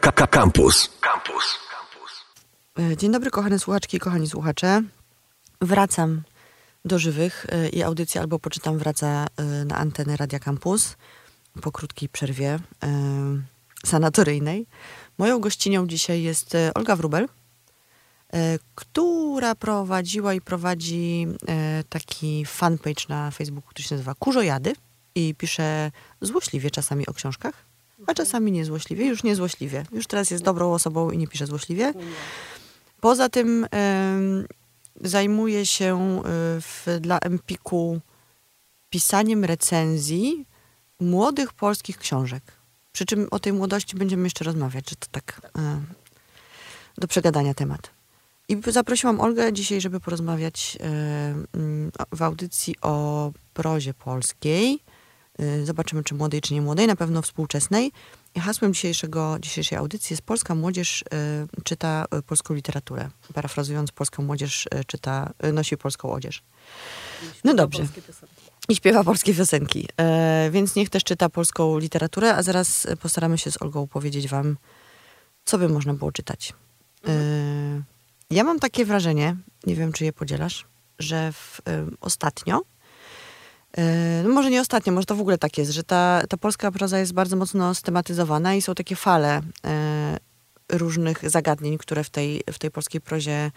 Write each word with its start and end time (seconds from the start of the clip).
Campus. 0.00 0.90
Campus. 1.00 1.58
E, 2.78 2.96
Dzień 2.96 3.12
dobry, 3.12 3.30
kochane 3.30 3.58
słuchaczki, 3.58 3.98
kochani 3.98 4.28
słuchacze. 4.28 4.82
Wracam 5.60 6.22
do 6.84 6.98
żywych 6.98 7.46
e, 7.48 7.68
i 7.68 7.82
audycja 7.82 8.20
albo 8.20 8.38
poczytam 8.38 8.78
wraca 8.78 9.26
e, 9.36 9.42
na 9.64 9.76
antenę 9.76 10.16
Radia 10.16 10.38
Campus 10.38 10.96
po 11.62 11.72
krótkiej 11.72 12.08
przerwie 12.08 12.58
sanatoryjnej. 13.86 14.66
Moją 15.18 15.40
gościnią 15.40 15.86
dzisiaj 15.86 16.22
jest 16.22 16.56
Olga 16.74 16.96
Wrubel, 16.96 17.28
która 18.74 19.54
prowadziła 19.54 20.34
i 20.34 20.40
prowadzi 20.40 21.26
taki 21.88 22.46
fanpage 22.46 23.04
na 23.08 23.30
Facebooku, 23.30 23.70
który 23.70 23.84
się 23.84 23.94
nazywa 23.94 24.14
Kurzojady 24.14 24.72
i 25.14 25.34
pisze 25.34 25.90
złośliwie 26.20 26.70
czasami 26.70 27.06
o 27.06 27.14
książkach, 27.14 27.54
a 28.06 28.14
czasami 28.14 28.52
niezłośliwie, 28.52 29.06
już 29.06 29.22
niezłośliwie. 29.22 29.84
Już 29.92 30.06
teraz 30.06 30.30
jest 30.30 30.44
dobrą 30.44 30.72
osobą 30.72 31.10
i 31.10 31.18
nie 31.18 31.28
pisze 31.28 31.46
złośliwie. 31.46 31.92
Poza 33.00 33.28
tym 33.28 33.66
em, 33.70 34.46
zajmuję 35.00 35.66
się 35.66 36.18
y, 36.18 36.22
w, 36.60 36.86
dla 37.00 37.18
Empiku 37.18 38.00
pisaniem 38.90 39.44
recenzji 39.44 40.46
młodych 41.00 41.52
polskich 41.52 41.98
książek. 41.98 42.42
Przy 42.92 43.04
czym 43.04 43.28
o 43.30 43.38
tej 43.38 43.52
młodości 43.52 43.96
będziemy 43.96 44.24
jeszcze 44.24 44.44
rozmawiać, 44.44 44.90
że 44.90 44.96
to 44.96 45.06
tak 45.10 45.50
e, 45.58 45.80
do 46.98 47.08
przegadania 47.08 47.54
temat. 47.54 47.90
I 48.48 48.56
zaprosiłam 48.68 49.20
Olgę 49.20 49.52
dzisiaj, 49.52 49.80
żeby 49.80 50.00
porozmawiać 50.00 50.78
e, 50.80 50.84
mm, 51.54 51.92
w 52.12 52.22
audycji 52.22 52.74
o 52.82 53.32
prozie 53.54 53.94
polskiej. 53.94 54.80
E, 55.38 55.66
Zobaczymy, 55.66 56.04
czy 56.04 56.14
młodej, 56.14 56.40
czy 56.40 56.54
nie 56.54 56.62
młodej, 56.62 56.86
na 56.86 56.96
pewno 56.96 57.22
współczesnej. 57.22 57.92
I 58.34 58.40
hasłem 58.40 58.74
dzisiejszego, 58.74 59.36
dzisiejszej 59.40 59.78
audycji 59.78 60.14
jest 60.14 60.22
Polska 60.22 60.54
młodzież 60.54 61.04
e, 61.12 61.46
czyta 61.64 62.04
e, 62.10 62.22
polską 62.22 62.54
literaturę. 62.54 63.10
Parafrazując, 63.34 63.92
polską 63.92 64.22
młodzież 64.22 64.68
czyta, 64.86 65.32
nosi 65.52 65.76
polską 65.76 66.12
odzież. 66.12 66.42
No 67.44 67.54
dobrze. 67.54 67.86
I 68.68 68.76
śpiewa 68.76 69.04
polskie 69.04 69.34
piosenki. 69.34 69.88
Więc 70.50 70.74
niech 70.76 70.90
też 70.90 71.04
czyta 71.04 71.28
polską 71.28 71.78
literaturę, 71.78 72.34
a 72.34 72.42
zaraz 72.42 72.86
postaramy 73.00 73.38
się 73.38 73.50
z 73.50 73.62
Olgą 73.62 73.86
powiedzieć 73.86 74.28
wam, 74.28 74.56
co 75.44 75.58
by 75.58 75.68
można 75.68 75.94
było 75.94 76.12
czytać. 76.12 76.52
E, 77.08 77.82
ja 78.30 78.44
mam 78.44 78.60
takie 78.60 78.84
wrażenie, 78.84 79.36
nie 79.66 79.74
wiem, 79.74 79.92
czy 79.92 80.04
je 80.04 80.12
podzielasz, 80.12 80.66
że 80.98 81.32
w, 81.32 81.60
ostatnio, 82.00 82.62
no 84.24 84.30
może 84.30 84.50
nie 84.50 84.60
ostatnio, 84.60 84.92
może 84.92 85.06
to 85.06 85.14
w 85.14 85.20
ogóle 85.20 85.38
tak 85.38 85.58
jest, 85.58 85.70
że 85.70 85.84
ta, 85.84 86.22
ta 86.28 86.36
polska 86.36 86.70
proza 86.70 86.98
jest 86.98 87.12
bardzo 87.12 87.36
mocno 87.36 87.74
stematyzowana 87.74 88.54
i 88.54 88.62
są 88.62 88.74
takie 88.74 88.96
fale 88.96 89.40
e, 89.66 90.18
różnych 90.72 91.30
zagadnień, 91.30 91.78
które 91.78 92.04
w 92.04 92.10
tej, 92.10 92.42
w 92.52 92.58
tej 92.58 92.70
polskiej 92.70 93.00
prozie 93.00 93.50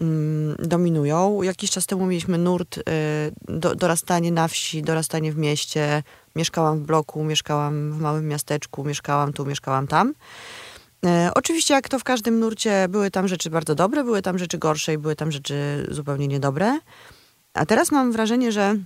mm, 0.00 0.56
dominują. 0.58 1.42
Jakiś 1.42 1.70
czas 1.70 1.86
temu 1.86 2.06
mieliśmy 2.06 2.38
nurt 2.38 2.78
y, 2.78 2.82
do, 3.48 3.74
dorastanie 3.74 4.32
na 4.32 4.48
wsi, 4.48 4.82
dorastanie 4.82 5.32
w 5.32 5.36
mieście. 5.36 6.02
Mieszkałam 6.36 6.78
w 6.78 6.82
bloku, 6.82 7.24
mieszkałam 7.24 7.92
w 7.92 8.00
małym 8.00 8.28
miasteczku, 8.28 8.84
mieszkałam 8.84 9.32
tu, 9.32 9.46
mieszkałam 9.46 9.86
tam. 9.86 10.14
E, 11.06 11.30
oczywiście, 11.34 11.74
jak 11.74 11.88
to 11.88 11.98
w 11.98 12.04
każdym 12.04 12.40
nurcie, 12.40 12.86
były 12.88 13.10
tam 13.10 13.28
rzeczy 13.28 13.50
bardzo 13.50 13.74
dobre, 13.74 14.04
były 14.04 14.22
tam 14.22 14.38
rzeczy 14.38 14.58
gorsze 14.58 14.92
i 14.92 14.98
były 14.98 15.16
tam 15.16 15.32
rzeczy 15.32 15.86
zupełnie 15.90 16.28
niedobre. 16.28 16.78
A 17.54 17.66
teraz 17.66 17.92
mam 17.92 18.12
wrażenie, 18.12 18.52
że 18.52 18.62
e, 18.62 18.76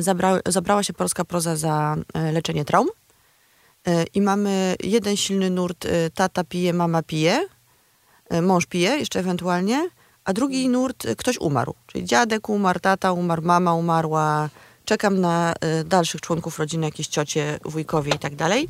zabra, 0.00 0.40
zabrała 0.46 0.82
się 0.82 0.92
polska 0.92 1.24
proza 1.24 1.56
za 1.56 1.96
e, 2.14 2.32
leczenie 2.32 2.64
traum. 2.64 2.88
E, 3.86 4.04
I 4.14 4.20
mamy 4.20 4.76
jeden 4.82 5.16
silny 5.16 5.50
nurt, 5.50 5.86
e, 5.86 6.10
tata 6.10 6.44
pije, 6.44 6.72
mama 6.72 7.02
pije, 7.02 7.48
e, 8.28 8.42
mąż 8.42 8.66
pije 8.66 8.98
jeszcze 8.98 9.20
ewentualnie, 9.20 9.88
a 10.24 10.32
drugi 10.32 10.68
nurt, 10.68 11.06
e, 11.06 11.16
ktoś 11.16 11.38
umarł. 11.38 11.74
Czyli 11.86 12.04
dziadek 12.04 12.48
umarł, 12.48 12.80
tata 12.80 13.12
umarł, 13.12 13.42
mama 13.42 13.74
umarła, 13.74 14.48
czekam 14.84 15.20
na 15.20 15.54
e, 15.60 15.84
dalszych 15.84 16.20
członków 16.20 16.58
rodziny, 16.58 16.86
jakieś 16.86 17.06
ciocie, 17.06 17.58
wujkowie 17.64 18.12
i 18.14 18.18
tak 18.18 18.36
dalej. 18.36 18.68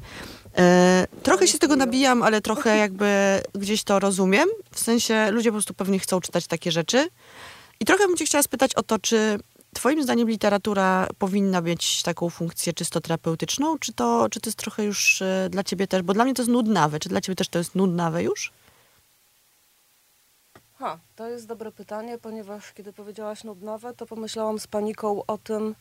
E, 0.59 1.07
Trochę 1.23 1.49
się 1.49 1.57
z 1.57 1.61
tego 1.61 1.77
nabijam, 1.77 2.23
ale 2.23 2.41
trochę 2.41 2.77
jakby 2.77 3.41
gdzieś 3.55 3.85
to 3.85 3.99
rozumiem. 3.99 4.49
W 4.71 4.81
sensie 4.81 5.31
ludzie 5.31 5.51
po 5.51 5.55
prostu 5.55 5.75
pewnie 5.75 5.99
chcą 5.99 6.21
czytać 6.21 6.47
takie 6.47 6.73
rzeczy. 6.73 7.09
I 7.81 7.85
trochę 7.85 8.07
bym 8.07 8.17
cię 8.17 8.25
chciała 8.25 8.43
spytać 8.43 8.75
o 8.75 8.83
to, 8.83 8.99
czy 8.99 9.39
twoim 9.77 10.03
zdaniem 10.03 10.29
literatura 10.29 11.07
powinna 11.19 11.61
mieć 11.61 12.03
taką 12.03 12.31
funkcję 12.31 12.73
czysto 12.73 13.01
terapeutyczną, 13.01 13.79
czy 13.79 13.93
to, 13.93 14.29
czy 14.31 14.41
to 14.41 14.49
jest 14.51 14.59
trochę 14.59 14.85
już 14.85 15.23
e, 15.23 15.49
dla 15.51 15.65
ciebie 15.65 15.87
też, 15.87 16.03
bo 16.03 16.15
dla 16.15 16.25
mnie 16.25 16.35
to 16.35 16.43
jest 16.43 16.53
nudnawe. 16.53 16.99
Czy 16.99 17.09
dla 17.09 17.21
ciebie 17.21 17.37
też 17.37 17.49
to 17.49 17.59
jest 17.59 17.75
nudnawe 17.75 18.23
już? 18.23 18.53
Ha, 20.79 20.99
to 21.17 21.29
jest 21.29 21.47
dobre 21.47 21.73
pytanie, 21.73 22.19
ponieważ 22.19 22.73
kiedy 22.73 22.93
powiedziałaś 22.93 23.45
nudnowe, 23.45 23.95
to 23.95 24.07
pomyślałam 24.07 24.59
z 24.59 24.67
paniką 24.67 25.23
o 25.27 25.39
tym, 25.39 25.75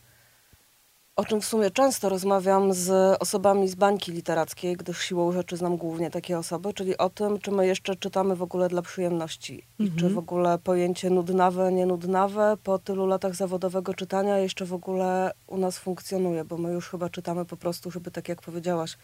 o 1.16 1.24
czym 1.24 1.40
w 1.40 1.44
sumie 1.44 1.70
często 1.70 2.08
rozmawiam 2.08 2.72
z 2.72 3.16
osobami 3.22 3.68
z 3.68 3.74
bańki 3.74 4.12
literackiej, 4.12 4.76
gdyż 4.76 5.00
siłą 5.00 5.32
rzeczy 5.32 5.56
znam 5.56 5.76
głównie 5.76 6.10
takie 6.10 6.38
osoby, 6.38 6.74
czyli 6.74 6.98
o 6.98 7.10
tym, 7.10 7.38
czy 7.38 7.50
my 7.50 7.66
jeszcze 7.66 7.96
czytamy 7.96 8.36
w 8.36 8.42
ogóle 8.42 8.68
dla 8.68 8.82
przyjemności 8.82 9.66
i 9.78 9.90
czy 9.98 10.08
w 10.08 10.18
ogóle 10.18 10.58
pojęcie 10.58 11.10
nudnawe, 11.10 11.72
nienudnawe 11.72 12.56
po 12.62 12.78
tylu 12.78 13.06
latach 13.06 13.34
zawodowego 13.34 13.94
czytania 13.94 14.38
jeszcze 14.38 14.64
w 14.64 14.72
ogóle 14.72 15.32
u 15.46 15.58
nas 15.58 15.78
funkcjonuje, 15.78 16.44
bo 16.44 16.58
my 16.58 16.72
już 16.72 16.88
chyba 16.88 17.08
czytamy 17.08 17.44
po 17.44 17.56
prostu, 17.56 17.90
żeby 17.90 18.10
tak 18.10 18.28
jak 18.28 18.42
powiedziałaś, 18.42 18.98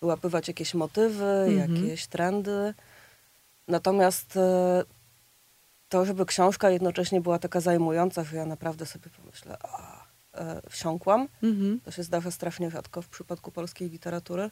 wyłapywać 0.00 0.48
jakieś 0.48 0.74
motywy, 0.74 1.48
jakieś 1.56 2.06
trendy. 2.06 2.74
Natomiast 3.68 4.36
e, 4.36 4.84
to, 5.88 6.04
żeby 6.04 6.26
książka 6.26 6.70
jednocześnie 6.70 7.20
była 7.20 7.38
taka 7.38 7.60
zajmująca, 7.60 8.24
że 8.24 8.36
ja 8.36 8.46
naprawdę 8.46 8.86
sobie 8.86 9.10
pomyślę, 9.20 9.56
a, 9.62 9.95
e, 10.36 10.60
wsiąkłam. 10.70 11.28
Mhm. 11.42 11.80
To 11.84 11.90
się 11.90 12.02
zdarza 12.02 12.30
strasznie 12.30 12.70
rzadko 12.70 13.02
w 13.02 13.08
przypadku 13.08 13.50
polskiej 13.50 13.90
literatury. 13.90 14.50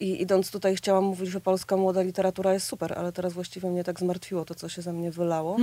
I 0.00 0.22
idąc 0.22 0.50
tutaj 0.50 0.76
chciałam 0.76 1.04
mówić, 1.04 1.30
że 1.30 1.40
polska 1.40 1.76
młoda 1.76 2.02
literatura 2.02 2.52
jest 2.52 2.66
super, 2.66 2.98
ale 2.98 3.12
teraz 3.12 3.32
właściwie 3.32 3.70
mnie 3.70 3.84
tak 3.84 4.00
zmartwiło 4.00 4.44
to, 4.44 4.54
co 4.54 4.68
się 4.68 4.82
ze 4.82 4.92
mnie 4.92 5.10
wylało. 5.10 5.56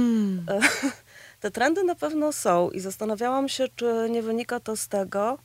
E, 0.48 0.60
Te 1.42 1.52
trendy 1.52 1.84
na 1.84 1.96
pewno 1.96 2.34
są 2.34 2.70
i 2.70 2.80
zastanawiałam 2.80 3.50
się, 3.50 3.68
czy 3.76 4.08
nie 4.10 4.22
wynika 4.22 4.60
to 4.60 4.76
z 4.76 4.88
tego, 4.88 5.38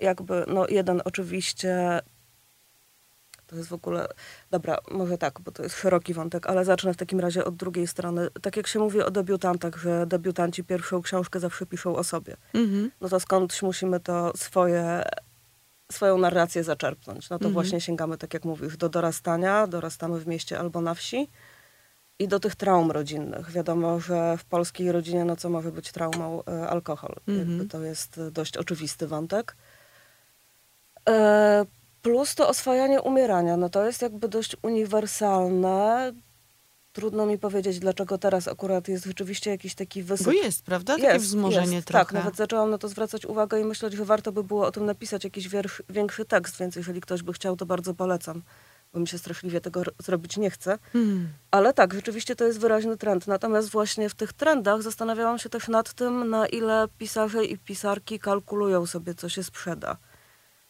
jakby, 0.00 0.44
no 0.48 0.68
jeden 0.68 1.02
oczywiście, 1.04 2.00
to 3.50 3.56
jest 3.56 3.68
w 3.68 3.72
ogóle, 3.72 4.06
dobra, 4.50 4.78
może 4.90 5.18
tak, 5.18 5.40
bo 5.40 5.52
to 5.52 5.62
jest 5.62 5.76
szeroki 5.76 6.14
wątek, 6.14 6.46
ale 6.46 6.64
zacznę 6.64 6.94
w 6.94 6.96
takim 6.96 7.20
razie 7.20 7.44
od 7.44 7.56
drugiej 7.56 7.86
strony. 7.86 8.28
Tak 8.42 8.56
jak 8.56 8.66
się 8.66 8.78
mówi 8.78 9.02
o 9.02 9.10
debiutantach, 9.10 9.76
że 9.76 10.06
debiutanci 10.06 10.64
pierwszą 10.64 11.02
książkę 11.02 11.40
zawsze 11.40 11.66
piszą 11.66 11.96
o 11.96 12.04
sobie. 12.04 12.36
Mhm. 12.54 12.90
No 13.00 13.08
to 13.08 13.20
skądś 13.20 13.62
musimy 13.62 14.00
to 14.00 14.32
swoje, 14.36 15.02
swoją 15.92 16.18
narrację 16.18 16.64
zaczerpnąć. 16.64 17.30
No 17.30 17.38
to 17.38 17.44
Mhm. 17.44 17.52
właśnie 17.52 17.80
sięgamy, 17.80 18.18
tak 18.18 18.34
jak 18.34 18.44
mówisz, 18.44 18.76
do 18.76 18.88
dorastania, 18.88 19.66
dorastamy 19.66 20.20
w 20.20 20.26
mieście 20.26 20.58
albo 20.58 20.80
na 20.80 20.94
wsi 20.94 21.28
i 22.18 22.28
do 22.28 22.40
tych 22.40 22.56
traum 22.56 22.90
rodzinnych. 22.90 23.50
Wiadomo, 23.50 24.00
że 24.00 24.36
w 24.38 24.44
polskiej 24.44 24.92
rodzinie, 24.92 25.24
no 25.24 25.36
co 25.36 25.50
może 25.50 25.72
być 25.72 25.92
traumą? 25.92 26.42
E, 26.44 26.68
alkohol. 26.68 27.16
Mhm. 27.28 27.68
To 27.68 27.80
jest 27.80 28.20
dość 28.30 28.56
oczywisty 28.56 29.06
wątek. 29.06 29.56
E, 31.08 31.64
plus 32.02 32.34
to 32.34 32.48
oswajanie 32.48 33.00
umierania. 33.02 33.56
No 33.56 33.68
to 33.68 33.86
jest 33.86 34.02
jakby 34.02 34.28
dość 34.28 34.56
uniwersalne. 34.62 36.12
Trudno 36.92 37.26
mi 37.26 37.38
powiedzieć, 37.38 37.78
dlaczego 37.78 38.18
teraz 38.18 38.48
akurat 38.48 38.88
jest 38.88 39.04
rzeczywiście 39.04 39.50
jakiś 39.50 39.74
taki 39.74 40.02
wysyp 40.02 40.26
Bo 40.26 40.32
jest, 40.32 40.64
prawda? 40.64 40.96
Takie 40.96 41.18
wzmożenie 41.18 41.76
jest. 41.76 41.88
trochę. 41.88 42.04
Tak, 42.04 42.12
nawet 42.12 42.36
zaczęłam 42.36 42.70
na 42.70 42.78
to 42.78 42.88
zwracać 42.88 43.26
uwagę 43.26 43.60
i 43.60 43.64
myśleć, 43.64 43.94
że 43.94 44.04
warto 44.04 44.32
by 44.32 44.44
było 44.44 44.66
o 44.66 44.70
tym 44.70 44.86
napisać 44.86 45.24
jakiś 45.24 45.48
wiersz, 45.48 45.82
większy 45.88 46.24
tekst, 46.24 46.58
więc 46.58 46.76
jeżeli 46.76 47.00
ktoś 47.00 47.22
by 47.22 47.32
chciał, 47.32 47.56
to 47.56 47.66
bardzo 47.66 47.94
polecam, 47.94 48.42
bo 48.92 49.00
mi 49.00 49.08
się 49.08 49.18
straszliwie 49.18 49.60
tego 49.60 49.82
zrobić 49.98 50.36
nie 50.36 50.50
chce. 50.50 50.78
Hmm. 50.92 51.28
Ale 51.50 51.72
tak, 51.72 51.94
rzeczywiście 51.94 52.36
to 52.36 52.44
jest 52.44 52.60
wyraźny 52.60 52.96
trend. 52.96 53.26
Natomiast 53.26 53.70
właśnie 53.70 54.08
w 54.08 54.14
tych 54.14 54.32
trendach 54.32 54.82
zastanawiałam 54.82 55.38
się 55.38 55.48
też 55.48 55.68
nad 55.68 55.92
tym, 55.92 56.30
na 56.30 56.46
ile 56.46 56.88
pisarze 56.98 57.44
i 57.44 57.58
pisarki 57.58 58.18
kalkulują 58.18 58.86
sobie, 58.86 59.14
co 59.14 59.28
się 59.28 59.42
sprzeda. 59.42 59.96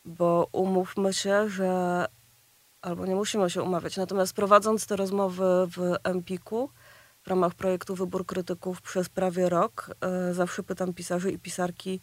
Bo 0.05 0.49
umówmy 0.53 1.13
się, 1.13 1.49
że 1.49 2.07
albo 2.83 3.07
nie 3.07 3.15
musimy 3.15 3.51
się 3.51 3.63
umawiać. 3.63 3.97
Natomiast 3.97 4.33
prowadząc 4.35 4.87
te 4.87 4.97
rozmowy 4.97 5.45
w 5.77 5.97
Empiku 6.05 6.71
w 7.23 7.29
ramach 7.29 7.55
projektu 7.55 7.95
Wybór 7.95 8.27
Krytyków 8.27 8.83
przez 8.83 9.09
prawie 9.09 9.49
rok, 9.49 9.91
e, 10.01 10.35
zawsze 10.35 10.63
pytam 10.63 10.95
pisarzy 10.95 11.31
i 11.31 11.39
pisarki, 11.39 12.01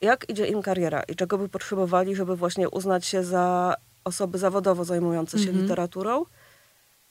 jak 0.00 0.28
idzie 0.30 0.46
im 0.46 0.62
kariera 0.62 1.02
i 1.02 1.14
czego 1.16 1.38
by 1.38 1.48
potrzebowali, 1.48 2.16
żeby 2.16 2.36
właśnie 2.36 2.68
uznać 2.68 3.06
się 3.06 3.24
za 3.24 3.74
osoby 4.04 4.38
zawodowo 4.38 4.84
zajmujące 4.84 5.38
się 5.38 5.48
Mhm. 5.48 5.62
literaturą. 5.62 6.24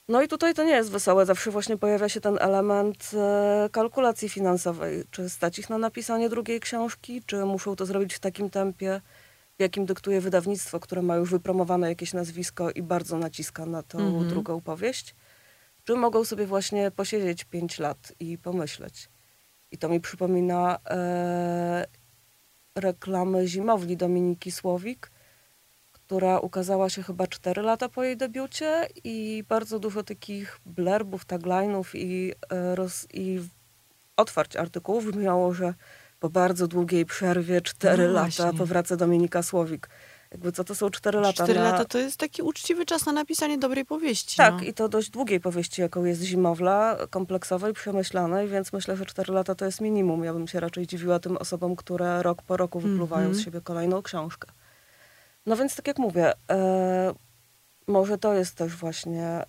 No 0.08 0.22
i 0.22 0.28
tutaj 0.28 0.54
to 0.54 0.64
nie 0.64 0.72
jest 0.72 0.90
wesołe. 0.90 1.26
Zawsze 1.26 1.50
właśnie 1.50 1.76
pojawia 1.76 2.08
się 2.08 2.20
ten 2.20 2.38
element 2.40 3.10
e, 3.14 3.68
kalkulacji 3.72 4.28
finansowej. 4.28 5.04
Czy 5.10 5.30
stać 5.30 5.58
ich 5.58 5.70
na 5.70 5.78
napisanie 5.78 6.28
drugiej 6.28 6.60
książki, 6.60 7.22
czy 7.26 7.44
muszą 7.44 7.76
to 7.76 7.86
zrobić 7.86 8.14
w 8.14 8.20
takim 8.20 8.50
tempie, 8.50 9.00
jakim 9.62 9.86
dyktuje 9.86 10.20
wydawnictwo, 10.20 10.80
które 10.80 11.02
ma 11.02 11.16
już 11.16 11.30
wypromowane 11.30 11.88
jakieś 11.88 12.12
nazwisko 12.12 12.70
i 12.70 12.82
bardzo 12.82 13.18
naciska 13.18 13.66
na 13.66 13.82
tą 13.82 13.98
Mhm. 13.98 14.28
drugą 14.28 14.60
powieść, 14.60 15.14
czy 15.84 15.96
mogą 15.96 16.24
sobie 16.24 16.46
właśnie 16.46 16.90
posiedzieć 16.90 17.44
pięć 17.44 17.78
lat 17.78 18.12
i 18.20 18.38
pomyśleć. 18.38 19.08
I 19.70 19.78
to 19.78 19.88
mi 19.88 20.00
przypomina 20.00 20.78
e, 20.90 21.86
reklamy 22.74 23.48
zimowli 23.48 23.96
Dominiki 23.96 24.52
Słowik, 24.52 25.10
która 25.92 26.38
ukazała 26.38 26.90
się 26.90 27.02
chyba 27.02 27.26
4 27.26 27.62
lata 27.62 27.88
po 27.88 28.02
jej 28.04 28.16
debiucie 28.16 28.88
i 29.04 29.44
bardzo 29.48 29.78
dużo 29.78 30.02
takich 30.02 30.60
blerbów, 30.66 31.26
tagline'ów 31.26 31.84
i, 31.94 32.32
e, 32.50 32.74
roz, 32.74 33.06
i 33.12 33.40
otwarć 34.16 34.56
artykułów 34.56 35.06
brzmiało, 35.06 35.54
że 35.54 35.74
po 36.22 36.30
bardzo 36.30 36.68
długiej 36.68 37.06
przerwie 37.06 37.60
4 37.60 38.06
No 38.06 38.12
lata 38.12 38.52
powraca 38.52 38.96
Dominika 38.96 39.42
Słowik. 39.42 39.88
Jakby 40.30 40.52
co 40.52 40.64
to 40.64 40.74
są 40.74 40.90
4 40.90 41.20
lata? 41.20 41.44
Cztery 41.44 41.60
na... 41.60 41.70
lata 41.70 41.84
to 41.84 41.98
jest 41.98 42.16
taki 42.16 42.42
uczciwy 42.42 42.86
czas 42.86 43.06
na 43.06 43.12
napisanie 43.12 43.58
dobrej 43.58 43.84
powieści. 43.84 44.36
Tak, 44.36 44.54
no. 44.54 44.62
i 44.62 44.74
to 44.74 44.88
dość 44.88 45.10
długiej 45.10 45.40
powieści, 45.40 45.80
jaką 45.80 46.04
jest 46.04 46.22
Zimowla, 46.22 46.96
kompleksowej, 47.10 47.72
przemyślanej, 47.72 48.48
więc 48.48 48.72
myślę, 48.72 48.96
że 48.96 49.06
4 49.06 49.32
lata 49.32 49.54
to 49.54 49.64
jest 49.64 49.80
minimum. 49.80 50.24
Ja 50.24 50.32
bym 50.32 50.48
się 50.48 50.60
raczej 50.60 50.86
dziwiła 50.86 51.18
tym 51.18 51.36
osobom, 51.36 51.76
które 51.76 52.22
rok 52.22 52.42
po 52.42 52.56
roku 52.56 52.80
wypluwają 52.80 53.26
Mhm. 53.26 53.42
z 53.42 53.44
siebie 53.44 53.60
kolejną 53.60 54.02
książkę. 54.02 54.48
No 55.46 55.56
więc 55.56 55.76
tak 55.76 55.86
jak 55.86 55.98
mówię, 55.98 56.32
e, 56.50 57.14
może 57.86 58.18
to 58.18 58.34
jest 58.34 58.54
też 58.54 58.76
właśnie 58.76 59.42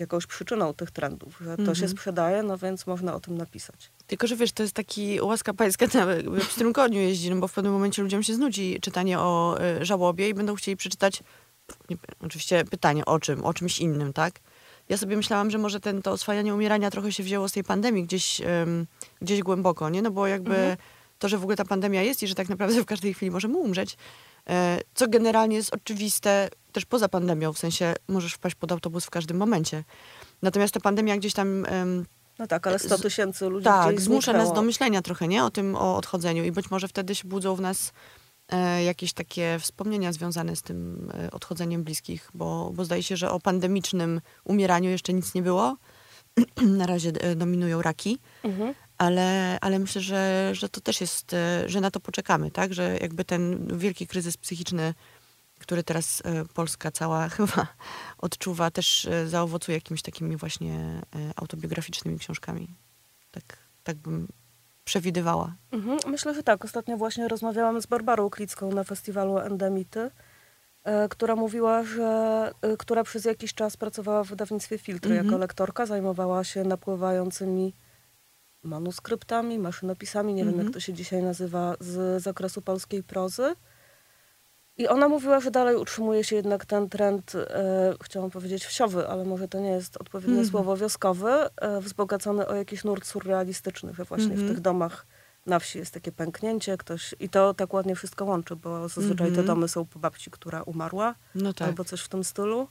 jakąś 0.00 0.26
przyczyną 0.26 0.74
tych 0.74 0.90
trendów, 0.90 1.38
że 1.40 1.56
to 1.56 1.64
się 1.64 1.70
Mhm. 1.70 1.88
sprzedaje, 1.88 2.42
no 2.42 2.58
więc 2.58 2.86
można 2.86 3.14
o 3.14 3.20
tym 3.20 3.38
napisać. 3.38 3.90
Tylko, 4.06 4.26
że 4.26 4.36
wiesz, 4.36 4.52
to 4.52 4.62
jest 4.62 4.74
taki 4.74 5.20
łaska 5.20 5.54
pańska 5.54 5.86
na 5.94 6.06
pstrym 6.48 6.72
koniu 6.72 7.00
jeździ, 7.00 7.30
no 7.30 7.36
bo 7.36 7.48
w 7.48 7.52
pewnym 7.52 7.72
momencie 7.72 8.02
ludziom 8.02 8.22
się 8.22 8.34
znudzi 8.34 8.78
czytanie 8.82 9.18
o 9.18 9.56
y, 9.80 9.84
żałobie 9.84 10.28
i 10.28 10.34
będą 10.34 10.54
chcieli 10.54 10.76
przeczytać, 10.76 11.22
nie, 11.90 11.96
oczywiście 12.20 12.64
pytanie 12.64 13.04
o 13.04 13.20
czym, 13.20 13.44
o 13.44 13.54
czymś 13.54 13.78
innym, 13.78 14.12
tak? 14.12 14.40
Ja 14.88 14.96
sobie 14.96 15.16
myślałam, 15.16 15.50
że 15.50 15.58
może 15.58 15.80
ten, 15.80 16.02
to 16.02 16.10
oswajanie 16.12 16.54
umierania 16.54 16.90
trochę 16.90 17.12
się 17.12 17.22
wzięło 17.22 17.48
z 17.48 17.52
tej 17.52 17.64
pandemii 17.64 18.04
gdzieś, 18.04 18.40
ym, 18.40 18.86
gdzieś 19.22 19.42
głęboko, 19.42 19.90
nie? 19.90 20.02
No 20.02 20.10
bo 20.10 20.26
jakby 20.26 20.56
Mhm. 20.56 20.76
to, 21.18 21.28
że 21.28 21.38
w 21.38 21.42
ogóle 21.42 21.56
ta 21.56 21.64
pandemia 21.64 22.02
jest 22.02 22.22
i 22.22 22.26
że 22.26 22.34
tak 22.34 22.48
naprawdę 22.48 22.82
w 22.82 22.86
każdej 22.86 23.14
chwili 23.14 23.30
możemy 23.30 23.56
umrzeć, 23.58 23.96
e, 24.48 24.80
co 24.94 25.08
generalnie 25.08 25.56
jest 25.56 25.74
oczywiste 25.74 26.48
też 26.72 26.84
poza 26.84 27.08
pandemią, 27.08 27.52
w 27.52 27.58
sensie 27.58 27.94
możesz 28.08 28.32
wpaść 28.34 28.54
pod 28.54 28.72
autobus 28.72 29.04
w 29.04 29.10
każdym 29.10 29.36
momencie. 29.36 29.84
Natomiast 30.42 30.74
ta 30.74 30.80
pandemia 30.80 31.16
gdzieś 31.16 31.32
tam 31.34 31.66
ym, 31.66 32.06
No 32.38 32.46
tak, 32.46 32.66
ale 32.66 32.78
100 32.78 32.98
Z- 32.98 33.02
tysięcy 33.02 33.48
ludzi 33.48 33.64
tak, 33.64 34.00
zmusza 34.00 34.32
nas 34.32 34.52
do 34.52 34.62
myślenia 34.62 35.02
trochę, 35.02 35.28
nie? 35.28 35.44
O 35.44 35.50
tym, 35.50 35.76
o 35.76 35.96
odchodzeniu. 35.96 36.44
I 36.44 36.52
być 36.52 36.70
może 36.70 36.88
wtedy 36.88 37.14
się 37.14 37.28
budzą 37.28 37.54
w 37.56 37.60
nas 37.60 37.92
e, 38.48 38.84
jakieś 38.84 39.12
takie 39.12 39.58
wspomnienia 39.60 40.12
związane 40.12 40.56
z 40.56 40.62
tym 40.62 41.10
e, 41.14 41.30
odchodzeniem 41.30 41.84
bliskich, 41.84 42.30
bo, 42.34 42.70
bo 42.74 42.84
zdaje 42.84 43.02
się, 43.02 43.16
że 43.16 43.30
o 43.30 43.40
pandemicznym 43.40 44.20
umieraniu 44.44 44.90
jeszcze 44.90 45.12
nic 45.12 45.34
nie 45.34 45.42
było. 45.42 45.76
Na 46.78 46.86
razie 46.86 47.10
e, 47.20 47.36
dominują 47.36 47.82
raki, 47.82 48.18
Mhm. 48.44 48.74
ale, 48.98 49.58
ale 49.60 49.78
myślę, 49.78 50.02
że, 50.02 50.50
że 50.52 50.68
to 50.68 50.80
też 50.80 51.00
jest, 51.00 51.32
e, 51.34 51.68
że 51.68 51.80
na 51.80 51.90
to 51.90 52.00
poczekamy, 52.00 52.50
tak? 52.50 52.74
Że 52.74 52.98
jakby 53.00 53.24
ten 53.24 53.68
wielki 53.78 54.06
kryzys 54.06 54.36
psychiczny, 54.36 54.94
który 55.62 55.82
teraz 55.82 56.22
e, 56.24 56.44
Polska 56.54 56.90
cała 56.90 57.28
chyba 57.36 57.66
odczuwa, 58.18 58.70
też 58.70 59.04
e, 59.04 59.28
zaowocuje 59.28 59.76
jakimiś 59.76 60.02
takimi 60.02 60.36
właśnie 60.36 60.74
e, 60.74 61.32
autobiograficznymi 61.36 62.18
książkami. 62.18 62.68
Tak, 63.30 63.44
tak 63.84 63.96
bym 63.96 64.28
przewidywała. 64.84 65.54
Mhm, 65.72 65.98
myślę, 66.06 66.34
że 66.34 66.42
tak. 66.42 66.64
Ostatnio 66.64 66.96
właśnie 66.96 67.28
rozmawiałam 67.28 67.80
z 67.82 67.86
Barbarą 67.86 68.30
Klicką 68.30 68.72
na 68.72 68.84
festiwalu 68.84 69.38
Endemity, 69.38 70.10
która 71.10 71.36
mówiła, 71.36 71.82
że 71.84 72.50
która 72.78 73.04
przez 73.04 73.24
jakiś 73.24 73.54
czas 73.54 73.76
pracowała 73.76 74.24
w 74.24 74.28
wydawnictwie 74.28 74.78
Filtry 74.78 75.10
Mhm. 75.10 75.26
jako 75.26 75.38
lektorka, 75.38 75.86
zajmowała 75.86 76.44
się 76.44 76.64
napływającymi 76.64 77.74
manuskryptami, 78.62 79.58
maszynopisami, 79.58 80.34
nie 80.34 80.42
wiem 80.44 80.48
Mhm. 80.48 80.66
jak 80.66 80.74
to 80.74 80.80
się 80.80 80.92
dzisiaj 80.92 81.22
nazywa, 81.22 81.76
z 81.80 82.22
zakresu 82.22 82.62
polskiej 82.62 83.02
prozy. 83.02 83.54
I 84.76 84.88
ona 84.88 85.08
mówiła, 85.08 85.40
że 85.40 85.50
dalej 85.50 85.76
utrzymuje 85.76 86.24
się 86.24 86.36
jednak 86.36 86.64
ten 86.66 86.88
trend, 86.88 87.32
e, 87.34 87.94
chciałam 88.02 88.30
powiedzieć 88.30 88.64
wsiowy, 88.64 89.08
ale 89.08 89.24
może 89.24 89.48
to 89.48 89.60
nie 89.60 89.70
jest 89.70 89.96
odpowiednie 89.96 90.34
Mhm. 90.34 90.50
słowo, 90.50 90.76
wioskowy, 90.76 91.30
e, 91.56 91.80
wzbogacony 91.80 92.46
o 92.46 92.54
jakiś 92.54 92.84
nurt 92.84 93.06
surrealistyczny, 93.06 93.94
że 93.94 94.04
właśnie 94.04 94.30
Mhm. 94.32 94.46
w 94.48 94.50
tych 94.50 94.60
domach 94.60 95.06
na 95.46 95.58
wsi 95.58 95.78
jest 95.78 95.94
takie 95.94 96.12
pęknięcie, 96.12 96.76
ktoś 96.76 97.14
i 97.20 97.28
to 97.28 97.54
tak 97.54 97.72
ładnie 97.74 97.94
wszystko 97.96 98.24
łączy, 98.24 98.56
bo 98.56 98.88
zazwyczaj 98.88 99.26
te 99.26 99.40
Mhm. 99.40 99.46
domy 99.46 99.68
są 99.68 99.84
po 99.86 99.98
babci, 99.98 100.30
która 100.30 100.62
umarła, 100.62 101.14
No 101.34 101.52
tak. 101.52 101.68
albo 101.68 101.84
coś 101.84 102.00
w 102.02 102.08
tym 102.08 102.24
stylu. 102.24 102.68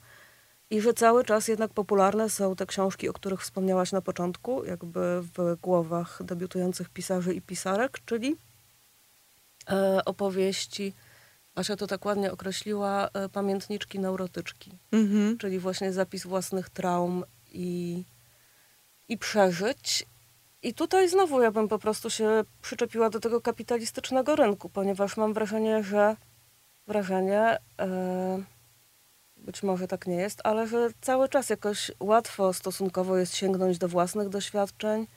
I 0.70 0.82
że 0.82 0.94
cały 0.94 1.24
czas 1.24 1.48
jednak 1.48 1.74
popularne 1.74 2.30
są 2.30 2.56
te 2.56 2.66
książki, 2.66 3.10
o 3.10 3.14
których 3.14 3.42
wspomniałaś 3.42 3.92
na 3.92 4.02
początku, 4.02 4.66
jakby 4.66 5.22
w 5.38 5.56
głowach 5.62 6.20
debiutujących 6.24 6.90
pisarzy 6.90 7.34
i 7.34 7.42
pisarek, 7.42 8.00
czyli 8.06 8.36
e, 9.70 10.06
opowieści, 10.06 10.94
Asia 11.56 11.76
to 11.76 11.88
tak 11.88 12.06
ładnie 12.06 12.32
określiła, 12.32 13.10
e, 13.14 13.30
pamiętniczki 13.30 14.00
neurotyczki, 14.00 14.72
Mhm. 14.92 15.38
czyli 15.38 15.60
właśnie 15.60 15.94
zapis 15.94 16.26
własnych 16.26 16.70
traum 16.70 17.24
i, 17.52 18.04
i 19.10 19.18
przeżyć. 19.18 20.06
I 20.64 20.74
tutaj 20.74 21.10
znowu 21.10 21.42
ja 21.42 21.52
bym 21.52 21.68
po 21.68 21.80
prostu 21.80 22.10
się 22.10 22.44
przyczepiła 22.62 23.10
do 23.10 23.20
tego 23.20 23.42
kapitalistycznego 23.42 24.36
rynku, 24.36 24.70
ponieważ 24.70 25.18
mam 25.18 25.34
wrażenie, 25.34 25.84
że 25.84 26.16
wrażenie, 26.88 27.58
e, 27.80 28.44
być 29.38 29.64
może 29.64 29.88
tak 29.88 30.08
nie 30.08 30.16
jest, 30.16 30.42
ale 30.44 30.68
że 30.68 30.90
cały 31.02 31.30
czas 31.30 31.50
jakoś 31.50 31.92
łatwo 32.00 32.54
stosunkowo 32.54 33.18
jest 33.18 33.36
sięgnąć 33.36 33.78
do 33.78 33.88
własnych 33.88 34.30
doświadczeń, 34.30 35.08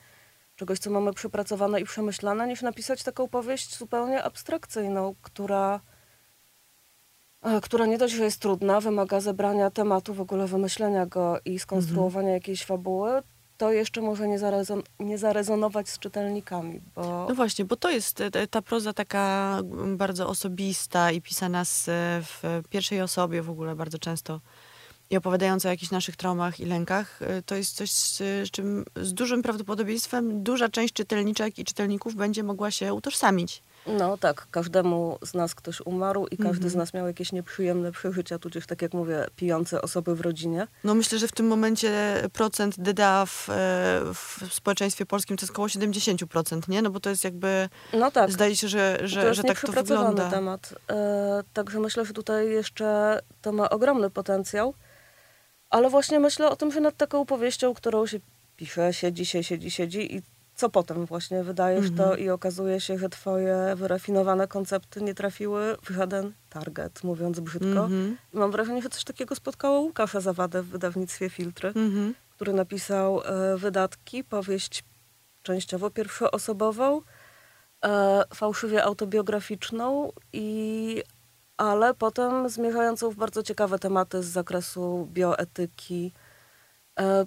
czegoś, 0.55 0.79
co 0.79 0.89
mamy 0.89 1.13
przepracowane 1.13 1.81
i 1.81 1.85
przemyślane, 1.85 2.47
niż 2.47 2.61
napisać 2.61 3.03
taką 3.03 3.27
powieść 3.27 3.77
zupełnie 3.77 4.23
abstrakcyjną, 4.23 5.15
która, 5.21 5.79
która 7.61 7.85
nie 7.85 7.97
dość, 7.97 8.13
że 8.13 8.23
jest 8.23 8.39
trudna, 8.41 8.81
wymaga 8.81 9.19
zebrania 9.19 9.71
tematu, 9.71 10.13
w 10.13 10.21
ogóle 10.21 10.47
wymyślenia 10.47 11.05
go 11.05 11.39
i 11.45 11.59
skonstruowania 11.59 12.29
jakiejś 12.31 12.63
fabuły, 12.63 13.21
to 13.57 13.71
jeszcze 13.71 14.01
może 14.01 14.27
nie, 14.27 14.39
zarezon- 14.39 14.83
nie 14.99 15.17
zarezonować 15.17 15.89
z 15.89 15.99
czytelnikami, 15.99 16.81
bo... 16.95 17.25
No 17.29 17.35
właśnie, 17.35 17.65
bo 17.65 17.75
to 17.75 17.89
jest 17.89 18.21
e, 18.21 18.47
ta 18.47 18.61
proza 18.61 18.93
taka 18.93 19.57
bardzo 19.97 20.27
osobista 20.29 21.11
i 21.11 21.21
pisana 21.21 21.65
z, 21.65 21.89
e, 21.89 21.91
w 22.23 22.43
pierwszej 22.69 23.01
osobie 23.01 23.41
w 23.41 23.49
ogóle 23.49 23.75
bardzo 23.75 23.97
często 23.99 24.41
i 25.09 25.17
opowiadająca 25.17 25.69
o 25.69 25.71
jakichś 25.71 25.91
naszych 25.91 26.15
traumach 26.15 26.59
i 26.59 26.65
lękach. 26.65 27.21
e, 27.21 27.41
To 27.41 27.55
jest 27.55 27.75
coś, 27.75 27.91
z 27.91 28.17
z 28.17 28.51
czym 28.51 28.85
z 28.95 29.13
dużym 29.13 29.41
prawdopodobieństwem 29.43 30.43
duża 30.43 30.69
część 30.69 30.93
czytelniczek 30.93 31.59
i 31.59 31.65
czytelników 31.65 32.15
będzie 32.15 32.43
mogła 32.43 32.71
się 32.71 32.93
utożsamić. 32.93 33.63
No 33.87 34.17
tak, 34.17 34.47
każdemu 34.51 35.17
z 35.21 35.33
nas 35.33 35.55
ktoś 35.55 35.81
umarł 35.81 36.27
i 36.27 36.37
każdy 36.37 36.49
Mhm. 36.49 36.69
z 36.69 36.75
nas 36.75 36.93
miał 36.93 37.07
jakieś 37.07 37.31
nieprzyjemne 37.31 37.91
przeżycia, 37.91 38.39
tudzież 38.39 38.65
tak 38.67 38.81
jak 38.81 38.93
mówię, 38.93 39.25
pijące 39.35 39.81
osoby 39.81 40.15
w 40.15 40.21
rodzinie. 40.21 40.67
No 40.83 40.95
myślę, 40.95 41.19
że 41.19 41.27
w 41.27 41.31
tym 41.31 41.47
momencie 41.47 41.91
procent 42.33 42.79
DDA 42.79 43.25
w, 43.25 43.49
e, 43.49 43.53
w 44.13 44.47
społeczeństwie 44.51 45.05
polskim 45.05 45.37
to 45.37 45.43
jest 45.43 45.53
około 45.53 45.67
70%, 45.67 46.67
nie? 46.67 46.81
No 46.81 46.89
bo 46.89 46.99
to 46.99 47.09
jest 47.09 47.23
jakby, 47.23 47.69
No 47.93 48.11
tak, 48.11 48.31
zdaje 48.31 48.55
się, 48.55 48.67
że, 48.67 48.97
to 49.01 49.07
że, 49.07 49.23
jest 49.25 49.35
że 49.37 49.43
tak 49.43 49.61
to 49.61 49.71
wygląda. 49.71 50.29
temat. 50.29 50.73
E, 50.89 51.43
także 51.53 51.79
myślę, 51.79 52.05
że 52.05 52.13
tutaj 52.13 52.49
jeszcze 52.49 53.19
to 53.41 53.51
ma 53.51 53.69
ogromny 53.69 54.09
potencjał. 54.09 54.73
Ale 55.69 55.89
właśnie 55.89 56.19
myślę 56.19 56.49
o 56.49 56.55
tym, 56.55 56.71
że 56.71 56.79
nad 56.79 56.97
taką 56.97 57.25
powieścią, 57.25 57.73
którą 57.73 58.05
się 58.07 58.19
pisze, 58.57 58.93
siedzi, 58.93 59.25
się, 59.25 59.43
siedzi, 59.43 59.71
siedzi 59.71 60.15
i 60.15 60.21
co 60.55 60.69
potem 60.69 61.05
właśnie 61.05 61.43
wydajesz 61.43 61.85
to 61.97 62.03
Mhm. 62.03 62.19
i 62.19 62.29
okazuje 62.29 62.81
się, 62.81 62.97
że 62.97 63.09
twoje 63.09 63.57
wyrafinowane 63.75 64.47
koncepty 64.47 65.01
nie 65.01 65.13
trafiły 65.15 65.77
w 65.83 65.89
żaden 65.89 66.33
target, 66.49 67.03
mówiąc 67.03 67.39
brzydko. 67.39 67.67
Mhm, 67.67 68.17
I 68.33 68.37
mam 68.37 68.51
wrażenie, 68.51 68.81
że 68.81 68.89
coś 68.89 69.03
takiego 69.03 69.35
spotkało 69.35 69.79
Łukasza 69.79 70.19
Zawadę 70.19 70.61
w 70.61 70.67
wydawnictwie 70.67 71.29
Filtry, 71.29 71.69
mhm. 71.69 72.13
który 72.35 72.53
napisał 72.53 73.21
e, 73.21 73.57
wydatki, 73.57 74.23
powieść 74.23 74.83
częściowo 75.43 75.89
pierwszoosobową, 75.89 77.01
e, 77.85 78.23
fałszywie 78.33 78.83
autobiograficzną, 78.83 80.11
i, 80.33 81.03
ale 81.57 81.93
potem 81.93 82.49
zmierzającą 82.49 83.09
w 83.09 83.15
bardzo 83.15 83.43
ciekawe 83.43 83.79
tematy 83.79 84.23
z 84.23 84.25
zakresu 84.25 85.07
bioetyki, 85.13 86.13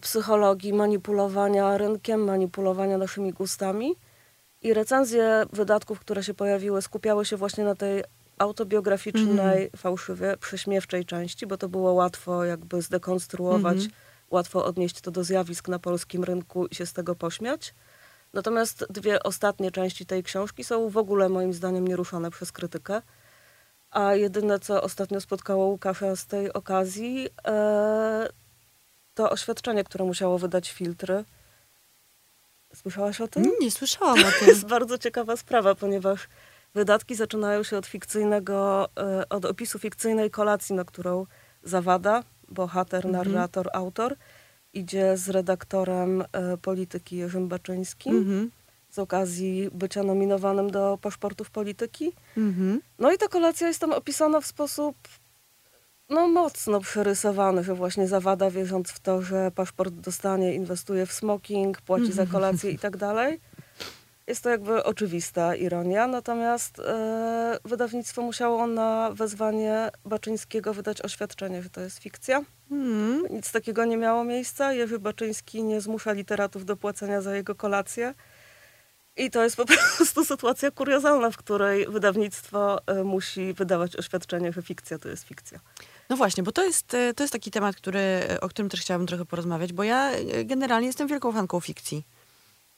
psychologii, 0.01 0.73
manipulowania 0.73 1.79
rynkiem, 1.79 2.25
manipulowania 2.25 2.99
naszymi 2.99 3.33
gustami. 3.33 3.95
I 4.63 4.75
recenzje 4.75 5.47
wydatków, 5.53 6.01
które 6.01 6.23
się 6.23 6.35
pojawiły, 6.35 6.83
skupiały 6.83 7.25
się 7.25 7.37
właśnie 7.37 7.65
na 7.65 7.75
tej 7.75 8.05
autobiograficznej, 8.39 9.71
fałszywie 9.77 10.37
prześmiewczej 10.37 11.05
części, 11.05 11.47
bo 11.47 11.57
to 11.57 11.69
było 11.69 11.93
łatwo 11.93 12.45
jakby 12.45 12.83
zdekonstruować, 12.83 13.77
Mhm. 13.77 13.91
łatwo 14.31 14.65
odnieść 14.65 15.01
to 15.01 15.11
do 15.11 15.25
zjawisk 15.25 15.69
na 15.69 15.79
polskim 15.79 16.25
rynku 16.25 16.67
i 16.67 16.75
się 16.75 16.87
z 16.87 16.93
tego 16.93 17.15
pośmiać. 17.15 17.75
Natomiast 18.33 18.87
dwie 18.91 19.23
ostatnie 19.23 19.71
części 19.71 20.07
tej 20.07 20.23
książki 20.23 20.65
są 20.65 20.89
w 20.89 20.97
ogóle 20.97 21.29
moim 21.29 21.53
zdaniem 21.53 21.89
nieruszone 21.89 22.31
przez 22.31 22.53
krytykę. 22.53 23.03
A 23.91 24.15
jedyne, 24.15 24.59
co 24.59 24.83
ostatnio 24.83 25.21
spotkało 25.21 25.67
Łukasza 25.67 26.17
z 26.17 26.27
tej 26.27 26.53
okazji, 26.53 27.29
e, 27.47 28.29
to 29.19 29.31
oświadczenie, 29.31 29.85
które 29.85 30.05
musiało 30.05 30.39
wydać 30.39 30.71
filtry. 30.73 31.25
Słyszałaś 32.75 33.21
o 33.21 33.29
tym? 33.29 33.53
Nie 33.61 33.71
słyszałam 33.71 34.19
o 34.19 34.23
To 34.23 34.31
tym. 34.39 34.49
jest 34.49 34.67
bardzo 34.67 34.99
ciekawa 34.99 35.37
sprawa, 35.37 35.75
ponieważ 35.75 36.29
wydatki 36.75 37.15
zaczynają 37.15 37.63
się 37.63 37.77
od 37.79 37.87
fikcyjnego, 37.87 38.89
e, 38.99 39.29
od 39.29 39.45
opisu 39.45 39.79
fikcyjnej 39.79 40.31
kolacji, 40.31 40.75
na 40.75 40.85
którą 40.85 41.27
zawada, 41.65 42.23
bohater, 42.49 43.07
Mhm. 43.07 43.13
narrator, 43.13 43.69
autor, 43.73 44.17
idzie 44.75 45.17
z 45.17 45.29
redaktorem 45.29 46.23
e, 46.33 46.57
polityki 46.57 47.17
Jerzym 47.17 47.49
Baczyńskim 47.49 48.17
Mhm. 48.17 48.51
z 48.91 48.99
okazji 48.99 49.69
bycia 49.73 50.03
nominowanym 50.03 50.71
do 50.71 50.99
paszportów 51.03 51.51
polityki. 51.51 52.13
Mhm. 52.37 52.81
No 52.99 53.13
i 53.13 53.19
ta 53.19 53.29
kolacja 53.29 53.69
jest 53.69 53.81
tam 53.81 53.93
opisana 53.93 54.41
w 54.41 54.47
sposób 54.47 54.97
no, 56.09 56.29
mocno 56.29 56.81
przerysowany, 56.81 57.65
że 57.65 57.75
właśnie 57.75 58.09
zawada, 58.09 58.51
wierząc 58.51 58.91
w 58.91 59.01
to, 59.01 59.23
że 59.23 59.51
paszport 59.51 59.95
dostanie, 59.95 60.55
inwestuje 60.55 61.07
w 61.07 61.13
smoking, 61.13 61.81
płaci 61.81 62.13
za 62.13 62.27
kolację 62.27 62.71
i 62.71 62.79
tak 62.79 62.97
dalej. 62.97 63.41
Jest 64.27 64.43
to 64.43 64.51
jakby 64.51 64.85
oczywista 64.85 65.55
ironia, 65.55 66.07
natomiast 66.07 66.79
e, 66.79 67.59
wydawnictwo 67.65 68.23
musiało 68.23 68.67
na 68.67 69.11
wezwanie 69.11 69.91
Baczyńskiego 70.05 70.75
wydać 70.75 71.03
oświadczenie, 71.03 71.63
że 71.63 71.71
to 71.71 71.81
jest 71.81 71.99
fikcja. 71.99 72.45
Mhm. 72.71 73.23
Nic 73.31 73.53
takiego 73.53 73.85
nie 73.85 73.97
miało 73.97 74.25
miejsca. 74.25 74.73
Jerzy 74.73 74.99
Baczyński 74.99 75.63
nie 75.63 75.81
zmusza 75.81 76.13
literatów 76.13 76.65
do 76.65 76.77
płacenia 76.77 77.21
za 77.21 77.37
jego 77.37 77.55
kolację. 77.55 78.15
I 79.17 79.31
to 79.31 79.45
jest 79.45 79.57
po 79.57 79.65
prostu 79.97 80.25
sytuacja 80.25 80.71
kuriozalna, 80.71 81.31
w 81.31 81.37
której 81.37 81.87
wydawnictwo 81.87 82.87
e, 82.87 83.05
musi 83.05 83.53
wydawać 83.53 83.97
oświadczenie, 83.97 84.53
że 84.53 84.63
fikcja 84.63 84.99
to 84.99 85.09
jest 85.09 85.25
fikcja. 85.25 85.61
No 86.09 86.17
właśnie, 86.17 86.43
bo 86.43 86.53
to 86.53 86.65
jest, 86.65 86.95
e, 86.95 87.15
to 87.15 87.23
jest 87.25 87.33
taki 87.33 87.51
temat, 87.51 87.77
który, 87.77 87.99
e, 88.01 88.41
o 88.41 88.49
którym 88.49 88.69
też 88.69 88.81
chciałabym 88.81 89.07
trochę 89.07 89.25
porozmawiać, 89.25 89.73
bo 89.73 89.83
ja 89.85 90.11
e, 90.11 90.45
generalnie 90.45 90.87
jestem 90.87 91.09
wielką 91.09 91.33
fanką 91.33 91.61
fikcji. 91.61 92.07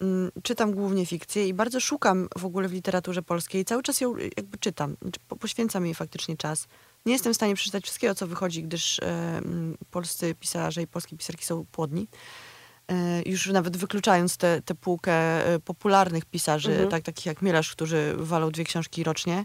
Mm, 0.01 0.31
Czytam 0.43 0.73
głównie 0.73 1.07
fikcję 1.07 1.49
i 1.49 1.55
bardzo 1.55 1.81
szukam 1.81 2.29
w 2.39 2.45
ogóle 2.45 2.69
w 2.69 2.73
literaturze 2.73 3.23
polskiej. 3.23 3.65
Cały 3.65 3.83
czas 3.83 4.01
ją 4.01 4.17
jakby 4.37 4.59
czytam, 4.59 4.97
Znaczy, 5.03 5.21
po- 5.29 5.37
poświęcam 5.37 5.85
jej 5.87 5.95
faktycznie 5.95 6.37
czas. 6.37 6.67
Nie 7.07 7.13
jestem 7.13 7.33
w 7.33 7.37
stanie 7.37 7.55
przeczytać 7.55 7.85
wszystkiego, 7.85 8.15
co 8.15 8.27
wychodzi, 8.27 8.63
gdyż 8.63 9.01
mm, 9.03 9.77
polscy 9.91 10.35
pisarze 10.35 10.83
i 10.83 10.87
polskie 10.87 11.17
pisarki 11.17 11.45
są 11.45 11.65
płodni. 11.73 12.09
Już 13.27 13.47
nawet 13.47 13.77
wykluczając 13.77 14.37
tę 14.37 14.61
półkę 14.81 15.13
popularnych 15.65 16.25
pisarzy, 16.25 16.71
Mhm. 16.71 16.89
tak, 16.89 17.03
takich 17.03 17.27
jak 17.27 17.43
Mielasz, 17.43 17.73
którzy 17.73 18.15
walą 18.17 18.51
dwie 18.51 18.65
książki 18.65 19.05
rocznie. 19.05 19.45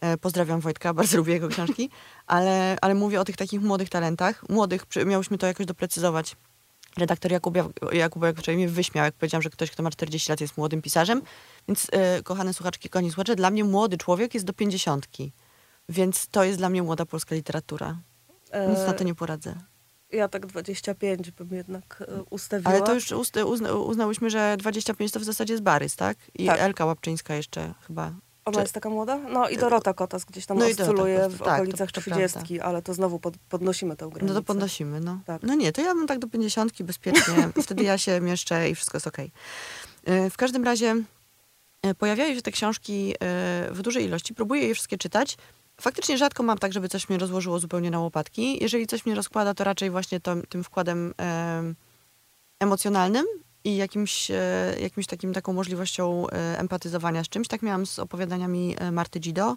E, 0.00 0.16
Pozdrawiam 0.18 0.60
Wojtka, 0.60 0.94
bardzo 0.94 1.16
lubię 1.16 1.32
jego 1.32 1.48
książki, 1.48 1.90
ale, 2.26 2.76
ale 2.80 2.94
mówię 2.94 3.20
o 3.20 3.24
tych 3.24 3.36
takich 3.36 3.60
młodych 3.60 3.88
talentach. 3.88 4.48
Młodych, 4.48 4.84
miałyśmy 5.06 5.38
to 5.38 5.46
jakoś 5.46 5.66
doprecyzować. 5.66 6.36
Redaktor 6.96 7.32
Jakub, 7.32 7.56
Jak- 7.56 7.66
Jakub 7.92 8.22
jak 8.22 8.36
wczoraj 8.38 8.56
mnie 8.56 8.68
wyśmiał, 8.68 9.04
jak 9.04 9.14
powiedziałam, 9.14 9.42
że 9.42 9.50
ktoś, 9.50 9.70
kto 9.70 9.82
ma 9.82 9.90
40 9.90 10.32
lat 10.32 10.40
jest 10.40 10.56
młodym 10.56 10.82
pisarzem. 10.82 11.22
Więc 11.68 11.86
e, 11.92 12.22
kochane 12.22 12.54
słuchaczki, 12.54 12.88
koni 12.88 13.10
słuchacze, 13.10 13.36
dla 13.36 13.50
mnie 13.50 13.64
młody 13.64 13.96
człowiek 13.98 14.34
jest 14.34 14.46
do 14.46 14.52
pięćdziesiątki. 14.52 15.32
Więc 15.88 16.26
to 16.30 16.44
jest 16.44 16.58
dla 16.58 16.68
mnie 16.68 16.82
młoda 16.82 17.06
polska 17.06 17.34
literatura. 17.34 17.98
E, 18.50 18.68
Nic 18.70 18.78
na 18.78 18.92
to 18.92 19.04
nie 19.04 19.14
poradzę. 19.14 19.54
Ja 20.12 20.28
tak 20.28 20.46
25 20.46 21.30
bym 21.30 21.48
jednak 21.54 22.04
e, 22.08 22.22
ustawiła. 22.22 22.70
Ale 22.72 22.82
to 22.82 22.94
już 22.94 23.12
uzna, 23.46 23.72
uznałyśmy, 23.74 24.30
że 24.30 24.56
25 24.58 25.12
to 25.12 25.20
w 25.20 25.24
zasadzie 25.24 25.54
jest 25.54 25.62
Barys, 25.64 25.96
tak? 25.96 26.18
I 26.34 26.46
Tak. 26.46 26.60
Elka 26.60 26.84
Łapczyńska 26.86 27.34
jeszcze 27.34 27.74
chyba. 27.86 28.12
Ona 28.48 28.54
czy- 28.56 28.60
jest 28.62 28.74
taka 28.74 28.90
młoda? 28.90 29.16
No 29.16 29.48
i 29.48 29.56
Dorota 29.56 29.94
Kotas 29.94 30.24
gdzieś 30.24 30.46
tam 30.46 30.58
No 30.58 30.66
oscyluje 30.66 31.28
w 31.28 31.38
tak, 31.38 31.54
okolicach 31.60 31.92
to 31.92 32.00
30, 32.00 32.60
ale 32.60 32.82
to 32.82 32.94
znowu 32.94 33.18
pod, 33.18 33.34
podnosimy 33.48 33.96
tę 33.96 34.04
No 34.04 34.10
granicę. 34.10 34.34
to 34.34 34.42
podnosimy, 34.42 35.00
no. 35.00 35.20
Tak. 35.26 35.42
No 35.42 35.54
nie, 35.54 35.72
to 35.72 35.80
ja 35.82 35.94
bym 35.94 36.06
tak 36.06 36.18
do 36.18 36.28
50 36.28 36.82
bezpiecznie. 36.82 37.48
Wtedy 37.64 37.82
ja 37.84 37.98
się 37.98 38.20
mieszczę 38.20 38.70
i 38.70 38.74
wszystko 38.74 38.96
jest 38.96 39.06
okej. 39.06 39.30
E, 40.04 40.30
W 40.30 40.36
każdym 40.36 40.64
razie 40.64 40.96
e, 41.82 41.94
pojawiają 41.94 42.34
się 42.34 42.42
te 42.42 42.50
książki 42.52 43.12
e, 43.12 43.16
w 43.70 43.82
dużej 43.82 44.04
ilości. 44.04 44.34
Próbuję 44.34 44.68
je 44.68 44.74
wszystkie 44.74 44.98
czytać. 44.98 45.36
Faktycznie 45.80 46.18
rzadko 46.18 46.42
mam 46.42 46.58
tak, 46.58 46.72
żeby 46.72 46.88
coś 46.88 47.08
mnie 47.08 47.18
rozłożyło 47.18 47.58
zupełnie 47.58 47.90
na 47.90 48.00
łopatki. 48.00 48.62
Jeżeli 48.62 48.86
coś 48.86 49.06
mnie 49.06 49.14
rozkłada, 49.14 49.54
to 49.54 49.64
raczej 49.64 49.90
właśnie 49.90 50.20
to, 50.20 50.34
tym 50.48 50.64
wkładem 50.64 51.14
em, 51.16 51.74
emocjonalnym 52.60 53.26
i 53.64 53.76
jakimś, 53.76 54.30
e, 54.30 54.74
jakimś 54.80 55.06
takim, 55.06 55.32
taką 55.32 55.52
możliwością 55.52 56.26
e, 56.28 56.58
empatyzowania 56.58 57.24
z 57.24 57.28
czymś. 57.28 57.48
Tak 57.48 57.62
miałam 57.62 57.86
z 57.86 57.98
opowiadaniami 57.98 58.76
e, 58.78 58.92
Marty 58.92 59.20
Gido. 59.20 59.56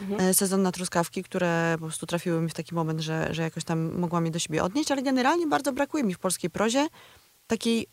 Mhm. 0.00 0.34
Sezon 0.34 0.62
na 0.62 0.72
truskawki, 0.72 1.24
które 1.24 1.74
po 1.78 1.86
prostu 1.86 2.06
trafiły 2.06 2.40
mi 2.40 2.48
w 2.48 2.54
taki 2.54 2.74
moment, 2.74 3.00
że, 3.00 3.34
że 3.34 3.42
jakoś 3.42 3.64
tam 3.64 3.98
mogłam 3.98 4.24
je 4.24 4.30
do 4.30 4.38
siebie 4.38 4.64
odnieść, 4.64 4.90
ale 4.92 5.02
generalnie 5.02 5.46
bardzo 5.46 5.72
brakuje 5.72 6.04
mi 6.04 6.14
w 6.14 6.18
polskiej 6.18 6.50
prozie 6.50 6.86
takiej 7.46 7.86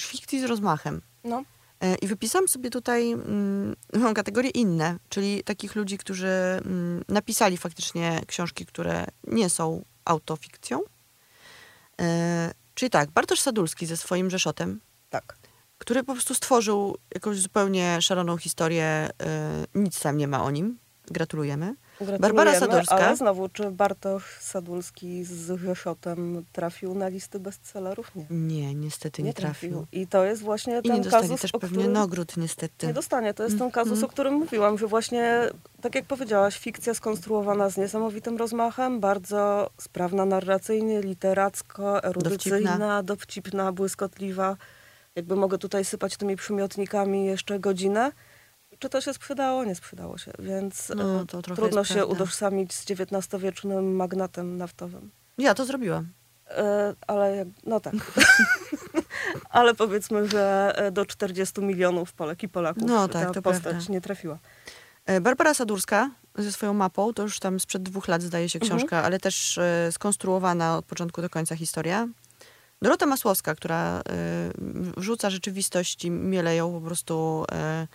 fikcji 0.00 0.40
z 0.40 0.44
rozmachem. 0.44 1.00
No. 1.24 1.42
I 2.02 2.06
wypisałam 2.06 2.48
sobie 2.48 2.70
tutaj 2.70 3.12
mm, 3.12 3.76
mam 4.02 4.14
kategorię 4.14 4.50
inne, 4.50 4.96
czyli 5.08 5.44
takich 5.44 5.76
ludzi, 5.76 5.98
którzy 5.98 6.28
mm, 6.28 7.04
napisali 7.08 7.56
faktycznie 7.56 8.20
książki, 8.26 8.66
które 8.66 9.06
nie 9.26 9.50
są 9.50 9.84
autofikcją. 10.04 10.80
E, 12.00 12.54
czyli 12.78 12.90
tak, 12.90 13.10
Bartosz 13.10 13.40
Sadulski 13.40 13.86
ze 13.86 13.96
swoim 13.96 14.30
Rzeszotem, 14.30 14.80
Tak. 15.10 15.38
który 15.78 16.04
po 16.04 16.12
prostu 16.12 16.34
stworzył 16.34 16.96
jakąś 17.14 17.38
zupełnie 17.38 18.02
szaloną 18.02 18.36
historię, 18.36 18.84
e, 18.84 19.10
nic 19.74 20.00
tam 20.00 20.16
nie 20.16 20.28
ma 20.28 20.44
o 20.44 20.50
nim. 20.50 20.78
Gratulujemy. 21.06 21.74
Barbara 22.20 22.60
Sadurska. 22.60 22.96
Ale 22.96 23.16
znowu, 23.16 23.48
czy 23.48 23.70
Bartosz 23.70 24.38
Sadulski 24.40 25.24
z 25.24 25.60
Rzeszotem 25.60 26.44
trafił 26.52 26.94
na 26.94 27.08
listy 27.08 27.40
bestsellerów? 27.40 28.14
Nie. 28.14 28.26
Nie, 28.30 28.74
niestety 28.74 29.22
nie, 29.22 29.34
trafił. 29.34 29.86
I 29.92 30.06
to 30.06 30.24
jest 30.24 30.42
właśnie 30.42 30.78
I 30.78 30.88
ten 30.88 31.00
nie 31.00 31.10
kazus, 31.10 31.40
też 31.40 31.52
pewnie 31.52 31.68
którym... 31.68 31.92
nagród, 31.92 32.36
niestety. 32.36 32.86
Nie 32.86 32.92
dostanie. 32.92 33.34
To 33.34 33.42
jest 33.42 33.58
ten 33.58 33.68
Mm, 33.68 33.72
kazus, 33.72 33.98
mm. 33.98 34.04
o 34.04 34.08
którym 34.08 34.34
mówiłam, 34.34 34.78
że 34.78 34.86
właśnie, 34.86 35.48
tak 35.80 35.94
jak 35.94 36.04
powiedziałaś, 36.04 36.58
fikcja 36.58 36.94
skonstruowana 36.94 37.70
z 37.70 37.76
niesamowitym 37.76 38.36
rozmachem, 38.36 39.00
bardzo 39.00 39.70
sprawna 39.78 40.24
narracyjnie, 40.24 41.00
literacko, 41.00 42.04
erudycyjna, 42.04 43.02
dowcipna, 43.02 43.72
błyskotliwa. 43.72 44.56
Jakby 45.14 45.36
mogę 45.36 45.58
tutaj 45.58 45.84
sypać 45.84 46.16
tymi 46.16 46.36
przymiotnikami 46.36 47.26
jeszcze 47.26 47.58
godzinę. 47.58 48.12
Czy 48.78 48.88
to 48.88 49.00
się 49.00 49.14
sprzedało? 49.14 49.64
Nie 49.64 49.74
sprzedało 49.74 50.18
się, 50.18 50.32
więc 50.38 50.92
No, 50.96 51.20
e, 51.20 51.26
trudno 51.42 51.84
się 51.84 51.94
prawda. 51.94 52.12
utożsamić 52.12 52.74
z 52.74 52.84
XIX-wiecznym 52.90 53.92
magnatem 53.96 54.56
naftowym. 54.56 55.10
Ja 55.38 55.54
to 55.54 55.64
zrobiłam. 55.64 56.08
E, 56.50 56.94
ale 57.06 57.36
jak, 57.36 57.48
no 57.66 57.80
tak. 57.80 57.94
ale 59.50 59.74
powiedzmy, 59.74 60.28
że 60.28 60.72
e, 60.76 60.90
do 60.90 61.06
40 61.06 61.60
milionów 61.60 62.12
Polek 62.12 62.42
i 62.42 62.48
Polaków 62.48 62.82
No 62.86 63.08
tak, 63.08 63.34
ta 63.34 63.42
postać 63.42 63.62
prawda. 63.62 63.92
nie 63.92 64.00
trafiła. 64.00 64.38
E, 65.06 65.20
Barbara 65.20 65.54
Sadurska 65.54 66.10
ze 66.38 66.52
swoją 66.52 66.74
mapą, 66.74 67.12
to 67.14 67.22
już 67.22 67.38
tam 67.38 67.60
sprzed 67.60 67.82
dwóch 67.82 68.08
lat 68.08 68.22
zdaje 68.22 68.48
się 68.48 68.58
Mhm. 68.62 68.78
książka, 68.78 69.02
ale 69.02 69.18
też 69.20 69.58
e, 69.58 69.92
skonstruowana 69.92 70.76
od 70.76 70.84
początku 70.84 71.22
do 71.22 71.30
końca 71.30 71.56
historia. 71.56 72.08
Dorota 72.82 73.06
Masłowska, 73.06 73.54
która 73.54 73.98
e, 73.98 74.02
wrzuca 74.96 75.30
rzeczywistość 75.30 76.04
i 76.04 76.10
miele 76.10 76.56
ją 76.56 76.72
po 76.72 76.80
prostu, 76.80 77.44
e, 77.52 77.86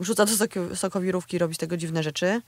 wrzuca 0.00 0.24
do 0.24 0.32
soki- 0.32 0.76
sokowirówki, 0.76 1.38
robi 1.38 1.54
z 1.54 1.58
tego 1.58 1.76
dziwne 1.76 2.02
rzeczy. 2.02 2.40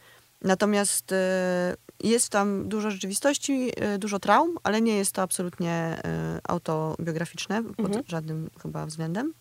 Natomiast 0.43 1.13
e, 1.13 1.77
jest 2.05 2.29
tam 2.29 2.69
dużo 2.69 2.91
rzeczywistości, 2.91 3.73
e, 3.77 3.99
dużo 3.99 4.19
traum, 4.19 4.59
ale 4.63 4.81
nie 4.81 4.97
jest 4.97 5.13
to 5.13 5.23
absolutnie 5.23 5.73
e, 5.73 6.41
autobiograficzne 6.45 7.65
pod 7.65 7.87
Mhm. 7.87 8.05
żadnym 8.09 8.51
chyba 8.63 8.87
względem. 8.87 9.35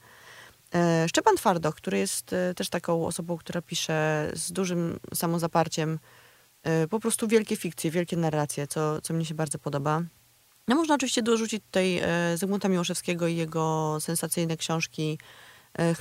Szczepan 1.07 1.35
Twardoch, 1.35 1.75
który 1.75 1.97
jest 1.97 2.35
też 2.55 2.69
taką 2.69 3.05
osobą, 3.05 3.37
która 3.37 3.61
pisze 3.61 4.29
z 4.33 4.51
dużym 4.51 4.99
samozaparciem 5.13 5.99
po 6.89 6.99
prostu 6.99 7.27
wielkie 7.27 7.55
fikcje, 7.55 7.91
wielkie 7.91 8.17
narracje, 8.17 8.67
co, 8.67 9.01
co 9.01 9.13
mnie 9.13 9.25
się 9.25 9.33
bardzo 9.35 9.59
podoba. 9.59 10.01
No 10.67 10.75
można 10.75 10.95
oczywiście 10.95 11.23
dorzucić 11.23 11.63
tutaj 11.63 12.01
Zygmunta 12.35 12.69
Miłoszewskiego 12.69 13.27
i 13.27 13.35
jego 13.35 13.97
sensacyjne 13.99 14.57
książki 14.57 15.19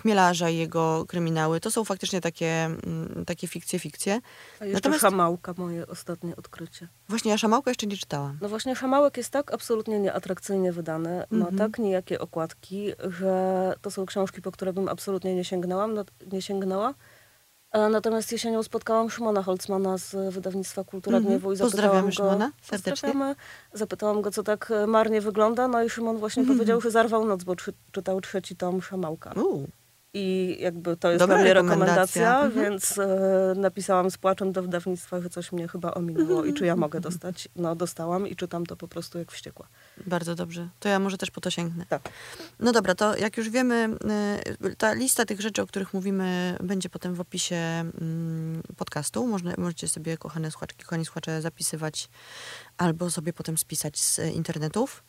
Chmielarza 0.00 0.50
i 0.50 0.56
jego 0.56 1.04
kryminały. 1.08 1.60
To 1.60 1.70
są 1.70 1.84
faktycznie 1.84 2.20
takie, 2.20 2.46
mm, 2.64 3.24
takie 3.26 3.46
fikcje, 3.48 3.78
fikcje. 3.78 4.20
A 4.60 4.64
jeszcze 4.64 4.76
Natomiast- 4.76 5.00
Szamałka, 5.00 5.54
moje 5.56 5.86
ostatnie 5.86 6.36
odkrycie. 6.36 6.88
Właśnie 7.08 7.30
ja 7.30 7.38
Szamałka 7.38 7.70
jeszcze 7.70 7.86
nie 7.86 7.96
czytałam. 7.96 8.38
No 8.42 8.48
właśnie 8.48 8.76
Szamałek 8.76 9.16
jest 9.16 9.30
tak 9.30 9.54
absolutnie 9.54 9.98
nieatrakcyjnie 10.00 10.72
wydany, 10.72 11.24
ma 11.30 11.46
Mhm. 11.48 11.56
tak 11.58 11.78
nijakie 11.78 12.20
okładki, 12.20 12.92
że 13.20 13.74
to 13.82 13.90
są 13.90 14.06
książki, 14.06 14.42
po 14.42 14.52
które 14.52 14.72
bym 14.72 14.88
absolutnie 14.88 15.34
nie 15.34 15.44
sięgnęłam, 15.44 15.94
no, 15.94 16.04
nie 16.32 16.42
sięgnęła. 16.42 16.94
E, 17.72 17.88
Natomiast 17.88 18.32
jesienią 18.32 18.62
spotkałam 18.62 19.10
Szymona 19.10 19.42
Holcmana 19.42 19.98
z 19.98 20.34
wydawnictwa 20.34 20.84
Kultura 20.84 21.16
Mhm. 21.16 21.32
Gniewu 21.38 21.52
i 21.52 21.58
Pozdrawiamy 21.58 21.92
zapytałam 21.92 22.06
go... 22.06 22.12
Szymona 22.38 22.52
serdecznie. 22.62 23.34
Zapytałam 23.72 24.22
go, 24.22 24.30
co 24.30 24.42
tak 24.42 24.70
e, 24.70 24.86
marnie 24.86 25.20
wygląda, 25.20 25.68
no 25.68 25.82
i 25.82 25.90
Szymon 25.90 26.16
właśnie 26.16 26.40
Mhm. 26.40 26.58
powiedział, 26.58 26.80
że 26.80 26.90
zarwał 26.90 27.24
noc, 27.24 27.44
bo 27.44 27.56
czy, 27.56 27.72
czytał 27.92 28.20
trzeci 28.20 28.56
tom 28.56 28.82
Szamałka. 28.82 29.34
I 30.18 30.56
jakby 30.60 30.96
to 30.96 31.10
jest 31.10 31.18
Dobra 31.22 31.36
dla 31.36 31.44
mnie 31.44 31.54
rekomendacja. 31.54 31.94
rekomendacja, 31.94 32.40
Mhm. 32.46 32.64
więc 32.64 32.98
e, 32.98 33.52
napisałam 33.56 34.10
z 34.10 34.18
płaczem 34.18 34.52
do 34.52 34.62
wydawnictwa, 34.62 35.20
że 35.20 35.30
coś 35.30 35.52
mnie 35.52 35.68
chyba 35.68 35.94
ominęło 35.94 36.44
i 36.44 36.54
czy 36.54 36.66
ja 36.66 36.76
mogę 36.76 37.00
dostać. 37.00 37.48
No 37.56 37.74
dostałam 37.76 38.28
i 38.28 38.36
czytam 38.36 38.66
to 38.66 38.76
po 38.76 38.88
prostu 38.88 39.18
jak 39.18 39.32
wściekła. 39.32 39.66
Bardzo 40.06 40.34
dobrze. 40.34 40.68
To 40.80 40.88
ja 40.88 40.98
może 40.98 41.18
też 41.18 41.30
po 41.30 41.40
to 41.40 41.50
sięgnę. 41.50 41.86
Tak. 41.88 42.08
No 42.60 42.72
dobra, 42.72 42.94
to 42.94 43.16
jak 43.16 43.36
już 43.36 43.50
wiemy, 43.50 43.88
y, 44.64 44.76
ta 44.76 44.92
lista 44.92 45.24
tych 45.24 45.40
rzeczy, 45.40 45.62
o 45.62 45.66
których 45.66 45.94
mówimy, 45.94 46.56
będzie 46.62 46.88
potem 46.88 47.14
w 47.14 47.20
opisie 47.20 47.56
mm, 47.56 48.62
podcastu. 48.76 49.26
Można, 49.26 49.54
możecie 49.58 49.88
sobie, 49.88 50.18
kochane 50.18 50.50
słuchaczki, 50.50 50.84
kochani 50.84 51.04
słuchacze, 51.04 51.42
zapisywać 51.42 52.08
albo 52.78 53.10
sobie 53.10 53.32
potem 53.32 53.58
spisać 53.58 53.98
z 53.98 54.18
y, 54.18 54.30
internetów. 54.30 55.02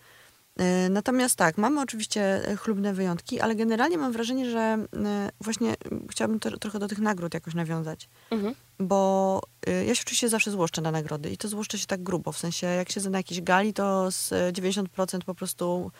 Y, 0.86 0.90
Natomiast 0.90 1.36
tak, 1.36 1.58
mamy 1.58 1.82
oczywiście 1.82 2.52
y, 2.52 2.58
chlubne 2.58 2.94
wyjątki, 2.94 3.40
ale 3.40 3.56
generalnie 3.56 3.98
mam 3.98 4.12
wrażenie, 4.12 4.50
że 4.50 4.78
y, 4.94 4.98
właśnie 5.42 5.76
chciałabym 6.12 6.40
to, 6.40 6.58
trochę 6.58 6.80
do 6.80 6.88
tych 6.88 7.00
nagród 7.00 7.34
jakoś 7.34 7.54
nawiązać. 7.54 8.10
Mhm. 8.32 8.56
Bo 8.80 9.42
ja 9.88 9.96
się 9.96 10.02
oczywiście 10.02 10.30
zawsze 10.30 10.52
złoszczę 10.52 10.82
na 10.82 10.92
nagrody 10.92 11.30
i 11.30 11.38
to 11.38 11.48
złoszczę 11.48 11.78
się 11.78 11.86
tak 11.86 12.04
grubo. 12.04 12.32
W 12.32 12.38
sensie, 12.38 12.68
jak 12.68 12.92
siedzę 12.92 13.10
na 13.10 13.18
jakiejś 13.20 13.42
gali, 13.42 13.74
to 13.74 14.12
z 14.12 14.32
y, 14.32 14.36
90% 14.54 15.20
po 15.26 15.36
prostu 15.36 15.92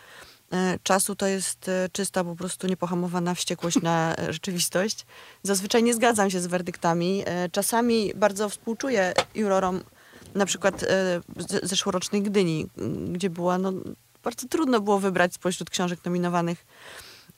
czasu 0.84 1.16
to 1.16 1.28
jest 1.28 1.72
czysta, 1.92 2.24
po 2.24 2.36
prostu 2.36 2.68
niepohamowana 2.68 3.34
wściekłość 3.36 3.82
na 3.82 4.16
rzeczywistość. 4.30 5.06
Zazwyczaj 5.44 5.84
nie 5.84 5.94
zgadzam 5.94 6.30
się 6.30 6.40
z 6.42 6.48
werdyktami. 6.48 7.24
Czasami 7.52 8.12
bardzo 8.16 8.50
współczuję 8.50 9.14
jurorom, 9.36 9.82
na 10.36 10.46
przykład 10.46 10.82
z- 11.38 11.70
zeszłorocznej 11.70 12.22
Gdyni, 12.22 12.68
gdzie 13.12 13.30
była, 13.30 13.58
no, 13.58 13.74
bardzo 14.28 14.48
trudno 14.48 14.80
było 14.82 15.00
wybrać 15.00 15.34
spośród 15.34 15.70
książek 15.70 16.06
nominowanych 16.06 16.66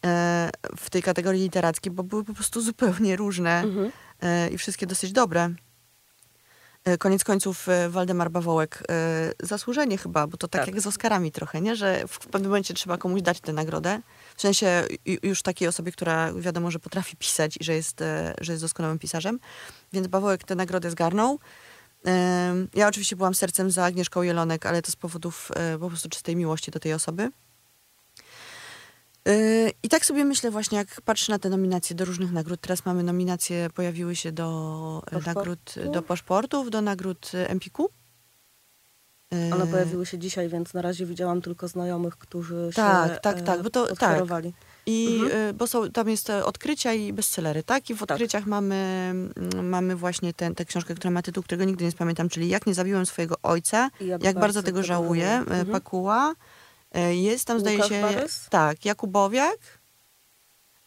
e, 0.05 0.49
w 0.77 0.89
tej 0.89 1.03
kategorii 1.03 1.41
literackiej, 1.41 1.91
bo 1.93 2.03
były 2.03 2.23
po 2.23 2.33
prostu 2.33 2.61
zupełnie 2.61 3.15
różne 3.15 3.61
Mhm. 3.61 3.91
e, 4.21 4.49
i 4.49 4.57
wszystkie 4.57 4.87
dosyć 4.87 5.11
dobre. 5.11 5.49
E, 6.85 6.97
Koniec 6.97 7.23
końców 7.23 7.67
Waldemar 7.89 8.31
Bawołek 8.31 8.83
zasłużenie 9.43 9.97
chyba, 9.97 10.27
bo 10.27 10.37
to 10.37 10.47
tak, 10.47 10.61
Tak. 10.65 10.73
jak 10.73 10.81
z 10.81 10.87
Oscarami 10.87 11.31
trochę, 11.31 11.61
nie? 11.61 11.75
że 11.75 12.03
w 12.07 12.19
pewnym 12.19 12.51
momencie 12.51 12.73
trzeba 12.73 12.97
komuś 12.97 13.21
dać 13.21 13.39
tę 13.39 13.53
nagrodę. 13.53 14.01
W 14.35 14.41
sensie 14.41 14.83
ju- 15.07 15.17
już 15.23 15.41
takiej 15.41 15.67
osobie, 15.67 15.91
która 15.91 16.33
wiadomo, 16.33 16.71
że 16.71 16.79
potrafi 16.79 17.17
pisać 17.17 17.57
i 17.61 17.63
że 17.63 17.73
jest, 17.73 18.03
że 18.41 18.51
jest 18.53 18.63
doskonałym 18.63 18.99
pisarzem. 18.99 19.39
Więc 19.93 20.07
Bawołek 20.07 20.43
tę 20.43 20.55
nagrodę 20.55 20.91
zgarnął. 20.91 21.39
Ja 22.73 22.87
oczywiście 22.87 23.15
byłam 23.15 23.35
sercem 23.35 23.71
za 23.71 23.85
Agnieszką 23.85 24.21
Jelonek, 24.21 24.65
ale 24.65 24.81
to 24.81 24.91
z 24.91 24.95
powodów 24.95 25.51
e, 25.55 25.77
po 25.77 25.87
prostu 25.87 26.09
czystej 26.09 26.35
miłości 26.35 26.71
do 26.71 26.79
tej 26.79 26.93
osoby. 26.93 27.31
E, 29.27 29.69
I 29.83 29.89
tak 29.89 30.05
sobie 30.05 30.25
myślę 30.25 30.51
właśnie, 30.51 30.77
jak 30.77 31.01
patrzę 31.01 31.31
na 31.31 31.39
te 31.39 31.49
nominacje 31.49 31.95
do 31.95 32.05
różnych 32.05 32.31
nagród. 32.31 32.61
Teraz 32.61 32.85
mamy 32.85 33.03
nominacje, 33.03 33.69
pojawiły 33.73 34.15
się 34.15 34.31
do 34.31 35.01
e, 35.07 35.11
Paszportu? 35.11 35.39
nagród, 35.39 35.75
do 35.93 36.01
paszportów, 36.01 36.69
do 36.69 36.81
nagród 36.81 37.31
e, 37.33 37.49
Empiku. 37.49 37.89
E, 39.33 39.53
One 39.55 39.67
pojawiły 39.67 40.05
się 40.05 40.19
dzisiaj, 40.19 40.49
więc 40.49 40.73
na 40.73 40.81
razie 40.81 41.05
widziałam 41.05 41.41
tylko 41.41 41.67
znajomych, 41.67 42.17
którzy 42.17 42.69
Tak, 42.75 43.13
się 43.13 43.19
tak, 43.19 43.41
tak, 43.41 43.61
bo 43.63 43.69
to- 43.69 43.89
e, 43.91 43.95
tak. 43.95 44.23
I, 44.89 45.19
Mhm. 45.23 45.49
y, 45.49 45.53
bo 45.53 45.67
są, 45.67 45.91
tam 45.91 46.09
jest 46.09 46.29
e, 46.29 46.45
odkrycia 46.45 46.93
i 46.93 47.13
bestsellery, 47.13 47.63
tak? 47.63 47.89
I 47.89 47.95
w 47.95 48.03
odkryciach 48.03 48.45
mamy, 48.45 48.75
mm, 48.75 49.69
mamy 49.69 49.95
właśnie 49.95 50.33
tę 50.33 50.55
tę 50.55 50.65
książkę, 50.65 50.95
która 50.95 51.11
ma 51.11 51.21
tytuł, 51.21 51.43
którego 51.43 51.63
nigdy 51.63 51.85
nie 51.85 51.91
spamiętam, 51.91 52.29
czyli 52.29 52.49
Jak 52.49 52.65
nie 52.67 52.73
zabiłem 52.73 53.05
swojego 53.05 53.35
ojca, 53.43 53.89
ja 54.01 54.17
jak 54.21 54.39
bardzo 54.39 54.63
tego 54.63 54.83
żałuję, 54.83 55.27
e, 55.29 55.37
Mhm. 55.37 55.65
Pakuła. 55.67 56.35
E, 56.91 57.15
Jest 57.15 57.45
tam, 57.45 57.59
zdaje 57.59 57.75
Łukasz 57.77 57.89
się, 57.89 58.01
Borys? 58.01 58.47
tak, 58.49 58.85
Jakubowiak 58.85 59.57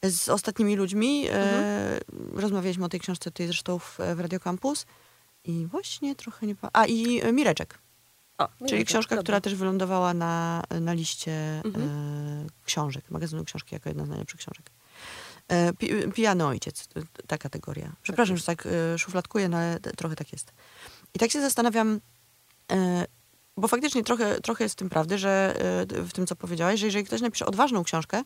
z 0.05 0.29
ostatnimi 0.29 0.77
ludźmi. 0.77 1.27
E, 1.29 1.33
Mhm. 1.33 2.39
Rozmawialiśmy 2.41 2.85
o 2.85 2.89
tej 2.89 3.01
książce 3.01 3.31
tutaj 3.31 3.47
zresztą 3.47 3.79
w, 3.79 3.99
w 4.17 4.21
Radio 4.21 4.41
Campus. 4.41 4.87
I 5.45 5.67
właśnie 5.67 6.15
trochę 6.15 6.47
nie... 6.47 6.55
pa- 6.55 6.71
A, 6.73 6.87
i 6.87 7.21
e, 7.23 7.33
Mireczek. 7.33 7.79
O, 8.39 8.49
Czyli 8.49 8.73
Mireczek, 8.73 8.87
książka, 8.87 9.11
dobra. 9.17 9.23
która 9.23 9.41
też 9.41 9.55
wylądowała 9.55 10.15
na, 10.15 10.63
na 10.81 10.93
liście 10.93 11.63
Mhm. 11.65 11.89
e, 11.89 12.47
książek, 12.65 13.11
magazynu 13.11 13.45
książki 13.45 13.75
jako 13.75 13.89
jedna 13.89 14.07
z 14.07 14.09
najlepszych 14.09 14.41
książek. 14.41 14.71
E, 15.49 15.73
pi, 15.73 15.91
pijany 16.15 16.47
ojciec, 16.47 16.89
ta 17.27 17.39
kategoria. 17.39 17.93
Przepraszam, 18.03 18.37
że 18.37 18.45
tak 18.45 18.67
e, 18.95 18.99
szufladkuję, 18.99 19.49
no 19.49 19.57
ale 19.57 19.81
trochę 19.81 20.17
tak 20.17 20.33
jest. 20.33 20.53
I 21.15 21.19
tak 21.19 21.31
się 21.31 21.41
zastanawiam, 21.41 22.01
e, 22.73 23.07
bo 23.57 23.69
faktycznie 23.69 24.05
trochę, 24.05 24.41
trochę 24.41 24.65
jest 24.65 24.75
w 24.75 24.79
tym 24.79 24.91
prawdy, 24.91 25.19
że 25.19 25.55
e, 25.99 26.03
w 26.03 26.13
tym, 26.13 26.27
co 26.27 26.37
powiedziałaś, 26.37 26.81
że 26.81 26.87
jeżeli 26.87 27.05
ktoś 27.05 27.21
napisze 27.21 27.47
odważną 27.47 27.85
książkę, 27.85 28.23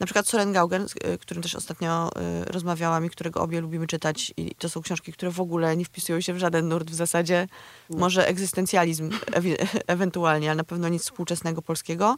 na 0.00 0.06
przykład 0.06 0.28
Soren 0.28 0.52
Gaugen, 0.52 0.88
z 0.88 0.94
e, 1.04 1.18
którym 1.18 1.42
też 1.42 1.54
ostatnio 1.54 2.10
e, 2.16 2.44
rozmawiałam 2.44 3.04
i 3.04 3.10
którego 3.10 3.40
obie 3.40 3.60
lubimy 3.60 3.86
czytać 3.86 4.34
i 4.36 4.54
to 4.54 4.68
są 4.68 4.82
książki, 4.82 5.12
które 5.12 5.30
w 5.30 5.40
ogóle 5.40 5.76
nie 5.76 5.84
wpisują 5.84 6.20
się 6.20 6.34
w 6.34 6.38
żaden 6.38 6.68
nurt 6.68 6.90
w 6.90 6.94
zasadzie, 6.94 7.48
Nie. 7.90 7.98
może 7.98 8.28
egzystencjalizm 8.28 9.10
ewentualnie, 9.86 10.50
ale 10.50 10.56
na 10.56 10.64
pewno 10.64 10.88
nic 10.88 11.02
współczesnego 11.02 11.62
polskiego. 11.62 12.16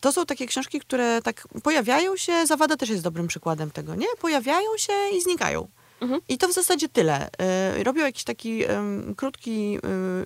To 0.00 0.12
są 0.12 0.26
takie 0.26 0.46
książki, 0.46 0.80
które 0.80 1.22
tak 1.22 1.48
pojawiają 1.62 2.16
się, 2.16 2.46
Zawada 2.46 2.76
też 2.76 2.88
jest 2.88 3.02
dobrym 3.02 3.26
przykładem 3.26 3.70
tego, 3.70 3.94
nie? 3.94 4.06
Pojawiają 4.20 4.68
się 4.76 4.92
i 5.16 5.22
znikają. 5.22 5.68
Mhm. 6.02 6.20
I 6.28 6.38
to 6.38 6.48
w 6.48 6.52
zasadzie 6.52 6.88
tyle. 6.88 7.30
E, 7.38 7.84
Robią 7.84 8.04
jakiś 8.04 8.24
taki 8.24 8.62
krótki 9.16 9.76
e, 9.76 9.80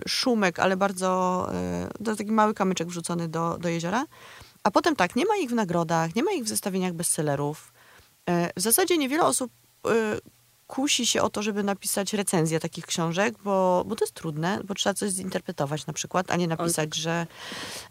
szumek, 0.09 0.59
ale 0.59 0.77
bardzo, 0.77 1.51
jest 2.07 2.19
taki 2.19 2.33
mały 2.33 2.55
kamyczek 2.55 2.89
wrzucony 2.89 3.29
do, 3.29 3.59
do 3.59 3.69
jeziora. 3.69 4.05
A 4.63 4.71
potem 4.71 4.97
tak, 4.97 5.17
nie 5.17 5.25
ma 5.27 5.37
ich 5.37 5.51
w 5.51 5.55
nagrodach, 5.55 6.15
nie 6.15 6.23
ma 6.23 6.33
ich 6.33 6.45
w 6.45 6.49
zestawieniach 6.49 6.93
bestsellerów. 6.93 7.73
W 8.57 8.61
zasadzie 8.61 8.99
niewiele 8.99 9.25
osób 9.25 9.53
kusi 10.67 11.07
się 11.07 11.23
o 11.23 11.31
to, 11.31 11.43
żeby 11.43 11.63
napisać 11.63 12.13
recenzję 12.13 12.61
takich 12.61 12.87
książek, 12.87 13.35
bo, 13.45 13.85
bo 13.87 13.97
to 13.97 14.05
jest 14.05 14.15
trudne, 14.15 14.61
bo 14.65 14.75
trzeba 14.75 14.95
coś 14.95 15.11
zinterpretować 15.11 15.87
na 15.87 15.93
przykład, 15.93 16.31
a 16.31 16.37
nie 16.37 16.49
napisać, 16.49 16.95
że, 16.97 17.27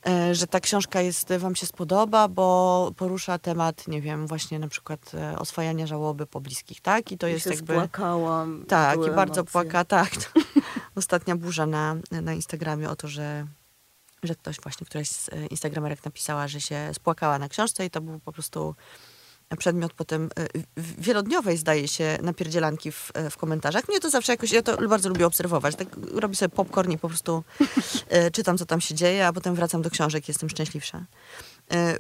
e, 0.07 0.35
że 0.35 0.47
ta 0.47 0.59
książka 0.59 1.01
jest, 1.01 1.33
wam 1.33 1.55
się 1.55 1.65
spodoba, 1.65 2.27
bo 2.27 2.91
porusza 2.97 3.39
temat, 3.39 3.87
nie 3.87 4.01
wiem, 4.01 4.27
właśnie 4.27 4.59
na 4.59 4.67
przykład 4.67 5.11
e, 5.13 5.39
oswajania 5.39 5.87
żałoby 5.87 6.27
po 6.27 6.41
bliskich, 6.41 6.81
tak? 6.81 7.11
I 7.11 7.17
to 7.17 7.27
I 7.27 7.31
jest 7.31 7.43
się 7.43 7.49
jakby... 7.49 7.73
spłakałam. 7.73 8.65
Tak, 8.67 8.99
i 9.07 9.11
bardzo 9.11 9.41
emocje. 9.41 9.51
płaka, 9.51 9.85
tak. 9.97 10.09
Ostatnia 10.95 11.35
burza 11.35 11.65
na, 11.65 11.95
na 12.11 12.33
Instagramie 12.33 12.89
o 12.89 12.95
to, 12.95 13.07
że, 13.07 13.47
że 14.23 14.35
ktoś 14.35 14.59
właśnie, 14.61 14.85
któraś 14.85 15.09
z 15.09 15.29
e, 15.29 15.45
Instagramerek 15.45 16.05
napisała, 16.05 16.47
że 16.47 16.61
się 16.61 16.89
spłakała 16.93 17.39
na 17.39 17.49
książce 17.49 17.85
i 17.85 17.89
to 17.89 18.01
był 18.01 18.19
po 18.19 18.31
prostu 18.31 18.75
przedmiot 19.57 19.93
potem 19.93 20.29
e, 20.39 20.47
wielodniowej, 20.77 21.57
zdaje 21.57 21.87
się, 21.87 22.17
napierdzielanki 22.21 22.91
w, 22.91 23.11
e, 23.13 23.29
w 23.29 23.37
komentarzach. 23.37 23.89
Mnie 23.89 23.99
to 23.99 24.09
zawsze 24.09 24.33
jakoś, 24.33 24.51
ja 24.51 24.61
to 24.61 24.87
bardzo 24.87 25.09
lubię 25.09 25.27
obserwować. 25.27 25.75
Tak 25.75 25.87
robię 26.11 26.35
sobie 26.35 26.49
popcorn 26.49 26.91
i 26.91 26.97
po 26.97 27.07
prostu 27.07 27.43
e, 28.09 28.31
czytam, 28.35 28.57
co 28.57 28.65
tam 28.65 28.81
się 28.81 28.95
dzieje, 28.95 29.27
a 29.27 29.33
potem 29.33 29.55
wracam 29.55 29.81
do 29.81 29.89
książek 29.89 30.29
i 30.29 30.31
jestem 30.31 30.49
szczęśliwsza. 30.49 31.05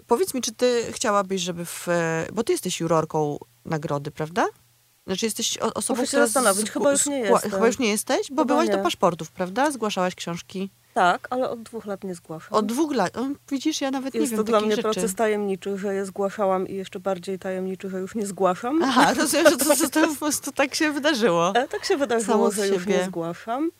Powiedz 0.07 0.33
mi, 0.33 0.41
czy 0.41 0.51
ty 0.51 0.85
chciałabyś, 0.91 1.41
żeby 1.41 1.65
w... 1.65 1.87
Bo 2.33 2.43
ty 2.43 2.51
jesteś 2.51 2.79
jurorką 2.79 3.37
nagrody, 3.65 4.11
prawda? 4.11 4.45
Znaczy 5.07 5.25
jesteś 5.25 5.57
osobą, 5.57 6.01
Muszę 6.01 6.05
się 6.05 6.07
która... 6.07 6.27
zastanowić. 6.27 6.71
Chyba 6.71 6.91
już 6.91 7.05
nie 7.05 7.19
jestem. 7.19 7.51
Chyba 7.51 7.67
już 7.67 7.79
nie 7.79 7.89
jesteś? 7.89 8.19
Bo 8.31 8.41
Chyba 8.41 8.45
byłaś 8.45 8.69
do 8.69 8.77
nie. 8.77 8.83
paszportów, 8.83 9.31
prawda? 9.31 9.71
Zgłaszałaś 9.71 10.15
książki. 10.15 10.69
Tak, 10.95 11.27
ale 11.29 11.49
od 11.49 11.63
dwóch 11.63 11.85
lat 11.85 12.03
nie 12.03 12.15
zgłaszam. 12.15 12.53
Od 12.57 12.65
dwóch 12.65 12.93
lat. 12.95 13.17
O, 13.17 13.25
widzisz, 13.51 13.81
ja 13.81 13.91
nawet 13.91 14.13
Jest 14.15 14.31
nie 14.31 14.37
to 14.37 14.43
wiem 14.43 14.45
dla 14.45 14.57
takich 14.57 14.65
mnie 14.67 14.75
rzeczy. 14.75 14.83
proces 14.83 15.15
tajemniczy, 15.15 15.77
że 15.77 15.95
je 15.95 16.05
zgłaszałam 16.05 16.67
i 16.67 16.73
jeszcze 16.75 16.99
bardziej 16.99 17.39
tajemniczy, 17.39 17.89
że 17.89 17.99
już 17.99 18.15
nie 18.15 18.25
zgłaszam. 18.25 18.83
Aha, 18.83 19.15
to, 19.15 19.27
to, 19.27 19.57
to, 19.57 19.75
to, 19.75 19.89
to 19.89 20.07
po 20.07 20.15
prostu 20.15 20.51
tak 20.51 20.75
się 20.75 20.91
wydarzyło. 20.91 21.49
E, 21.55 21.67
tak 21.67 21.85
się 21.85 21.97
wydarzyło, 21.97 22.33
Samo 22.33 22.51
że 22.51 22.67
już 22.67 22.85
nie 22.85 23.03
zgłaszam. 23.05 23.71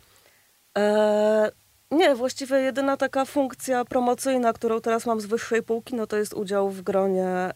E, 0.78 1.52
nie, 1.96 2.16
właściwie 2.16 2.56
jedyna 2.58 2.98
taka 2.98 3.26
funkcja 3.26 3.86
promocyjna, 3.86 4.54
którą 4.54 4.82
teraz 4.82 5.06
mam 5.06 5.22
z 5.22 5.26
wyższej 5.26 5.64
półki, 5.64 5.96
no 5.96 6.08
to 6.08 6.18
jest 6.18 6.34
udział 6.34 6.70
w 6.70 6.82
gronie 6.82 7.28
e, 7.28 7.54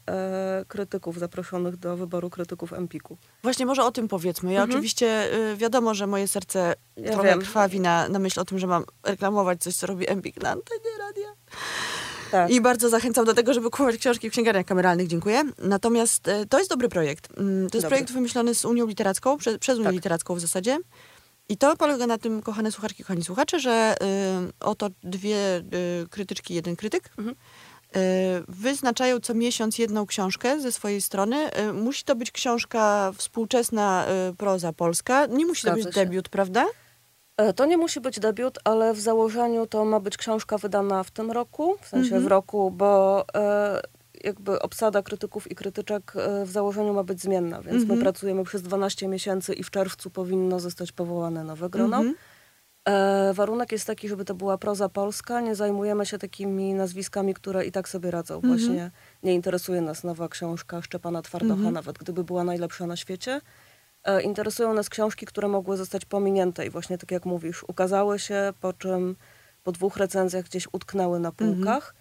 krytyków 0.67 1.19
zaproszonych 1.19 1.77
do 1.77 1.97
wyboru 1.97 2.29
krytyków 2.29 2.73
Empiku. 2.73 3.17
Właśnie 3.43 3.65
może 3.65 3.83
o 3.83 3.91
tym 3.91 4.07
powiedzmy. 4.07 4.53
Ja 4.53 4.61
Mhm. 4.61 4.69
oczywiście 4.79 5.33
y, 5.51 5.57
wiadomo, 5.57 5.93
że 5.93 6.07
moje 6.07 6.27
serce 6.27 6.73
Ja 6.97 7.11
trochę 7.11 7.29
wiem. 7.29 7.39
krwawi 7.39 7.79
na, 7.79 8.09
na 8.09 8.19
myśl 8.19 8.39
o 8.39 8.45
tym, 8.45 8.59
że 8.59 8.67
mam 8.67 8.83
reklamować 9.03 9.61
coś, 9.63 9.75
co 9.75 9.87
robi 9.87 10.09
Empik 10.09 10.43
na 10.43 10.49
antenie 10.49 10.89
radia. 10.99 11.27
Tak. 12.31 12.49
I 12.51 12.61
bardzo 12.61 12.89
zachęcam 12.89 13.25
do 13.25 13.33
tego, 13.33 13.53
żeby 13.53 13.69
kupować 13.69 13.97
książki 13.97 14.29
w 14.29 14.33
księgarniach 14.33 14.65
kameralnych. 14.65 15.07
Dziękuję. 15.07 15.43
Natomiast 15.57 16.27
e, 16.27 16.45
to 16.45 16.57
jest 16.57 16.69
dobry 16.69 16.89
projekt. 16.89 17.27
Mm, 17.37 17.69
To 17.69 17.77
jest 17.77 17.85
Dobry. 17.85 17.87
projekt 17.89 18.11
wymyślony 18.11 18.55
z 18.55 18.65
Unią 18.65 18.85
Literacką, 18.87 19.37
prze, 19.37 19.59
przez 19.59 19.75
Unię 19.77 19.85
Tak. 19.85 19.93
Literacką 19.93 20.35
w 20.35 20.39
zasadzie. 20.39 20.77
I 21.49 21.57
to 21.57 21.75
polega 21.77 22.07
na 22.07 22.17
tym, 22.17 22.41
kochane 22.41 22.71
słuchaczki, 22.71 23.03
kochani 23.03 23.23
słuchacze, 23.23 23.59
że 23.59 23.95
y, 24.01 24.53
oto 24.59 24.89
dwie 25.03 25.57
y, 26.03 26.07
krytyczki, 26.09 26.53
jeden 26.53 26.75
krytyk 26.75 27.09
Mhm. 27.17 27.35
y, 27.95 27.99
wyznaczają 28.47 29.19
co 29.19 29.33
miesiąc 29.33 29.77
jedną 29.77 30.05
książkę 30.05 30.59
ze 30.59 30.71
swojej 30.71 31.01
strony. 31.01 31.59
Y, 31.59 31.73
musi 31.73 32.03
to 32.03 32.15
być 32.15 32.31
książka 32.31 33.11
współczesna 33.17 34.05
y, 34.31 34.35
proza 34.35 34.73
polska. 34.73 35.25
Nie 35.25 35.45
musi 35.45 35.61
to 35.61 35.67
Zgadza 35.71 35.83
być 35.85 35.95
się. 35.95 36.01
debiut, 36.05 36.29
prawda? 36.29 36.65
E, 37.37 37.53
To 37.53 37.65
nie 37.65 37.77
musi 37.77 37.99
być 38.01 38.19
debiut, 38.19 38.59
ale 38.63 38.93
w 38.93 38.99
założeniu 38.99 39.67
to 39.67 39.85
ma 39.85 39.99
być 39.99 40.17
książka 40.17 40.57
wydana 40.57 41.03
w 41.03 41.11
tym 41.11 41.31
roku, 41.31 41.77
w 41.81 41.87
sensie 41.87 42.05
Mhm. 42.15 42.23
w 42.23 42.27
roku, 42.27 42.71
bo 42.71 43.25
e, 43.35 43.81
jakby 44.23 44.61
obsada 44.61 45.01
krytyków 45.01 45.51
i 45.51 45.55
krytyczek 45.55 46.13
e, 46.15 46.45
w 46.45 46.51
założeniu 46.51 46.93
ma 46.93 47.03
być 47.03 47.21
zmienna, 47.21 47.61
więc 47.61 47.81
Mhm. 47.81 47.97
my 47.99 48.03
pracujemy 48.05 48.43
przez 48.43 48.61
12 48.61 49.07
miesięcy 49.07 49.53
i 49.53 49.63
w 49.63 49.71
czerwcu 49.71 50.09
powinno 50.09 50.59
zostać 50.59 50.91
powołane 50.91 51.43
nowe 51.43 51.69
grono. 51.69 51.97
Mhm. 51.97 52.15
E, 52.85 53.33
warunek 53.33 53.71
jest 53.71 53.87
taki, 53.87 54.09
żeby 54.09 54.25
to 54.25 54.35
była 54.35 54.57
proza 54.57 54.89
polska. 54.89 55.41
Nie 55.41 55.55
zajmujemy 55.55 56.05
się 56.05 56.17
takimi 56.17 56.73
nazwiskami, 56.73 57.33
które 57.33 57.65
i 57.65 57.71
tak 57.71 57.89
sobie 57.89 58.11
radzą. 58.11 58.35
Mhm. 58.35 58.53
Właśnie 58.57 58.91
nie 59.23 59.33
interesuje 59.33 59.81
nas 59.81 60.03
nowa 60.03 60.27
książka 60.29 60.81
Szczepana 60.81 61.21
Twardocha, 61.21 61.53
Mhm. 61.53 61.73
nawet 61.73 61.97
gdyby 61.97 62.23
była 62.23 62.43
najlepsza 62.43 62.87
na 62.87 62.95
świecie. 62.95 63.41
E, 64.03 64.21
interesują 64.21 64.73
nas 64.73 64.89
książki, 64.89 65.25
które 65.25 65.47
mogły 65.47 65.77
zostać 65.77 66.05
pominięte 66.05 66.65
i 66.65 66.69
właśnie 66.69 66.97
tak 66.97 67.11
jak 67.11 67.25
mówisz, 67.25 67.63
ukazały 67.67 68.19
się, 68.19 68.53
po 68.61 68.73
czym 68.73 69.15
po 69.63 69.71
dwóch 69.71 69.97
recenzjach 69.97 70.45
gdzieś 70.45 70.67
utknęły 70.71 71.19
na 71.19 71.31
półkach. 71.31 71.95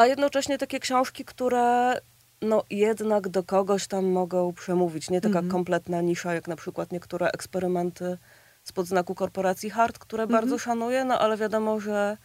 A 0.00 0.06
jednocześnie 0.06 0.58
takie 0.58 0.80
książki, 0.80 1.24
które 1.24 1.94
no 2.42 2.64
jednak 2.70 3.28
do 3.28 3.42
kogoś 3.42 3.86
tam 3.86 4.04
mogą 4.06 4.52
przemówić. 4.52 5.10
Nie 5.10 5.20
taka 5.20 5.38
Mhm. 5.38 5.50
kompletna 5.50 6.00
nisza, 6.00 6.34
jak 6.34 6.48
na 6.48 6.56
przykład 6.56 6.92
niektóre 6.92 7.30
eksperymenty 7.30 8.18
z 8.64 8.72
podznaku 8.72 9.14
korporacji 9.14 9.70
Hart, 9.70 9.98
które 9.98 10.22
Mhm. 10.22 10.40
bardzo 10.40 10.58
szanuję, 10.58 11.04
no 11.04 11.18
ale 11.18 11.36
wiadomo, 11.36 11.80
że 11.80 12.16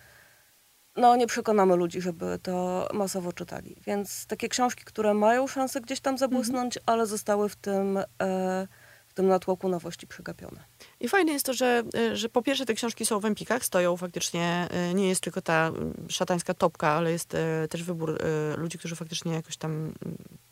no 0.95 1.15
nie 1.15 1.27
przekonamy 1.27 1.75
ludzi, 1.75 2.01
żeby 2.01 2.39
to 2.43 2.87
masowo 2.93 3.33
czytali. 3.33 3.75
Więc 3.85 4.25
takie 4.27 4.49
książki, 4.49 4.83
które 4.85 5.13
mają 5.13 5.47
szansę 5.47 5.81
gdzieś 5.81 5.99
tam 5.99 6.17
zabłysnąć, 6.17 6.79
ale 6.85 7.05
zostały 7.05 7.49
w 7.49 7.55
tym, 7.55 7.97
e, 8.21 8.67
tym 9.15 9.27
natłoku 9.27 9.69
nowości 9.69 10.07
przegapione. 10.07 10.63
I 10.99 11.09
fajne 11.09 11.31
jest 11.31 11.45
to, 11.45 11.53
że, 11.53 11.83
y, 11.95 12.15
że 12.17 12.29
po 12.29 12.41
pierwsze 12.41 12.65
te 12.65 12.73
książki 12.73 13.05
są 13.05 13.19
w 13.19 13.25
empikach, 13.25 13.65
stoją 13.65 13.97
faktycznie, 13.97 14.67
y, 14.91 14.93
nie 14.93 15.07
jest 15.07 15.21
tylko 15.21 15.41
ta 15.41 15.71
szatańska 16.09 16.53
topka, 16.53 16.89
ale 16.89 17.11
jest 17.11 17.33
y, 17.33 17.67
też 17.69 17.83
wybór 17.83 18.19
ludzi, 18.57 18.77
którzy 18.77 18.95
faktycznie 18.95 19.33
jakoś 19.33 19.57
tam 19.57 19.93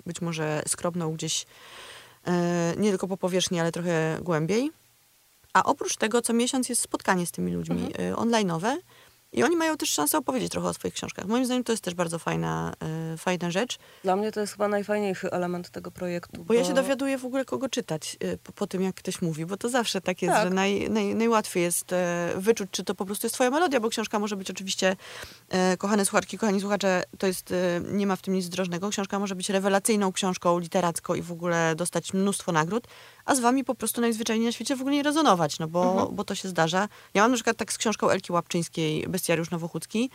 być 0.06 0.21
może 0.21 0.63
skrobną 0.67 1.13
gdzieś 1.13 1.45
nie 2.78 2.89
tylko 2.89 3.08
po 3.08 3.17
powierzchni, 3.17 3.60
ale 3.60 3.71
trochę 3.71 4.17
głębiej. 4.21 4.71
A 5.54 5.63
oprócz 5.63 5.97
tego 5.97 6.21
co 6.21 6.34
miesiąc 6.34 6.69
jest 6.69 6.82
spotkanie 6.82 7.26
z 7.26 7.32
tymi 7.32 7.52
ludźmi 7.52 7.91
y, 7.99 8.13
online'owe 8.15 8.76
i 9.34 9.43
oni 9.43 9.56
mają 9.56 9.78
też 9.78 9.89
szansę 9.89 10.17
opowiedzieć 10.17 10.52
trochę 10.52 10.67
o 10.67 10.74
swoich 10.74 10.93
książkach. 10.93 11.26
Moim 11.26 11.46
zdaniem 11.46 11.63
to 11.63 11.74
jest 11.74 11.84
też 11.84 11.93
bardzo 11.93 12.19
fajna, 12.19 12.74
y, 13.13 13.17
fajna 13.17 13.52
rzecz. 13.52 13.78
Dla 14.04 14.15
mnie 14.15 14.32
to 14.32 14.39
jest 14.39 14.54
chyba 14.54 14.67
najfajniejszy 14.67 15.32
element 15.32 15.69
tego 15.69 15.91
projektu. 15.91 16.43
Bo 16.43 16.54
ja 16.54 16.63
się 16.63 16.74
dowiaduję 16.74 17.17
w 17.17 17.26
ogóle, 17.26 17.46
kogo 17.46 17.69
czytać 17.69 18.17
y, 18.24 18.38
po, 18.43 18.52
po 18.52 18.67
tym, 18.67 18.82
jak 18.82 18.96
ktoś 18.96 19.22
mówi, 19.22 19.46
bo 19.46 19.58
to 19.58 19.69
zawsze 19.69 20.02
tak 20.02 20.22
jest, 20.22 20.36
Tak. 20.36 20.48
że 20.48 20.54
naj, 20.54 20.89
naj, 20.89 21.15
najłatwiej 21.15 21.63
jest 21.63 21.93
e, 21.93 22.34
wyczuć, 22.38 22.69
czy 22.72 22.84
to 22.84 22.96
po 22.96 23.06
prostu 23.06 23.26
jest 23.26 23.36
twoja 23.36 23.50
melodia, 23.50 23.80
bo 23.80 23.89
książka 23.89 24.19
może 24.19 24.36
być 24.36 24.52
oczywiście, 24.52 24.96
e, 25.50 25.78
kochane 25.78 26.06
słuchaczki, 26.06 26.38
kochani 26.38 26.60
słuchacze, 26.60 27.04
to 27.17 27.28
jest, 27.28 27.52
e, 27.52 27.82
nie 27.91 28.08
ma 28.08 28.15
w 28.15 28.22
tym 28.22 28.34
nic 28.34 28.46
zdrożnego, 28.46 28.89
książka 28.89 29.19
może 29.19 29.36
być 29.36 29.50
rewelacyjną 29.50 30.12
książką 30.12 30.60
literacką 30.60 31.13
i 31.13 31.22
w 31.22 31.32
ogóle 31.32 31.76
dostać 31.76 32.13
mnóstwo 32.13 32.52
nagród, 32.52 32.88
a 33.25 33.36
z 33.36 33.39
wami 33.39 33.63
po 33.63 33.75
prostu 33.75 34.01
najzwyczajniej 34.01 34.45
na 34.45 34.51
świecie 34.51 34.75
w 34.75 34.81
ogóle 34.81 34.95
nie 34.95 35.03
rezonować, 35.03 35.59
no 35.59 35.67
bo, 35.67 35.91
Mhm. 35.91 36.15
bo 36.15 36.23
to 36.23 36.36
się 36.36 36.47
zdarza. 36.49 36.88
Ja 37.13 37.21
mam 37.21 37.31
na 37.31 37.36
przykład 37.38 37.57
tak 37.57 37.73
z 37.73 37.77
książką 37.77 38.09
Elki 38.09 38.31
Łapczyńskiej, 38.33 39.05
Bestiariusz 39.07 39.51
Nowochódzki, 39.51 40.09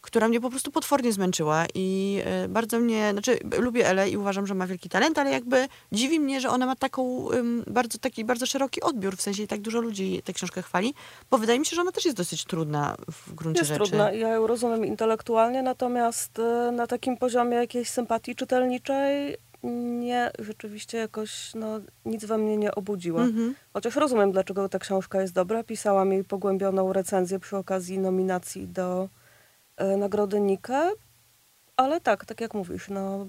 która 0.00 0.28
mnie 0.28 0.40
po 0.40 0.50
prostu 0.50 0.70
potwornie 0.70 1.12
zmęczyła 1.12 1.64
i 1.74 2.18
e, 2.24 2.48
bardzo 2.48 2.78
mnie, 2.80 3.08
znaczy 3.12 3.38
lubię 3.58 3.86
Elę 3.88 4.10
i 4.10 4.16
uważam, 4.16 4.46
że 4.46 4.54
ma 4.54 4.66
wielki 4.66 4.88
talent, 4.88 5.18
ale 5.18 5.30
jakby 5.30 5.68
dziwi 5.92 6.20
mnie, 6.20 6.40
że 6.40 6.50
ona 6.50 6.66
ma 6.66 6.76
taką, 6.76 7.28
bardzo, 7.66 7.98
taki 7.98 8.24
bardzo 8.24 8.46
szeroki 8.46 8.80
odbiór, 8.80 9.16
w 9.16 9.22
sensie 9.22 9.42
i 9.42 9.46
tak 9.46 9.60
dużo 9.60 9.80
ludzi 9.80 10.22
tę 10.24 10.32
książkę 10.32 10.62
chwali, 10.62 10.94
bo 11.30 11.38
wydaje 11.38 11.58
mi 11.58 11.66
się, 11.66 11.76
że 11.76 11.82
ona 11.82 11.92
też 11.92 12.04
jest 12.04 12.16
dosyć 12.16 12.44
trudna 12.44 12.96
w 13.12 13.34
gruncie 13.34 13.58
Jest 13.60 13.68
rzeczy. 13.68 13.78
trudna 13.84 14.12
i 14.12 14.20
ja 14.20 14.28
ją 14.28 14.46
rozumiem 14.46 14.84
intelektualnie, 14.86 15.62
natomiast 15.62 16.38
e, 16.38 16.72
na 16.72 16.86
takim 16.86 17.16
poziomie 17.16 17.56
jakiejś 17.56 17.90
sympatii 17.90 18.34
czytelniczej 18.36 19.36
nie, 19.70 20.30
rzeczywiście 20.38 20.98
jakoś 20.98 21.54
no, 21.54 21.80
nic 22.04 22.24
we 22.24 22.38
mnie 22.38 22.56
nie 22.56 22.74
obudziła. 22.74 23.22
Mhm. 23.22 23.54
Chociaż 23.72 23.96
rozumiem, 23.96 24.32
dlaczego 24.32 24.68
ta 24.68 24.78
książka 24.78 25.20
jest 25.20 25.34
dobra. 25.34 25.64
Pisałam 25.64 26.12
jej 26.12 26.24
pogłębioną 26.24 26.92
recenzję 26.92 27.38
przy 27.38 27.56
okazji 27.56 27.98
nominacji 27.98 28.68
do 28.68 29.08
e, 29.76 29.96
Nagrody 29.96 30.40
Nike, 30.40 30.90
ale 31.76 32.00
tak, 32.00 32.24
tak 32.24 32.40
jak 32.40 32.54
mówisz, 32.54 32.88
no... 32.88 33.26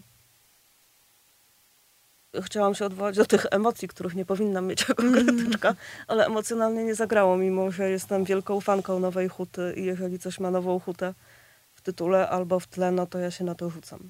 Chciałam 2.42 2.76
się 2.76 2.86
odwołać 2.86 3.16
do 3.16 3.26
tych 3.26 3.46
emocji, 3.52 3.88
których 3.88 4.16
nie 4.16 4.26
powinnam 4.26 4.68
mieć 4.68 4.90
jako 4.90 5.04
krytyczka, 5.04 5.76
ale 6.08 6.26
emocjonalnie 6.26 6.84
nie 6.84 6.96
zagrało, 6.96 7.38
mimo 7.38 7.72
że 7.72 7.90
jestem 7.90 8.24
wielką 8.24 8.62
fanką 8.62 9.00
Nowej 9.00 9.30
Huty 9.30 9.74
i 9.78 9.86
jeżeli 9.86 10.20
coś 10.20 10.40
ma 10.40 10.52
Nową 10.52 10.80
Hutę 10.80 11.14
w 11.74 11.82
tytule 11.82 12.30
albo 12.30 12.60
w 12.60 12.68
tle, 12.68 12.92
no 12.92 13.06
to 13.08 13.20
ja 13.20 13.32
się 13.32 13.44
na 13.44 13.56
to 13.56 13.70
rzucam. 13.70 14.10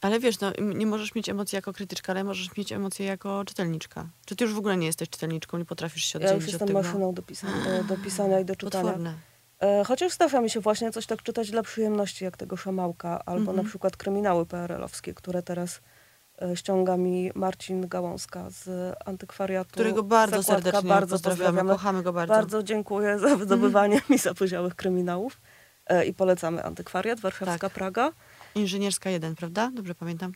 Ale 0.00 0.20
wiesz, 0.20 0.40
no, 0.40 0.52
nie 0.74 0.86
możesz 0.86 1.14
mieć 1.14 1.28
emocji 1.28 1.56
jako 1.56 1.72
krytyczka, 1.72 2.12
ale 2.12 2.24
możesz 2.24 2.56
mieć 2.56 2.72
emocje 2.72 3.06
jako 3.06 3.44
czytelniczka. 3.44 4.06
Czy 4.26 4.36
ty 4.36 4.44
już 4.44 4.54
w 4.54 4.58
ogóle 4.58 4.76
nie 4.76 4.86
jesteś 4.86 5.08
czytelniczką, 5.10 5.58
nie 5.58 5.64
potrafisz 5.64 6.04
się 6.04 6.18
Ja 6.18 6.24
oddzielić 6.26 6.42
już 6.46 6.48
od 6.48 6.52
jestem 6.52 6.68
tego? 6.68 6.82
maszyną 6.82 7.14
do, 7.14 7.22
pisa- 7.22 7.84
do, 7.88 7.96
pisania 7.96 8.40
i 8.40 8.44
do 8.44 8.56
czytania. 8.56 8.84
Potworne. 8.84 9.14
E, 9.60 9.84
Chociaż 9.84 10.12
zdarza 10.12 10.40
mi 10.40 10.50
się 10.50 10.60
właśnie 10.60 10.90
coś 10.90 11.06
tak 11.06 11.22
czytać 11.22 11.50
dla 11.50 11.62
przyjemności, 11.62 12.24
jak 12.24 12.36
tego 12.36 12.56
Szamałka, 12.56 13.22
albo 13.26 13.40
Mhm. 13.40 13.56
na 13.56 13.64
przykład 13.64 13.96
kryminały 13.96 14.46
PRL-owskie, 14.46 15.14
które 15.14 15.42
teraz 15.42 15.80
e, 16.42 16.56
ściąga 16.56 16.96
mi 16.96 17.30
Marcin 17.34 17.88
Gałązka 17.88 18.50
z 18.50 18.94
antykwariatu. 19.06 19.70
Którego 19.70 20.02
bardzo 20.02 20.42
Zakładka. 20.42 20.62
serdecznie 20.64 20.88
bardzo 20.88 21.14
pozdrawiamy, 21.14 21.44
pozdrawiamy. 21.46 21.70
kochamy 21.70 22.02
go 22.02 22.12
bardzo. 22.12 22.34
Bardzo 22.34 22.62
dziękuję 22.62 23.18
za 23.18 23.36
wydobywanie 23.36 24.00
mi 24.10 24.18
zapłyziałych 24.18 24.74
kryminałów 24.74 25.40
e, 25.86 26.04
i 26.06 26.14
polecamy 26.14 26.64
antykwariat, 26.64 27.20
Warszawska 27.20 27.58
Tak. 27.58 27.72
Praga. 27.72 28.12
Inżynierska 28.54 29.10
jeden, 29.10 29.34
prawda? 29.34 29.70
Dobrze 29.74 29.94
pamiętam? 29.94 30.32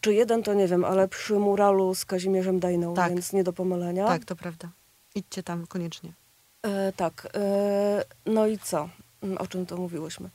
Czy 0.00 0.14
jeden 0.14 0.42
to 0.42 0.54
nie 0.54 0.68
wiem, 0.68 0.84
ale 0.84 1.08
przy 1.08 1.34
muralu 1.34 1.94
z 1.94 2.04
Kazimierzem 2.04 2.60
Dajną, 2.60 2.94
Tak. 2.94 3.08
więc 3.08 3.32
nie 3.32 3.44
do 3.44 3.52
pomylenia. 3.52 4.06
Tak, 4.06 4.24
to 4.24 4.36
prawda. 4.36 4.68
Idźcie 5.14 5.42
tam 5.42 5.66
koniecznie. 5.66 6.12
E, 6.62 6.92
tak. 6.92 7.28
E, 7.34 8.04
no 8.26 8.46
i 8.46 8.58
co? 8.58 8.88
Mm, 9.22 9.38
O 9.38 9.46
czym 9.46 9.66
to 9.66 9.76
mówiłyśmy? 9.76 10.30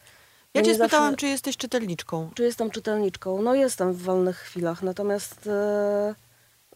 Ja 0.53 0.61
nie 0.61 0.65
cię 0.67 0.75
zawsze- 0.75 0.87
spytałam, 0.89 1.15
czy 1.15 1.27
jesteś 1.27 1.57
czytelniczką. 1.57 2.31
Czy 2.35 2.43
jestem 2.43 2.71
czytelniczką? 2.71 3.41
No 3.41 3.55
jestem 3.55 3.93
w 3.93 4.01
wolnych 4.01 4.37
chwilach, 4.37 4.83
natomiast 4.83 5.47
e, 5.47 6.15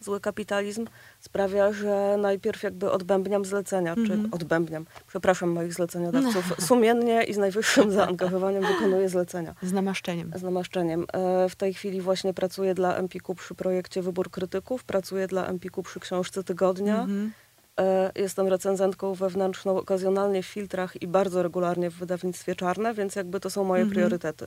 zły 0.04 0.20
kapitalizm 0.20 0.86
sprawia, 1.20 1.72
że 1.72 2.16
najpierw 2.20 2.62
jakby 2.62 2.90
odbębniam 2.90 3.44
zlecenia, 3.44 3.92
Mhm. 3.92 4.06
czy 4.30 4.36
odbębniam, 4.36 4.86
przepraszam 5.06 5.50
moich 5.50 5.72
zleceniodawców, 5.74 6.52
sumiennie 6.60 7.22
i 7.24 7.34
z 7.34 7.38
najwyższym 7.38 7.90
zaangażowaniem 7.90 8.64
wykonuję 8.66 9.08
zlecenia. 9.08 9.54
Z 9.62 9.72
namaszczeniem. 9.72 10.32
Z 10.36 10.42
namaszczeniem. 10.42 11.06
E, 11.12 11.48
W 11.48 11.56
tej 11.56 11.74
chwili 11.74 12.00
właśnie 12.00 12.34
pracuję 12.34 12.74
dla 12.74 12.96
Empiku 12.96 13.34
przy 13.34 13.54
projekcie 13.54 14.02
Wybór 14.02 14.30
Krytyków, 14.30 14.84
pracuję 14.84 15.26
dla 15.26 15.46
Empiku 15.46 15.82
przy 15.82 16.00
książce 16.00 16.44
Tygodnia. 16.44 17.00
Mhm. 17.00 17.32
E, 17.80 18.10
Jestem 18.16 18.46
recenzentką 18.48 19.14
wewnętrzną 19.14 19.76
okazjonalnie 19.76 20.42
w 20.42 20.46
filtrach 20.46 21.02
i 21.02 21.08
bardzo 21.08 21.42
regularnie 21.42 21.90
w 21.90 21.94
wydawnictwie 21.94 22.54
Czarne, 22.54 22.94
więc 22.94 23.16
jakby 23.16 23.40
to 23.40 23.50
są 23.50 23.64
moje 23.64 23.82
Mhm. 23.82 23.94
priorytety. 23.94 24.46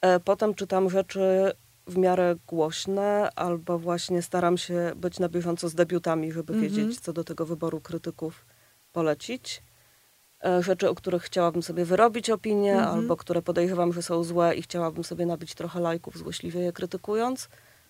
E, 0.00 0.20
Potem 0.20 0.54
czytam 0.54 0.90
rzeczy 0.90 1.52
w 1.88 1.96
miarę 1.98 2.36
głośne, 2.46 3.30
albo 3.36 3.78
właśnie 3.78 4.22
staram 4.22 4.58
się 4.58 4.92
być 4.96 5.18
na 5.18 5.28
bieżąco 5.28 5.68
z 5.68 5.74
debiutami, 5.74 6.32
żeby 6.32 6.52
Mhm. 6.52 6.72
wiedzieć, 6.72 7.00
co 7.00 7.12
do 7.12 7.24
tego 7.24 7.46
wyboru 7.46 7.80
krytyków 7.80 8.46
polecić. 8.92 9.62
E, 10.44 10.62
Rzeczy, 10.62 10.88
o 10.90 10.94
których 10.94 11.22
chciałabym 11.22 11.62
sobie 11.62 11.84
wyrobić 11.84 12.30
opinię, 12.30 12.72
Mhm. 12.78 12.94
albo 12.94 13.16
które 13.16 13.42
podejrzewam, 13.42 13.92
że 13.92 14.02
są 14.02 14.24
złe 14.24 14.54
i 14.54 14.62
chciałabym 14.62 15.04
sobie 15.04 15.26
nabić 15.26 15.54
trochę 15.54 15.80
lajków, 15.80 16.18
złośliwie 16.18 16.60
je 16.60 16.72
krytykując. 16.72 17.48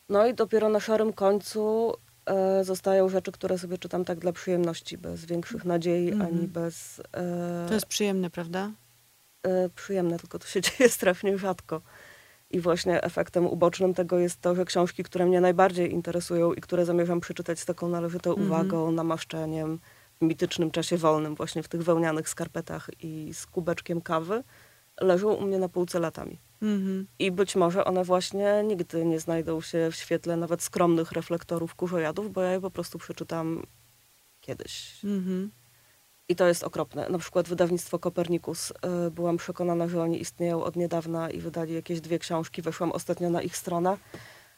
No 0.08 0.26
i 0.26 0.34
dopiero 0.34 0.68
na 0.68 0.80
szarym 0.80 1.12
końcu 1.12 1.94
e, 2.26 2.64
zostają 2.64 3.08
rzeczy, 3.08 3.32
które 3.32 3.58
sobie 3.58 3.78
czytam 3.78 4.04
tak 4.04 4.18
dla 4.18 4.32
przyjemności, 4.32 4.98
bez 4.98 5.24
większych 5.24 5.64
nadziei, 5.64 6.12
Mhm. 6.12 6.26
ani 6.34 6.48
bez 6.48 7.00
e, 7.12 7.64
To 7.68 7.74
jest 7.74 7.86
przyjemne, 7.86 8.30
prawda? 8.30 8.70
e, 9.42 9.68
przyjemne, 9.68 10.18
tylko 10.18 10.38
to 10.38 10.46
się 10.46 10.60
dzieje 10.66 10.90
strasznie 10.90 11.38
rzadko. 11.38 11.80
I 12.50 12.60
właśnie 12.60 13.02
efektem 13.02 13.46
ubocznym 13.46 13.94
tego 13.94 14.18
jest 14.18 14.40
to, 14.40 14.54
że 14.54 14.64
książki, 14.64 15.02
które 15.04 15.26
mnie 15.26 15.40
najbardziej 15.40 15.92
interesują 15.92 16.52
i 16.52 16.60
które 16.60 16.84
zamierzam 16.84 17.20
przeczytać 17.20 17.60
z 17.60 17.64
taką 17.66 17.88
należytą 17.88 18.30
Mhm. 18.30 18.46
uwagą, 18.46 18.92
namaszczeniem, 18.92 19.80
w 20.20 20.24
mitycznym 20.24 20.70
czasie 20.70 20.96
wolnym, 20.96 21.34
właśnie 21.34 21.62
w 21.62 21.68
tych 21.68 21.82
wełnianych 21.82 22.28
skarpetach 22.28 22.90
i 23.02 23.34
z 23.34 23.46
kubeczkiem 23.46 24.00
kawy, 24.00 24.44
leżą 25.00 25.32
u 25.34 25.46
mnie 25.46 25.58
na 25.58 25.68
półce 25.68 25.98
latami. 25.98 26.38
Mhm. 26.62 27.06
I 27.18 27.32
być 27.32 27.56
może 27.56 27.84
one 27.84 28.04
właśnie 28.04 28.62
nigdy 28.66 29.04
nie 29.04 29.20
znajdą 29.20 29.60
się 29.60 29.88
w 29.90 29.96
świetle 29.96 30.36
nawet 30.36 30.62
skromnych 30.62 31.12
reflektorów 31.12 31.74
kurzojadów, 31.74 32.32
bo 32.32 32.42
ja 32.42 32.52
je 32.52 32.60
po 32.60 32.70
prostu 32.70 32.98
przeczytam 32.98 33.66
kiedyś. 34.40 35.04
Mhm. 35.04 35.50
I 36.28 36.36
to 36.36 36.46
jest 36.48 36.62
okropne. 36.64 37.08
Na 37.08 37.18
przykład 37.18 37.48
wydawnictwo 37.48 37.98
Kopernikus. 37.98 38.70
y, 39.06 39.10
Byłam 39.10 39.36
przekonana, 39.36 39.88
że 39.88 40.02
oni 40.02 40.20
istnieją 40.20 40.64
od 40.64 40.76
niedawna 40.76 41.30
i 41.30 41.38
wydali 41.40 41.74
jakieś 41.74 42.00
dwie 42.00 42.18
książki. 42.18 42.62
Weszłam 42.62 42.92
ostatnio 42.92 43.30
na 43.30 43.42
ich 43.42 43.56
stronę, 43.56 43.96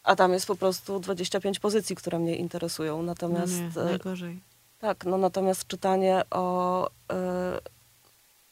a 0.03 0.17
tam 0.17 0.33
jest 0.33 0.47
po 0.47 0.57
prostu 0.57 1.01
25 1.01 1.59
pozycji, 1.59 1.97
które 1.97 2.19
mnie 2.19 2.37
interesują. 2.37 3.03
Natomiast 3.03 3.53
no 3.53 3.83
nie, 3.83 3.89
y, 3.89 3.91
najgorzej. 3.91 4.41
tak, 4.79 5.05
no 5.05 5.19
natomiast 5.19 5.67
czytanie 5.67 6.23
o 6.31 6.87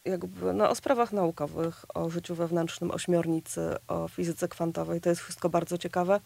y, 0.04 0.10
jakby 0.10 0.52
no, 0.52 0.70
o 0.70 0.74
sprawach 0.74 1.12
naukowych, 1.12 1.84
o 1.94 2.10
życiu 2.10 2.34
wewnętrznym 2.34 2.90
ośmiornicy, 2.90 3.60
o 3.88 4.08
fizyce 4.08 4.48
kwantowej. 4.48 5.00
To 5.00 5.08
jest 5.08 5.20
wszystko 5.22 5.48
bardzo 5.50 5.78
ciekawe, 5.78 6.20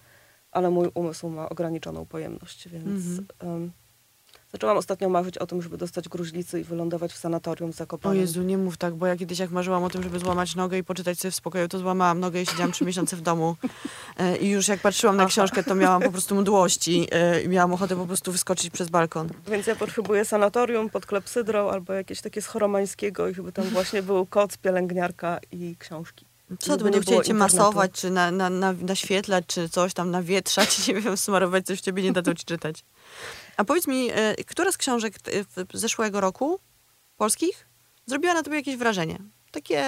ale 0.50 0.70
mój 0.70 0.90
umysł 0.94 1.28
ma 1.28 1.48
ograniczoną 1.48 2.06
pojemność, 2.06 2.68
więc 2.68 2.86
Mhm. 3.40 3.72
Zaczęłam 4.52 4.76
ostatnio 4.76 5.08
marzyć 5.08 5.38
o 5.38 5.46
tym, 5.46 5.62
żeby 5.62 5.76
dostać 5.76 6.08
gruźlicy 6.08 6.60
i 6.60 6.64
wylądować 6.64 7.12
w 7.12 7.16
sanatorium 7.16 7.72
w 7.72 7.74
O 7.74 7.78
Zakopanem. 7.78 8.18
Jezu, 8.18 8.42
nie 8.42 8.58
mów 8.58 8.76
tak, 8.76 8.94
bo 8.94 9.06
ja 9.06 9.16
kiedyś 9.16 9.38
jak 9.38 9.50
marzyłam 9.50 9.84
o 9.84 9.90
tym, 9.90 10.02
żeby 10.02 10.18
złamać 10.18 10.54
nogę 10.54 10.78
i 10.78 10.84
poczytać 10.84 11.18
sobie 11.18 11.32
w 11.32 11.34
spokoju, 11.34 11.68
to 11.68 11.78
złamałam 11.78 12.20
nogę 12.20 12.42
i 12.42 12.46
siedziałam 12.46 12.72
trzy 12.72 12.84
miesiące 12.84 13.16
w 13.16 13.20
domu. 13.20 13.56
E, 14.18 14.36
I 14.36 14.48
już 14.48 14.68
jak 14.68 14.80
patrzyłam 14.80 15.16
na 15.16 15.26
książkę, 15.26 15.64
to 15.64 15.74
miałam 15.74 16.02
po 16.02 16.10
prostu 16.10 16.34
mdłości 16.34 17.08
e, 17.10 17.42
i 17.42 17.48
miałam 17.48 17.72
ochotę 17.72 17.96
po 17.96 18.06
prostu 18.06 18.32
wyskoczyć 18.32 18.70
przez 18.70 18.88
balkon. 18.88 19.28
Więc 19.46 19.66
ja 19.66 19.76
potrzebuję 19.76 20.24
sanatorium 20.24 20.90
pod 20.90 21.06
klepsydrą 21.06 21.70
albo 21.70 21.92
jakieś 21.92 22.20
takie 22.20 22.42
z 22.42 22.46
Choromańskiego 22.46 23.28
i 23.28 23.34
żeby 23.34 23.52
tam 23.52 23.64
właśnie 23.64 24.02
był 24.02 24.26
koc, 24.26 24.56
pielęgniarka 24.56 25.38
i 25.52 25.76
książki. 25.78 26.26
Co, 26.58 26.76
to 26.76 26.84
było 26.84 27.00
chcieli 27.00 27.22
cię 27.22 27.34
masować, 27.34 27.92
czy 27.92 28.10
na, 28.10 28.30
na, 28.30 28.50
na, 28.50 28.72
naświetlać, 28.72 29.44
czy 29.46 29.68
coś 29.68 29.94
tam 29.94 30.10
nawietrzać, 30.10 30.88
nie 30.88 30.94
wiem, 30.94 31.16
smarować 31.16 31.64
coś 31.66 31.78
w 31.78 31.82
ciebie, 31.82 32.02
nie 32.02 32.12
dadzą 32.12 32.34
ci 32.34 32.44
czytać. 32.44 32.84
A 33.56 33.64
powiedz 33.64 33.86
mi, 33.86 34.10
e, 34.12 34.34
która 34.46 34.72
z 34.72 34.76
książek 34.76 35.14
w- 35.24 35.78
zeszłego 35.78 36.20
roku, 36.20 36.58
polskich, 37.16 37.66
zrobiła 38.06 38.34
na 38.34 38.42
tobie 38.42 38.56
jakieś 38.56 38.76
wrażenie? 38.76 39.18
Takie, 39.50 39.82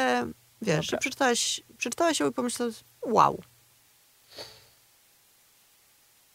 wiesz, 0.62 0.84
że 0.86 0.90
Dobra. 0.90 0.98
przeczytałaś, 0.98 1.60
przeczytałaś 1.78 2.20
ją 2.20 2.28
i 2.30 2.32
pomyślałaś, 2.32 2.74
wow. 3.06 3.42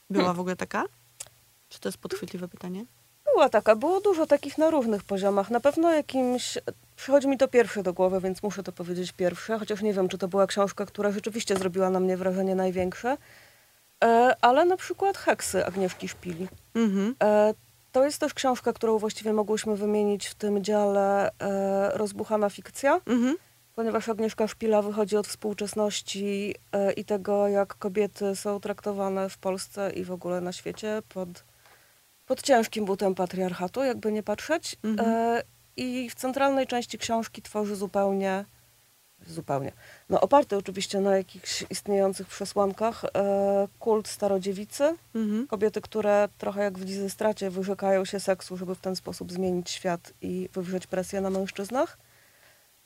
Była 0.10 0.24
Hmm. 0.24 0.38
w 0.38 0.39
ogóle 0.39 0.56
taka? 0.56 0.86
Czy 1.70 1.80
to 1.80 1.89
jest 1.89 1.98
podchwytliwe 1.98 2.48
pytanie? 2.48 2.86
Była 3.34 3.50
taka, 3.50 3.76
było 3.76 4.02
dużo 4.02 4.26
takich 4.26 4.58
na 4.58 4.70
różnych 4.70 5.04
poziomach. 5.04 5.50
Na 5.50 5.60
pewno 5.60 5.92
jakimś, 5.92 6.58
przychodzi 6.96 7.28
mi 7.28 7.38
to 7.38 7.48
pierwsze 7.48 7.84
do 7.84 7.94
głowy, 7.94 8.22
więc 8.22 8.44
muszę 8.44 8.63
to 8.63 8.72
powiedzieć 8.72 9.12
pierwsze, 9.12 9.60
chociaż 9.60 9.82
nie 9.82 9.94
wiem, 9.94 10.10
czy 10.10 10.18
to 10.18 10.28
była 10.28 10.48
książka, 10.48 10.86
która 10.86 11.12
rzeczywiście 11.12 11.56
zrobiła 11.58 11.89
na 11.89 12.00
mnie 12.00 12.18
wrażenie 12.18 12.56
największe. 12.56 13.18
E, 14.04 14.36
ale 14.42 14.66
na 14.66 14.78
przykład 14.78 15.18
Heksy 15.18 15.66
Agnieszki 15.66 16.08
Szpili. 16.08 16.48
Mhm. 16.76 17.16
E, 17.24 17.54
to 17.92 18.06
jest 18.06 18.20
też 18.20 18.34
książka, 18.34 18.74
którą 18.74 18.98
właściwie 18.98 19.34
mogłyśmy 19.34 19.76
wymienić 19.76 20.28
w 20.28 20.36
tym 20.36 20.64
dziale 20.64 21.30
e, 21.40 21.92
Rozbuchana 21.98 22.50
fikcja. 22.50 23.02
Mhm. 23.06 23.38
ponieważ 23.76 24.10
Agnieszka 24.10 24.48
Szpila 24.48 24.82
wychodzi 24.82 25.18
od 25.18 25.28
współczesności 25.28 26.56
e, 26.72 26.94
i 26.94 27.06
tego, 27.06 27.48
jak 27.48 27.76
kobiety 27.76 28.36
są 28.36 28.60
traktowane 28.60 29.30
w 29.30 29.38
Polsce 29.38 29.92
i 29.94 30.04
w 30.04 30.12
ogóle 30.12 30.42
na 30.42 30.52
świecie 30.52 31.02
pod, 31.10 31.30
pod 32.26 32.42
ciężkim 32.42 32.86
butem 32.86 33.16
patriarchatu, 33.16 33.84
jakby 33.84 34.12
nie 34.12 34.24
patrzeć. 34.24 34.76
Mhm. 34.84 35.10
E, 35.10 35.44
I 35.78 36.10
w 36.10 36.16
centralnej 36.16 36.68
części 36.68 36.98
książki 36.98 37.42
tworzy 37.42 37.76
zupełnie, 37.76 38.46
zupełnie, 39.28 39.72
no 40.10 40.22
oparty 40.22 40.58
oczywiście 40.58 41.00
na 41.02 41.18
jakichś 41.18 41.66
istniejących 41.70 42.28
przesłankach, 42.28 43.06
e, 43.06 43.68
kult 43.80 44.08
starodziewicy, 44.08 44.96
Mhm. 45.16 45.48
kobiety, 45.48 45.82
które 45.82 46.30
trochę 46.38 46.62
jak 46.64 46.78
w 46.78 46.86
Lizy 46.86 47.10
Stracie 47.10 47.50
wyrzekają 47.50 48.06
się 48.06 48.20
seksu, 48.20 48.58
żeby 48.58 48.76
w 48.76 48.80
ten 48.80 48.96
sposób 48.96 49.32
zmienić 49.32 49.70
świat 49.70 50.14
i 50.22 50.50
wywrzeć 50.54 50.88
presję 50.88 51.22
na 51.22 51.30
mężczyznach. 51.30 51.98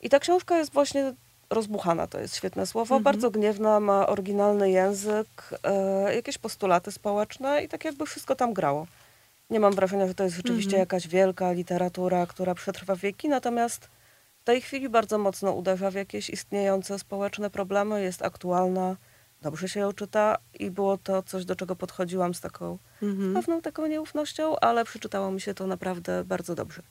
I 0.01 0.09
ta 0.09 0.19
książka 0.19 0.57
jest 0.57 0.73
właśnie 0.73 1.13
rozbuchana, 1.49 2.07
to 2.07 2.19
jest 2.19 2.35
świetne 2.35 2.65
słowo, 2.65 2.95
Mhm. 2.95 3.03
bardzo 3.03 3.31
gniewna, 3.31 3.79
ma 3.79 4.07
oryginalny 4.07 4.71
język, 4.71 5.27
e, 5.63 6.15
jakieś 6.15 6.37
postulaty 6.37 6.91
społeczne 6.91 7.63
i 7.63 7.67
tak 7.69 7.85
jakby 7.85 8.05
wszystko 8.05 8.35
tam 8.35 8.53
grało. 8.53 8.87
Nie 9.49 9.59
mam 9.59 9.73
wrażenia, 9.73 10.07
że 10.07 10.13
to 10.15 10.23
jest 10.23 10.35
rzeczywiście 10.35 10.67
Mhm. 10.69 10.79
jakaś 10.79 11.07
wielka 11.07 11.51
literatura, 11.51 12.25
która 12.25 12.55
przetrwa 12.55 12.95
wieki, 12.95 13.29
natomiast 13.29 13.87
w 14.43 14.45
tej 14.45 14.61
chwili 14.61 14.89
bardzo 14.89 15.17
mocno 15.17 15.51
uderza 15.51 15.91
w 15.91 15.93
jakieś 15.93 16.29
istniejące 16.29 16.99
społeczne 16.99 17.49
problemy, 17.49 18.01
jest 18.03 18.21
aktualna, 18.21 18.95
dobrze 19.41 19.69
się 19.69 19.79
ją 19.79 19.93
czyta 19.93 20.37
i 20.59 20.71
było 20.71 20.97
to 20.97 21.23
coś, 21.23 21.45
do 21.45 21.55
czego 21.55 21.75
podchodziłam 21.75 22.33
z 22.33 22.41
taką 22.41 22.77
Mhm. 23.01 23.33
pewną 23.33 23.61
taką 23.61 23.85
nieufnością, 23.87 24.55
ale 24.59 24.85
przeczytało 24.85 25.31
mi 25.31 25.41
się 25.41 25.53
to 25.53 25.67
naprawdę 25.67 26.23
bardzo 26.23 26.55
dobrze. 26.55 26.81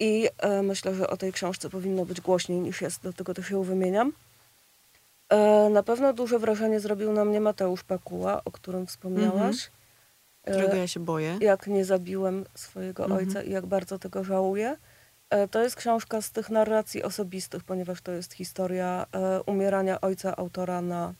I 0.00 0.28
e, 0.38 0.62
myślę, 0.62 0.94
że 0.94 1.10
o 1.10 1.16
tej 1.16 1.32
książce 1.32 1.70
powinno 1.70 2.04
być 2.04 2.20
głośniej 2.20 2.60
niż 2.60 2.80
jest, 2.80 3.00
dlatego 3.02 3.34
też 3.34 3.50
ją 3.50 3.62
wymieniam. 3.62 4.12
E, 5.28 5.68
na 5.70 5.82
pewno 5.82 6.12
duże 6.12 6.38
wrażenie 6.38 6.80
zrobił 6.80 7.12
na 7.12 7.24
mnie 7.24 7.40
Mateusz 7.40 7.84
Pakuła, 7.84 8.44
o 8.44 8.50
którym 8.50 8.86
wspomniałaś. 8.86 9.70
Którego 10.42 10.72
E, 10.72 10.78
ja 10.78 10.86
się 10.86 11.00
boję. 11.00 11.38
jak 11.40 11.66
nie 11.66 11.84
zabiłem 11.84 12.44
swojego 12.54 13.04
Mhm. 13.04 13.20
ojca 13.28 13.42
i 13.42 13.50
jak 13.50 13.66
bardzo 13.66 13.98
tego 13.98 14.24
żałuję. 14.24 14.76
E, 15.32 15.48
To 15.48 15.62
jest 15.62 15.76
książka 15.76 16.22
z 16.22 16.30
tych 16.30 16.50
narracji 16.50 17.02
osobistych, 17.02 17.64
ponieważ 17.64 18.00
to 18.00 18.12
jest 18.12 18.32
historia 18.32 19.06
e, 19.12 19.42
umierania 19.42 20.00
ojca 20.00 20.36
autora 20.36 20.80
na 20.80 21.14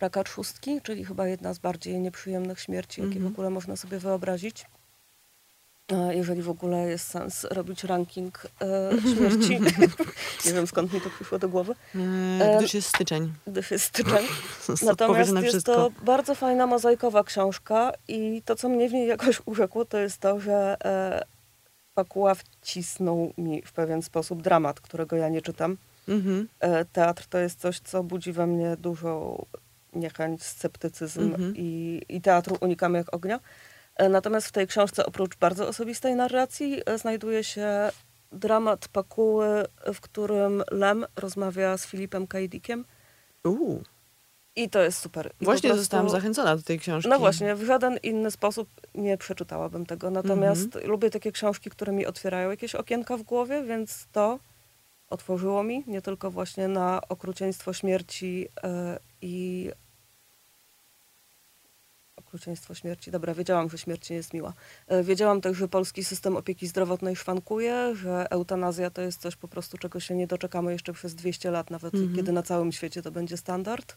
raka 0.00 0.24
trzustki, 0.24 0.80
czyli 0.82 1.04
chyba 1.04 1.26
jedna 1.28 1.54
z 1.54 1.58
bardziej 1.58 2.00
nieprzyjemnych 2.00 2.60
śmierci, 2.60 3.00
jakie 3.00 3.12
Mhm. 3.14 3.28
w 3.28 3.34
ogóle 3.34 3.50
można 3.50 3.76
sobie 3.76 3.98
wyobrazić. 3.98 4.66
E, 5.92 6.14
Jeżeli 6.16 6.42
w 6.42 6.50
ogóle 6.50 6.78
jest 6.88 7.06
sens 7.08 7.44
robić 7.44 7.84
ranking 7.84 8.46
e, 8.60 8.90
śmierci. 9.16 9.60
nie 10.46 10.52
wiem 10.52 10.66
skąd 10.66 10.92
mi 10.92 11.00
to 11.00 11.10
przyszło 11.10 11.38
do 11.38 11.48
głowy, 11.48 11.74
E, 12.40 12.56
Gdyż 12.58 12.74
jest 12.74 12.88
styczeń. 12.88 13.32
gdyż 13.46 13.70
jest 13.70 13.84
styczeń. 13.84 14.26
Natomiast 14.82 15.32
na 15.32 15.40
jest 15.40 15.52
wszystko. 15.52 15.74
to 15.74 15.90
bardzo 16.04 16.34
fajna 16.34 16.66
mozaikowa 16.66 17.24
książka 17.24 17.92
i 18.08 18.42
to, 18.44 18.56
co 18.56 18.68
mnie 18.68 18.88
w 18.88 18.92
niej 18.92 19.08
jakoś 19.08 19.42
urzekło, 19.44 19.84
to 19.84 19.98
jest 19.98 20.18
to, 20.18 20.40
że 20.40 20.76
e, 20.84 21.22
Pakuła 21.94 22.34
wcisnął 22.34 23.32
mi 23.38 23.62
w 23.62 23.72
pewien 23.72 24.02
sposób 24.02 24.42
dramat, 24.42 24.80
którego 24.80 25.16
ja 25.16 25.28
nie 25.28 25.42
czytam. 25.42 25.76
Mhm. 26.08 26.48
E, 26.60 26.84
teatr 26.84 27.26
to 27.26 27.38
jest 27.38 27.60
coś, 27.60 27.80
co 27.80 28.02
budzi 28.02 28.32
we 28.32 28.46
mnie 28.46 28.76
dużą 28.76 29.44
niechęć, 29.92 30.42
sceptycyzm 30.42 31.20
Mhm. 31.20 31.54
i, 31.56 32.02
i 32.08 32.20
teatru 32.20 32.56
unikam 32.60 32.94
jak 32.94 33.14
ognia. 33.14 33.40
E, 33.96 34.08
natomiast 34.08 34.46
w 34.46 34.52
tej 34.52 34.66
książce 34.66 35.06
oprócz 35.06 35.36
bardzo 35.36 35.68
osobistej 35.68 36.14
narracji 36.16 36.80
e, 36.86 36.98
znajduje 36.98 37.44
się 37.44 37.90
dramat 38.32 38.88
Pakuły, 38.88 39.64
w 39.94 40.00
którym 40.00 40.62
Lem 40.70 41.06
rozmawia 41.16 41.78
z 41.78 41.86
Filipem 41.86 42.26
K. 42.26 42.38
Dickiem 42.48 42.84
Uu. 43.44 43.82
I 44.56 44.70
to 44.70 44.82
jest 44.82 44.98
super. 44.98 45.32
I 45.40 45.44
Właśnie 45.44 45.68
prostu- 45.68 45.82
zostałam 45.82 46.10
zachęcona 46.10 46.56
do 46.56 46.62
tej 46.62 46.78
książki. 46.78 47.10
No 47.10 47.18
właśnie, 47.18 47.54
w 47.54 47.64
żaden 47.64 47.98
inny 48.02 48.30
sposób 48.30 48.68
nie 48.94 49.18
przeczytałabym 49.18 49.86
tego. 49.86 50.10
Natomiast 50.10 50.64
Mhm. 50.64 50.86
lubię 50.90 51.10
takie 51.10 51.32
książki, 51.32 51.70
które 51.70 51.92
mi 51.92 52.06
otwierają 52.06 52.50
jakieś 52.50 52.74
okienka 52.74 53.16
w 53.16 53.22
głowie, 53.22 53.62
więc 53.62 54.06
to 54.12 54.38
otworzyło 55.10 55.62
mi 55.62 55.84
nie 55.86 56.02
tylko 56.02 56.30
właśnie 56.30 56.68
na 56.68 57.00
okrucieństwo 57.08 57.72
śmierci 57.72 58.48
e, 58.64 58.98
i 59.22 59.70
okrucieństwo 62.16 62.74
śmierci. 62.74 63.10
Dobra, 63.10 63.34
wiedziałam, 63.34 63.70
że 63.70 63.78
śmierć 63.78 64.10
nie 64.10 64.16
jest 64.16 64.34
miła. 64.34 64.52
E, 64.88 65.02
wiedziałam 65.04 65.40
też, 65.40 65.56
że 65.56 65.68
polski 65.68 66.04
system 66.04 66.36
opieki 66.36 66.66
zdrowotnej 66.66 67.16
szwankuje, 67.16 67.94
że 67.94 68.26
eutanazja 68.30 68.90
to 68.90 69.02
jest 69.02 69.20
coś 69.20 69.36
po 69.36 69.48
prostu, 69.48 69.78
czego 69.78 70.00
się 70.00 70.14
nie 70.14 70.26
doczekamy 70.26 70.72
jeszcze 70.72 70.92
przez 70.92 71.14
200 71.14 71.50
lat, 71.50 71.70
nawet 71.70 71.94
Mhm. 71.94 72.16
kiedy 72.16 72.32
na 72.32 72.42
całym 72.42 72.72
świecie 72.72 73.02
to 73.02 73.10
będzie 73.10 73.36
standard. 73.36 73.96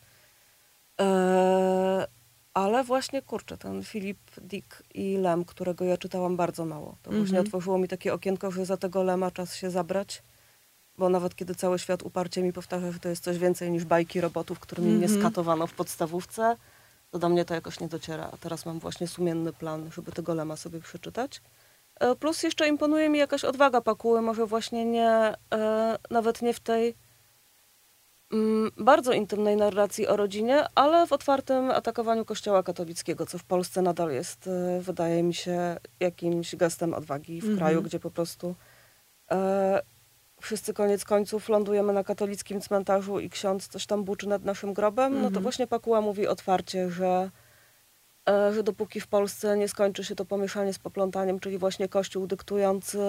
E, 1.01 2.07
ale 2.53 2.83
właśnie, 2.83 3.21
kurczę, 3.21 3.57
ten 3.57 3.83
Filip 3.83 4.17
Dick 4.41 4.83
i 4.93 5.17
Lem, 5.17 5.45
którego 5.45 5.85
ja 5.85 5.97
czytałam 5.97 6.37
bardzo 6.37 6.65
mało. 6.65 6.95
To 7.03 7.11
właśnie 7.11 7.21
Mhm. 7.23 7.45
otworzyło 7.45 7.77
mi 7.77 7.87
takie 7.87 8.13
okienko, 8.13 8.51
że 8.51 8.65
za 8.65 8.77
tego 8.77 9.03
Lema 9.03 9.31
czas 9.31 9.55
się 9.55 9.69
zabrać. 9.69 10.23
Bo 10.97 11.09
nawet 11.09 11.35
kiedy 11.35 11.55
cały 11.55 11.79
świat 11.79 12.03
uparcie 12.03 12.43
mi 12.43 12.53
powtarza, 12.53 12.91
że 12.91 12.99
to 12.99 13.09
jest 13.09 13.23
coś 13.23 13.37
więcej 13.37 13.71
niż 13.71 13.85
bajki 13.85 14.21
robotów, 14.21 14.59
którymi 14.59 14.91
mnie 14.91 15.05
Mhm. 15.05 15.21
skatowano 15.21 15.67
w 15.67 15.73
podstawówce, 15.73 16.55
to 17.11 17.19
do 17.19 17.29
mnie 17.29 17.45
to 17.45 17.53
jakoś 17.53 17.79
nie 17.79 17.87
dociera. 17.87 18.29
A 18.33 18.37
teraz 18.37 18.65
mam 18.65 18.79
właśnie 18.79 19.07
sumienny 19.07 19.53
plan, 19.53 19.89
żeby 19.95 20.11
tego 20.11 20.33
Lema 20.33 20.55
sobie 20.55 20.79
przeczytać. 20.79 21.41
E, 21.99 22.15
Plus 22.15 22.43
jeszcze 22.43 22.67
imponuje 22.67 23.09
mi 23.09 23.19
jakaś 23.19 23.43
odwaga 23.43 23.81
Pakuły, 23.81 24.21
może 24.21 24.45
właśnie 24.45 24.85
nie, 24.85 25.09
e, 25.53 25.97
nawet 26.11 26.41
nie 26.41 26.53
w 26.53 26.59
tej 26.59 26.95
bardzo 28.77 29.13
intymnej 29.13 29.55
narracji 29.57 30.07
o 30.07 30.15
rodzinie, 30.17 30.65
ale 30.75 31.07
w 31.07 31.11
otwartym 31.13 31.71
atakowaniu 31.71 32.25
Kościoła 32.25 32.63
katolickiego, 32.63 33.25
co 33.25 33.37
w 33.37 33.43
Polsce 33.43 33.81
nadal 33.81 34.11
jest, 34.11 34.47
e, 34.47 34.81
wydaje 34.81 35.23
mi 35.23 35.33
się, 35.33 35.77
jakimś 35.99 36.55
gestem 36.55 36.93
odwagi 36.93 37.41
w 37.41 37.43
Mhm. 37.43 37.57
kraju, 37.57 37.81
gdzie 37.81 37.99
po 37.99 38.11
prostu 38.11 38.55
e, 39.31 39.81
wszyscy 40.41 40.73
koniec 40.73 41.05
końców 41.05 41.49
lądujemy 41.49 41.93
na 41.93 42.03
katolickim 42.03 42.61
cmentarzu 42.61 43.19
i 43.19 43.29
ksiądz 43.29 43.67
coś 43.67 43.85
tam 43.85 44.03
buczy 44.03 44.27
nad 44.27 44.45
naszym 44.45 44.73
grobem, 44.73 45.13
no 45.13 45.19
to 45.21 45.27
Mhm. 45.27 45.43
właśnie 45.43 45.67
Pakuła 45.67 46.01
mówi 46.01 46.27
otwarcie, 46.27 46.89
że, 46.89 47.29
e, 48.29 48.53
że 48.53 48.63
dopóki 48.63 48.99
w 49.01 49.07
Polsce 49.07 49.57
nie 49.57 49.67
skończy 49.67 50.03
się 50.03 50.15
to 50.15 50.25
pomieszanie 50.25 50.73
z 50.73 50.79
poplątaniem, 50.79 51.39
czyli 51.39 51.57
właśnie 51.57 51.87
Kościół 51.87 52.27
dyktujący 52.27 52.99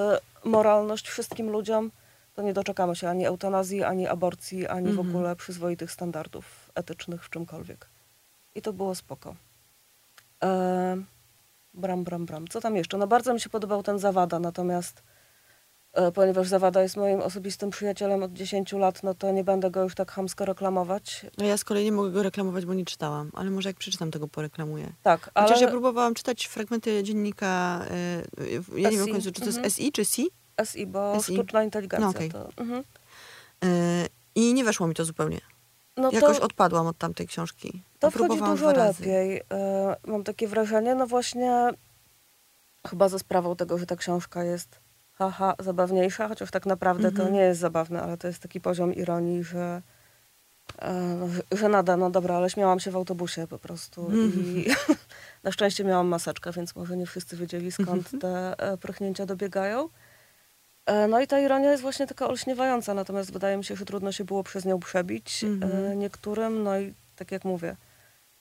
moralność 0.45 1.09
wszystkim 1.09 1.51
ludziom, 1.51 1.91
to 2.37 2.43
nie 2.43 2.53
doczekamy 2.53 2.97
się 2.97 3.09
ani 3.09 3.27
eutanazji, 3.27 3.85
ani 3.85 4.07
aborcji, 4.07 4.67
ani 4.67 4.87
w 4.87 4.99
Mhm. 4.99 5.09
ogóle 5.09 5.37
przyzwoitych 5.37 5.93
standardów 5.93 6.71
etycznych 6.75 7.25
w 7.25 7.31
czymkolwiek. 7.31 7.89
I 8.55 8.63
to 8.63 8.73
było 8.73 8.95
spoko. 8.95 9.35
E, 10.45 10.97
bram, 11.75 12.05
bram, 12.05 12.27
bram. 12.27 12.49
Co 12.49 12.61
tam 12.61 12.77
jeszcze? 12.77 12.99
No 12.99 13.07
bardzo 13.07 13.35
mi 13.35 13.41
się 13.41 13.51
podobał 13.51 13.83
ten 13.83 13.99
Zawada, 13.99 14.39
natomiast 14.39 15.03
E, 15.97 16.13
Ponieważ 16.13 16.49
Zawada 16.49 16.83
jest 16.83 16.97
moim 16.97 17.21
osobistym 17.21 17.71
przyjacielem 17.71 18.23
od 18.23 18.33
10 18.33 18.73
lat, 18.73 19.03
no 19.03 19.15
to 19.15 19.33
nie 19.33 19.45
będę 19.45 19.71
go 19.71 19.83
już 19.83 19.95
tak 19.95 20.13
chamsko 20.13 20.45
reklamować. 20.45 21.27
No 21.39 21.45
ja 21.45 21.57
z 21.57 21.65
kolei 21.65 21.85
nie 21.85 21.93
mogę 21.93 22.11
go 22.11 22.23
reklamować, 22.23 22.67
bo 22.67 22.75
nie 22.75 22.85
czytałam, 22.85 23.31
ale 23.35 23.51
może 23.51 23.69
jak 23.69 23.77
przeczytam, 23.77 24.11
to 24.11 24.19
go 24.19 24.29
poreklamuję. 24.29 24.93
Tak, 25.03 25.31
ale... 25.35 25.47
Chociaż 25.47 25.63
ja 25.63 25.69
próbowałam 25.69 26.15
czytać 26.15 26.47
fragmenty 26.47 27.03
dziennika, 27.03 27.85
y, 28.41 28.81
ja 28.81 28.91
nie 28.91 28.97
wiem 28.97 29.05
w 29.05 29.09
SI, 29.09 29.13
końcu, 29.13 29.33
czy 29.33 29.41
to 29.41 29.47
mhm. 29.47 29.65
jest 29.65 29.77
SI 29.77 29.93
czy 29.93 30.05
C, 30.05 30.23
SI, 30.65 30.87
bo 30.87 31.21
SI. 31.23 31.33
sztuczna 31.35 31.63
inteligencja 31.63 32.07
No, 32.07 32.11
okej. 32.11 32.31
to... 32.31 32.49
Mhm. 32.57 32.85
y, 33.65 34.09
i 34.35 34.55
nie 34.55 34.65
weszło 34.65 34.87
mi 34.87 34.95
to 34.95 35.05
zupełnie. 35.05 35.41
No 35.97 36.11
Jakoś 36.13 36.39
to, 36.39 36.45
odpadłam 36.45 36.87
od 36.87 36.99
tamtej 36.99 37.27
książki. 37.27 37.83
to 37.99 38.11
wchodzi 38.11 38.39
dużo 38.41 38.73
lepiej. 38.73 39.43
E, 39.53 39.97
Mam 40.07 40.25
takie 40.25 40.49
wrażenie, 40.49 40.95
no 40.95 41.07
właśnie 41.07 41.71
chyba 42.89 43.09
za 43.09 43.19
sprawą 43.19 43.57
tego, 43.57 43.79
że 43.79 43.87
ta 43.87 43.97
książka 43.97 44.45
jest 44.45 44.81
haha, 45.13 45.55
zabawniejsza, 45.59 46.29
chociaż 46.29 46.51
tak 46.51 46.67
naprawdę 46.67 47.03
to 47.13 47.17
Mhm. 47.17 47.33
nie 47.33 47.41
jest 47.41 47.61
zabawne, 47.61 48.03
ale 48.03 48.17
to 48.17 48.27
jest 48.29 48.43
taki 48.43 48.61
poziom 48.61 48.95
ironii, 48.95 49.45
że 49.45 49.83
no, 51.21 51.29
że- 51.59 51.69
nada, 51.69 51.97
no 51.97 52.11
dobra, 52.11 52.37
ale 52.37 52.51
śmiałam 52.51 52.81
się 52.81 52.91
w 52.91 52.97
autobusie 52.97 53.47
po 53.47 53.59
prostu 53.59 54.11
i 54.17 54.67
na 55.45 55.53
szczęście 55.53 55.85
miałam 55.85 56.07
maseczkę, 56.09 56.53
więc 56.53 56.77
może 56.77 56.97
nie 56.97 57.07
wszyscy 57.07 57.37
wiedzieli 57.37 57.73
skąd 57.73 58.11
te 58.21 58.61
e, 58.61 58.77
prychnięcia 58.77 59.27
dobiegają. 59.27 59.89
E, 60.87 61.09
No 61.09 61.21
i 61.21 61.27
ta 61.27 61.41
ironia 61.41 61.71
jest 61.71 61.83
właśnie 61.83 62.07
taka 62.07 62.29
olśniewająca, 62.29 62.95
natomiast 62.95 63.33
wydaje 63.33 63.57
mi 63.57 63.65
się, 63.65 63.77
że 63.77 63.85
trudno 63.85 64.13
się 64.13 64.25
było 64.25 64.43
przez 64.45 64.65
nią 64.65 64.81
przebić 64.81 65.45
Mhm. 65.45 65.85
e, 65.93 65.97
niektórym. 65.97 66.63
No 66.63 66.79
i 66.79 66.95
tak 67.17 67.33
jak 67.33 67.45
mówię, 67.45 67.77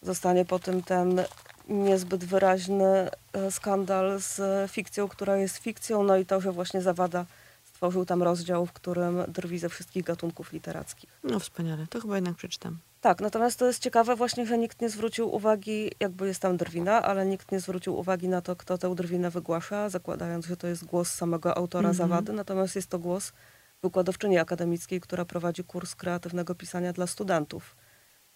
zostanie 0.02 0.46
po 0.46 0.60
tym 0.60 0.84
ten 0.84 1.22
niezbyt 1.70 2.26
wyraźny 2.26 3.10
e, 3.34 3.52
skandal 3.52 4.20
z 4.20 4.42
fikcją, 4.72 5.08
która 5.08 5.38
jest 5.38 5.58
fikcją, 5.58 6.04
no 6.04 6.18
i 6.18 6.26
to, 6.26 6.42
że 6.42 6.52
właśnie 6.52 6.82
Zawada 6.82 7.26
stworzył 7.66 8.06
tam 8.06 8.24
rozdział, 8.24 8.66
w 8.66 8.72
którym 8.74 9.24
drwi 9.28 9.60
ze 9.60 9.70
wszystkich 9.70 10.04
gatunków 10.04 10.52
literackich. 10.54 11.10
No 11.24 11.40
wspaniale, 11.40 11.88
to 11.90 12.02
chyba 12.02 12.16
jednak 12.16 12.36
przeczytam. 12.36 12.78
Tak, 13.06 13.22
natomiast 13.22 13.60
to 13.60 13.68
jest 13.68 13.84
ciekawe 13.84 14.16
właśnie, 14.16 14.46
że 14.46 14.58
nikt 14.58 14.82
nie 14.82 14.90
zwrócił 14.90 15.36
uwagi, 15.36 15.92
jakby 16.00 16.28
jest 16.28 16.42
tam 16.42 16.58
drwina, 16.58 17.02
ale 17.02 17.26
nikt 17.26 17.52
nie 17.52 17.60
zwrócił 17.60 17.98
uwagi 17.98 18.30
na 18.30 18.42
to, 18.42 18.56
kto 18.56 18.78
tę 18.78 18.96
drwinę 18.96 19.30
wygłasza, 19.30 19.90
zakładając, 19.90 20.46
że 20.46 20.58
to 20.58 20.68
jest 20.68 20.86
głos 20.86 21.12
samego 21.14 21.58
autora 21.58 21.90
Mhm. 21.90 21.96
zawady, 22.10 22.34
natomiast 22.34 22.76
jest 22.76 22.90
to 22.90 23.00
głos 23.00 23.34
wykładowczyni 23.82 24.38
akademickiej, 24.38 25.02
która 25.02 25.26
prowadzi 25.26 25.64
kurs 25.64 25.96
kreatywnego 25.96 26.56
pisania 26.56 26.94
dla 26.94 27.08
studentów 27.08 27.76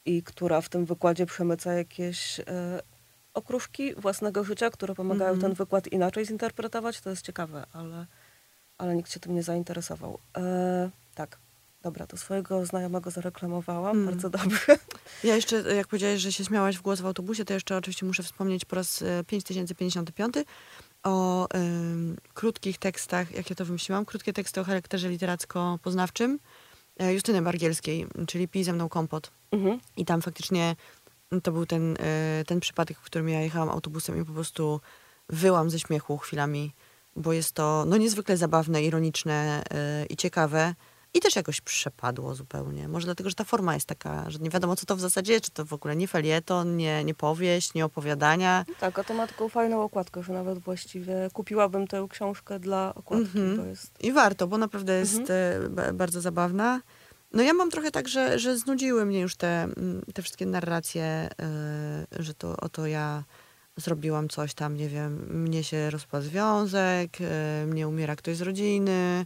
i 0.06 0.24
która 0.24 0.62
w 0.62 0.70
tym 0.70 0.86
wykładzie 0.86 1.26
przemyca 1.26 1.74
jakieś 1.74 2.40
e, 2.40 2.44
okruszki 3.34 3.96
własnego 3.96 4.44
życia, 4.44 4.70
które 4.70 4.96
pomagają 4.96 5.34
Mhm. 5.34 5.42
ten 5.42 5.54
wykład 5.66 5.88
inaczej 5.88 6.26
zinterpretować. 6.26 7.02
To 7.02 7.10
jest 7.10 7.26
ciekawe, 7.26 7.66
ale, 7.74 8.06
ale 8.78 8.96
nikt 8.96 9.12
się 9.12 9.20
tym 9.20 9.36
nie 9.36 9.44
zainteresował. 9.44 10.20
E, 10.38 10.90
tak. 11.16 11.38
Dobra, 11.82 12.08
to 12.08 12.18
swojego 12.18 12.66
znajomego 12.66 13.12
zareklamowałam, 13.12 13.98
Mm. 13.98 14.06
bardzo 14.06 14.30
dobrze. 14.30 14.60
Ja 15.24 15.36
jeszcze, 15.36 15.76
jak 15.76 15.88
powiedziałeś, 15.88 16.22
że 16.22 16.32
się 16.32 16.46
śmiałaś 16.46 16.78
w 16.78 16.82
głos 16.82 17.02
w 17.02 17.06
autobusie, 17.06 17.46
to 17.46 17.54
jeszcze 17.54 17.78
oczywiście 17.78 18.06
muszę 18.06 18.24
wspomnieć 18.24 18.66
po 18.66 18.76
raz 18.76 19.02
e, 19.02 19.24
5055 19.28 20.36
o 21.04 21.48
ym, 21.56 22.18
krótkich 22.34 22.78
tekstach, 22.78 23.32
jak 23.36 23.50
ja 23.50 23.56
to 23.56 23.66
wymyśliłam, 23.66 24.06
krótkie 24.06 24.34
teksty 24.34 24.62
o 24.62 24.64
charakterze 24.64 25.10
literacko-poznawczym 25.10 26.38
e, 27.00 27.14
Justyny 27.14 27.42
Bargielskiej, 27.42 28.08
czyli 28.28 28.48
Pij 28.48 28.64
ze 28.64 28.74
mną 28.74 28.90
kompot. 28.90 29.32
Mhm. 29.52 29.80
I 29.98 30.06
tam 30.06 30.22
faktycznie 30.22 30.76
to 31.44 31.52
był 31.52 31.66
ten, 31.66 31.98
e, 32.00 32.44
ten 32.48 32.60
przypadek, 32.60 32.98
w 32.98 33.02
którym 33.02 33.30
ja 33.30 33.42
jechałam 33.42 33.70
autobusem 33.70 34.22
i 34.22 34.26
po 34.26 34.34
prostu 34.34 34.82
wyłam 35.30 35.70
ze 35.70 35.80
śmiechu 35.80 36.18
chwilami, 36.18 36.74
bo 37.16 37.34
jest 37.34 37.52
to 37.52 37.84
no, 37.88 37.98
niezwykle 37.98 38.38
zabawne, 38.38 38.84
ironiczne 38.84 39.64
e, 39.72 40.06
i 40.06 40.16
ciekawe. 40.18 40.76
I 41.14 41.20
też 41.20 41.36
jakoś 41.36 41.62
przepadło 41.62 42.36
zupełnie. 42.36 42.88
Może 42.88 43.06
dlatego, 43.06 43.30
że 43.30 43.36
ta 43.36 43.44
forma 43.44 43.74
jest 43.74 43.86
taka, 43.88 44.30
że 44.30 44.40
nie 44.40 44.50
wiadomo, 44.50 44.76
co 44.76 44.86
to 44.86 44.96
w 44.96 45.00
zasadzie 45.00 45.34
jest, 45.34 45.46
czy 45.46 45.52
to 45.52 45.66
w 45.66 45.74
ogóle 45.74 45.96
nie 45.96 46.08
felieton, 46.08 46.78
nie, 46.78 47.04
nie 47.04 47.14
powieść, 47.16 47.74
nie 47.74 47.86
opowiadania. 47.86 48.66
Tak, 48.80 49.00
a 49.00 49.04
to 49.04 49.14
ma 49.14 49.28
taką 49.28 49.50
fajną 49.50 49.84
okładkę, 49.84 50.24
że 50.24 50.34
nawet 50.34 50.60
właściwie 50.60 51.30
kupiłabym 51.34 51.88
tę 51.88 52.08
książkę 52.10 52.60
dla 52.60 52.96
okładki, 52.96 53.26
Mhm. 53.40 53.58
bo 53.58 53.64
jest... 53.66 53.92
I 54.04 54.12
warto, 54.12 54.48
bo 54.48 54.58
naprawdę 54.58 54.94
jest 55.00 55.22
ba- 55.70 55.94
bardzo 55.94 56.22
zabawna. 56.22 56.82
No 57.34 57.44
ja 57.44 57.54
mam 57.54 57.72
trochę 57.72 57.92
tak, 57.92 58.08
że, 58.08 58.40
że 58.40 58.58
znudziły 58.58 59.06
mnie 59.06 59.20
już 59.20 59.36
te, 59.36 59.64
mm, 59.64 60.02
te 60.14 60.22
wszystkie 60.22 60.46
narracje, 60.46 61.04
e, 61.04 61.30
że 62.20 62.34
to 62.34 62.58
oto 62.58 62.88
ja 62.88 63.24
zrobiłam 63.78 64.30
coś 64.30 64.54
tam, 64.54 64.78
nie 64.78 64.90
wiem, 64.90 65.26
mnie 65.44 65.64
się 65.64 65.90
rozpadł 65.90 66.26
związek, 66.26 67.18
e, 67.22 67.66
mnie 67.68 67.88
umiera 67.88 68.16
ktoś 68.16 68.38
z 68.38 68.42
rodziny. 68.42 69.26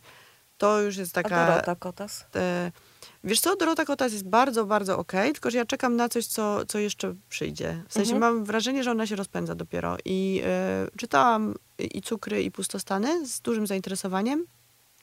To 0.64 0.82
już 0.82 0.98
jest 0.98 1.18
A 1.18 1.24
taka... 1.24 1.48
Dorota 1.48 1.76
Kotas? 1.76 2.26
E, 2.36 2.72
wiesz 3.24 3.40
co, 3.40 3.56
Dorota 3.56 3.86
Kotas 3.86 4.14
jest 4.14 4.28
bardzo, 4.28 4.66
bardzo 4.66 4.98
okej, 4.98 5.34
tylko 5.34 5.52
że 5.52 5.58
ja 5.58 5.66
czekam 5.66 5.96
na 5.96 6.10
coś, 6.10 6.26
co, 6.26 6.66
co 6.66 6.80
jeszcze 6.80 7.16
przyjdzie. 7.30 7.84
W 7.88 7.94
sensie 7.94 8.14
Mhm. 8.14 8.34
mam 8.36 8.46
wrażenie, 8.46 8.84
że 8.84 8.92
ona 8.92 9.08
się 9.08 9.16
rozpędza 9.16 9.56
dopiero. 9.56 9.98
I 10.06 10.42
e, 10.46 10.88
czytałam 10.98 11.56
i 11.80 12.02
Cukry, 12.02 12.44
i 12.44 12.52
Pustostany 12.52 13.28
z 13.28 13.42
dużym 13.42 13.68
zainteresowaniem. 13.68 14.46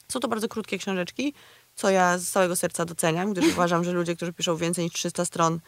Są 0.09 0.21
to 0.21 0.29
bardzo 0.29 0.49
krótkie 0.49 0.79
książeczki, 0.79 1.35
co 1.75 1.91
ja 1.91 2.19
z 2.19 2.29
całego 2.31 2.57
serca 2.57 2.85
doceniam, 2.85 3.33
gdyż 3.33 3.47
uważam, 3.53 3.85
że 3.85 3.93
ludzie, 3.93 4.17
którzy 4.17 4.33
piszą 4.33 4.57
więcej 4.57 4.85
niż 4.85 4.93
300 4.93 5.25
stron, 5.25 5.61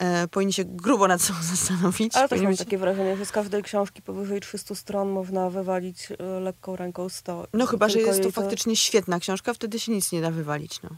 e, 0.00 0.28
powinni 0.28 0.52
się 0.52 0.64
grubo 0.64 1.08
nad 1.08 1.22
sobą 1.22 1.38
zastanowić. 1.54 2.16
Ale 2.16 2.28
też 2.28 2.40
mam 2.40 2.56
takie 2.56 2.78
wrażenie, 2.78 3.16
że 3.16 3.26
z 3.26 3.32
każdej 3.32 3.62
książki 3.62 4.02
powyżej 4.02 4.40
300 4.40 4.74
stron 4.74 5.08
można 5.08 5.50
wywalić 5.50 6.08
e, 6.18 6.40
lekką 6.40 6.76
ręką 6.76 7.08
100. 7.08 7.46
No 7.52 7.66
chyba, 7.66 7.88
że 7.88 8.00
jest 8.00 8.22
to 8.22 8.30
faktycznie 8.30 8.76
świetna 8.76 9.20
książka, 9.20 9.54
wtedy 9.54 9.80
się 9.80 9.92
nic 9.92 10.12
nie 10.12 10.20
da 10.20 10.30
wywalić. 10.30 10.82
No. 10.82 10.90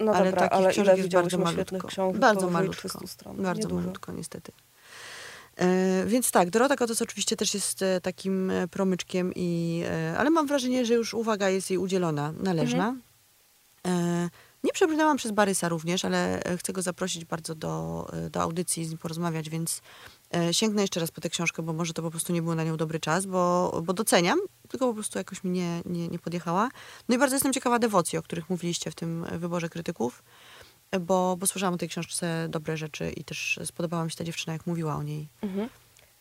No 0.00 0.12
ale 0.12 0.30
dobra, 0.30 0.40
takich 0.40 0.58
ale 0.58 0.70
książek 0.70 0.94
ile 0.94 1.02
jest 1.02 1.14
bardzo 1.14 1.38
malutko. 1.38 1.88
książek 1.88 2.20
Bardzo 2.20 2.50
malutko. 2.50 2.88
300 2.88 3.06
stron? 3.06 3.36
Bardzo 3.42 3.62
Niedużo. 3.62 3.80
malutko, 3.80 4.12
niestety. 4.12 4.52
E, 5.56 6.04
więc 6.06 6.30
tak, 6.30 6.50
Dorota 6.50 6.76
Kotos 6.76 7.02
oczywiście 7.02 7.36
też 7.36 7.54
jest 7.54 7.82
e, 7.82 8.00
takim 8.00 8.50
e, 8.50 8.68
promyczkiem, 8.68 9.32
i, 9.36 9.82
e, 9.86 10.18
ale 10.18 10.30
mam 10.30 10.46
wrażenie, 10.46 10.86
że 10.86 10.94
już 10.94 11.14
uwaga 11.14 11.48
jest 11.48 11.70
jej 11.70 11.78
udzielona, 11.78 12.32
należna. 12.42 12.94
E, 13.86 14.30
nie 14.64 14.72
przebrnęłam 14.72 15.16
przez 15.16 15.32
Barysa 15.32 15.68
również, 15.68 16.04
ale 16.04 16.42
e, 16.42 16.56
chcę 16.56 16.72
go 16.72 16.82
zaprosić 16.82 17.24
bardzo 17.24 17.54
do, 17.54 18.06
e, 18.12 18.30
do 18.30 18.40
audycji, 18.40 18.84
z 18.84 18.90
nim 18.90 18.98
porozmawiać, 18.98 19.50
więc 19.50 19.80
e, 20.34 20.54
sięgnę 20.54 20.82
jeszcze 20.82 21.00
raz 21.00 21.10
po 21.10 21.20
tę 21.20 21.30
książkę, 21.30 21.62
bo 21.62 21.72
może 21.72 21.92
to 21.92 22.02
po 22.02 22.10
prostu 22.10 22.32
nie 22.32 22.42
był 22.42 22.54
na 22.54 22.64
nią 22.64 22.76
dobry 22.76 23.00
czas, 23.00 23.26
bo, 23.26 23.72
bo 23.84 23.92
doceniam, 23.92 24.38
tylko 24.68 24.86
po 24.86 24.94
prostu 24.94 25.18
jakoś 25.18 25.44
mi 25.44 25.50
nie, 25.50 25.82
nie, 25.84 26.08
nie 26.08 26.18
podjechała. 26.18 26.68
No 27.08 27.14
i 27.14 27.18
bardzo 27.18 27.36
jestem 27.36 27.52
ciekawa 27.52 27.78
dewocji, 27.78 28.18
o 28.18 28.22
których 28.22 28.50
mówiliście 28.50 28.90
w 28.90 28.94
tym 28.94 29.26
wyborze 29.38 29.68
krytyków, 29.68 30.22
bo, 31.00 31.36
bo 31.36 31.46
słyszałam 31.46 31.74
o 31.74 31.78
tej 31.78 31.88
książce 31.88 32.46
dobre 32.50 32.76
rzeczy 32.76 33.10
i 33.10 33.24
też 33.24 33.58
spodobała 33.64 34.04
mi 34.04 34.10
się 34.10 34.16
ta 34.16 34.24
dziewczyna, 34.24 34.52
jak 34.52 34.66
mówiła 34.66 34.96
o 34.96 35.02
niej. 35.02 35.28
Mhm. 35.42 35.68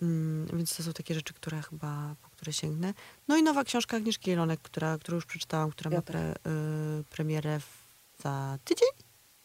Mm, 0.02 0.48
więc 0.54 0.78
to 0.78 0.84
są 0.84 0.94
takie 0.94 1.14
rzeczy, 1.14 1.34
które 1.34 1.62
chyba, 1.62 2.16
po 2.22 2.30
które 2.30 2.54
sięgnę. 2.54 2.94
No 3.28 3.38
i 3.38 3.44
nowa 3.44 3.64
książka 3.64 3.98
Agnieszki 3.98 4.30
Jelonek, 4.30 4.60
która, 4.62 4.98
którą 4.98 5.16
już 5.16 5.26
przeczytałam, 5.26 5.72
która 5.72 5.92
Ja 5.92 5.98
ma 5.98 6.02
pre, 6.02 6.32
y, 6.32 7.04
premierę 7.10 7.60
w, 7.60 7.83
za 8.24 8.58
tydzień? 8.64 8.90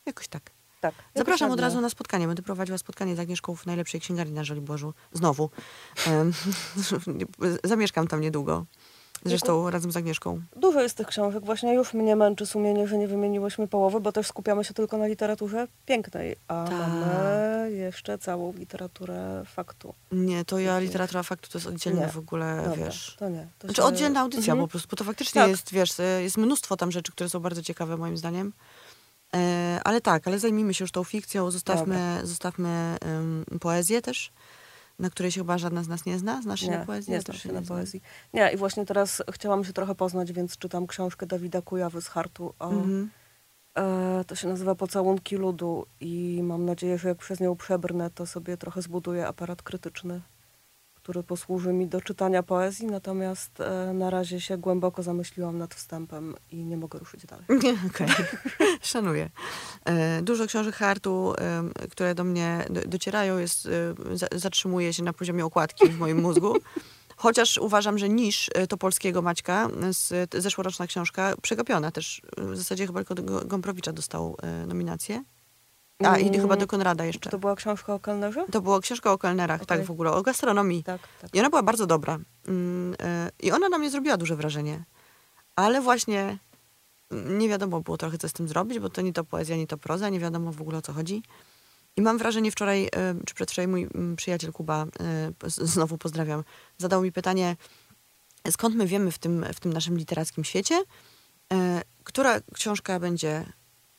Jakoś 0.07 0.29
tak. 0.29 0.51
Tak. 0.81 0.95
Zapraszam 1.15 1.51
od 1.51 1.61
razu 1.61 1.81
na 1.81 1.91
spotkanie. 1.91 2.27
Będę 2.27 2.43
prowadziła 2.43 2.79
spotkanie 2.79 3.17
z 3.17 3.21
Agnieszką 3.21 3.57
w 3.57 3.67
najlepszej 3.67 4.01
księgarni 4.01 4.33
na 4.33 4.45
Żoliborzu. 4.45 4.95
Znowu. 5.13 5.51
Zamieszkam 7.65 8.09
tam 8.09 8.21
niedługo. 8.21 8.67
Zresztą 9.25 9.71
razem 9.71 9.93
z 9.93 9.97
Agnieszką. 9.97 10.41
Dużo 10.57 10.81
jest 10.83 10.97
tych 10.97 11.07
książek. 11.07 11.45
Właśnie 11.45 11.75
już 11.75 11.95
mnie 11.95 12.17
męczy 12.17 12.47
sumienie, 12.47 12.89
że 12.89 12.99
nie 12.99 13.09
wymieniłyśmy 13.09 13.69
połowy, 13.69 14.01
bo 14.01 14.13
też 14.13 14.27
skupiamy 14.27 14.65
się 14.65 14.75
tylko 14.75 14.99
na 14.99 15.07
literaturze 15.07 15.67
pięknej, 15.87 16.37
a 16.49 16.65
Tak. 16.69 16.79
mamy 16.79 17.71
jeszcze 17.73 18.19
całą 18.19 18.53
literaturę 18.53 19.43
faktu. 19.47 19.95
Nie, 20.13 20.45
to 20.45 20.59
ja 20.59 20.79
literatura 20.79 21.23
faktu 21.23 21.49
to 21.51 21.59
jest 21.59 21.67
oddzielny 21.69 22.01
Nie. 22.01 22.09
w 22.09 22.17
ogóle, 22.19 22.63
Dobra, 22.69 22.85
wiesz... 22.85 23.17
to 23.19 23.29
nie. 23.29 23.49
To 23.59 23.67
Znaczy 23.67 23.83
się- 23.83 23.87
oddzielna 23.89 24.21
audycja 24.21 24.53
Mhm. 24.53 24.69
po 24.69 24.71
prostu, 24.71 24.89
bo 24.91 24.97
to 24.97 25.05
faktycznie 25.05 25.41
Tak. 25.43 25.51
jest, 25.51 25.73
wiesz, 25.73 26.01
e, 26.01 26.23
jest 26.23 26.37
mnóstwo 26.37 26.77
tam 26.77 26.93
rzeczy, 26.93 27.13
które 27.13 27.31
są 27.31 27.41
bardzo 27.41 27.63
ciekawe 27.63 27.97
moim 27.97 28.17
zdaniem. 28.17 28.53
E, 29.37 29.81
ale 29.85 30.01
tak, 30.01 30.29
ale 30.29 30.39
zajmijmy 30.39 30.75
się 30.75 30.85
już 30.85 30.91
tą 30.93 31.05
fikcją, 31.05 31.51
zostawmy, 31.51 32.21
zostawmy 32.25 32.97
em, 33.01 33.45
poezję 33.61 34.03
też, 34.03 34.33
na 34.99 35.11
której 35.11 35.33
się 35.33 35.41
chyba 35.41 35.59
żadna 35.59 35.83
z 35.83 35.89
nas 35.89 36.07
nie 36.07 36.19
zna. 36.19 36.43
Znasz 36.43 36.61
się 36.61 36.69
Nie, 36.69 36.79
na 36.79 36.87
poezji? 36.87 37.13
nie 37.13 37.21
znam 37.21 37.37
się 37.37 37.53
na 37.53 37.63
poezji. 37.63 38.03
Nie, 38.35 38.51
i 38.53 38.57
właśnie 38.57 38.87
teraz 38.87 39.23
chciałam 39.33 39.65
się 39.65 39.73
trochę 39.73 39.95
poznać, 39.95 40.33
więc 40.33 40.59
czytam 40.59 40.87
książkę 40.87 41.27
Dawida 41.27 41.63
Kujawy 41.63 42.03
z 42.03 42.09
Hartu 42.09 42.55
o... 42.59 42.71
Mhm. 42.71 43.11
E, 43.75 44.25
to 44.27 44.35
się 44.35 44.49
nazywa 44.49 44.75
Pocałunki 44.75 45.37
Ludu 45.37 45.87
i 46.01 46.41
mam 46.43 46.65
nadzieję, 46.65 46.99
że 46.99 47.09
jak 47.09 47.19
przez 47.19 47.41
nią 47.41 47.57
przebrnę, 47.57 48.11
to 48.11 48.27
sobie 48.27 48.57
trochę 48.57 48.83
zbuduję 48.83 49.27
aparat 49.27 49.63
krytyczny, 49.63 50.21
który 51.09 51.23
posłuży 51.23 51.73
mi 51.73 51.87
do 51.87 52.01
czytania 52.01 52.43
poezji, 52.43 52.87
natomiast 52.87 53.61
e, 53.61 53.93
na 53.95 54.11
razie 54.11 54.41
się 54.41 54.59
głęboko 54.59 55.03
zamyśliłam 55.03 55.59
nad 55.59 55.75
wstępem 55.75 56.35
i 56.51 56.65
nie 56.65 56.77
mogę 56.77 56.99
ruszyć 56.99 57.27
dalej. 57.27 57.45
Okej. 57.91 58.09
Szanuję. 58.83 59.31
E, 59.85 60.23
Dużo 60.23 60.47
książek 60.47 60.75
Hartu, 60.75 61.35
em, 61.39 61.73
które 61.91 62.15
do 62.15 62.25
mnie 62.25 62.65
do- 62.71 62.81
docierają, 62.81 63.39
jest, 63.39 63.67
e, 64.13 64.17
za- 64.17 64.27
zatrzymuje 64.33 64.93
się 64.93 65.03
na 65.03 65.13
poziomie 65.13 65.45
okładki 65.45 65.89
w 65.89 65.99
moim 65.99 66.21
mózgu. 66.21 66.55
Chociaż 67.17 67.59
uważam, 67.59 67.99
że 67.99 68.09
niż 68.09 68.51
to 68.69 68.77
polskiego 68.77 69.23
Maćka, 69.23 69.69
zeszłoroczna 70.35 70.87
książka, 70.87 71.35
przegapiona 71.43 71.91
też. 71.91 72.23
W 72.39 72.57
zasadzie 72.57 72.87
chyba 72.87 73.05
tylko 73.05 73.45
Gomprowicza 73.45 73.93
dostał 73.93 74.37
nominację. 74.67 75.25
A, 76.07 76.19
i 76.19 76.29
Mm. 76.29 76.41
chyba 76.41 76.57
do 76.57 76.67
Konrada 76.67 77.05
jeszcze. 77.05 77.31
To 77.31 77.39
była 77.39 77.57
książka 77.57 77.95
o 77.95 77.99
kelnerze? 78.01 78.47
To 78.53 78.61
była 78.61 78.81
książka 78.81 79.13
o 79.13 79.19
kelnerach, 79.19 79.67
tak 79.67 79.79
Okej. 79.79 79.87
w 79.87 79.91
ogóle, 79.91 80.11
o 80.13 80.23
gastronomii. 80.23 80.83
Tak, 80.85 81.01
tak. 81.21 81.35
I 81.35 81.41
ona 81.41 81.51
była 81.51 81.63
bardzo 81.63 81.87
dobra. 81.87 82.19
Mm, 82.49 82.93
y, 82.95 82.97
I 83.43 83.53
ona 83.53 83.69
na 83.69 83.79
mnie 83.79 83.91
zrobiła 83.91 84.17
duże 84.17 84.37
wrażenie. 84.37 84.85
Ale 85.57 85.81
właśnie 85.81 86.39
mm, 87.11 87.39
nie 87.39 87.49
wiadomo 87.49 87.81
było 87.81 87.97
trochę, 87.97 88.19
co 88.19 88.29
z 88.29 88.33
tym 88.33 88.49
zrobić, 88.49 88.79
bo 88.79 88.89
to 88.91 89.01
nie 89.01 89.13
to 89.13 89.25
poezja, 89.25 89.57
nie 89.57 89.67
to 89.67 89.79
proza, 89.79 90.09
nie 90.09 90.21
wiadomo 90.21 90.53
w 90.53 90.61
ogóle 90.61 90.79
o 90.79 90.83
co 90.83 90.93
chodzi. 90.93 91.23
I 91.97 92.03
mam 92.03 92.19
wrażenie, 92.19 92.51
wczoraj, 92.51 92.85
y, 92.87 92.91
czy 93.27 93.35
przedwczoraj 93.35 93.69
mój 93.69 93.89
mm, 93.95 94.17
przyjaciel 94.17 94.53
Kuba, 94.53 94.87
z- 95.47 95.61
znowu 95.71 95.99
pozdrawiam, 95.99 96.45
zadał 96.79 97.03
mi 97.03 97.13
pytanie, 97.13 97.57
skąd 98.51 98.75
my 98.77 98.87
wiemy 98.87 99.13
w 99.13 99.19
tym, 99.19 99.47
w 99.55 99.61
tym 99.61 99.73
naszym 99.73 99.99
literackim 99.99 100.45
świecie, 100.45 100.83
która 102.05 102.41
książka 102.55 103.01
będzie 103.01 103.45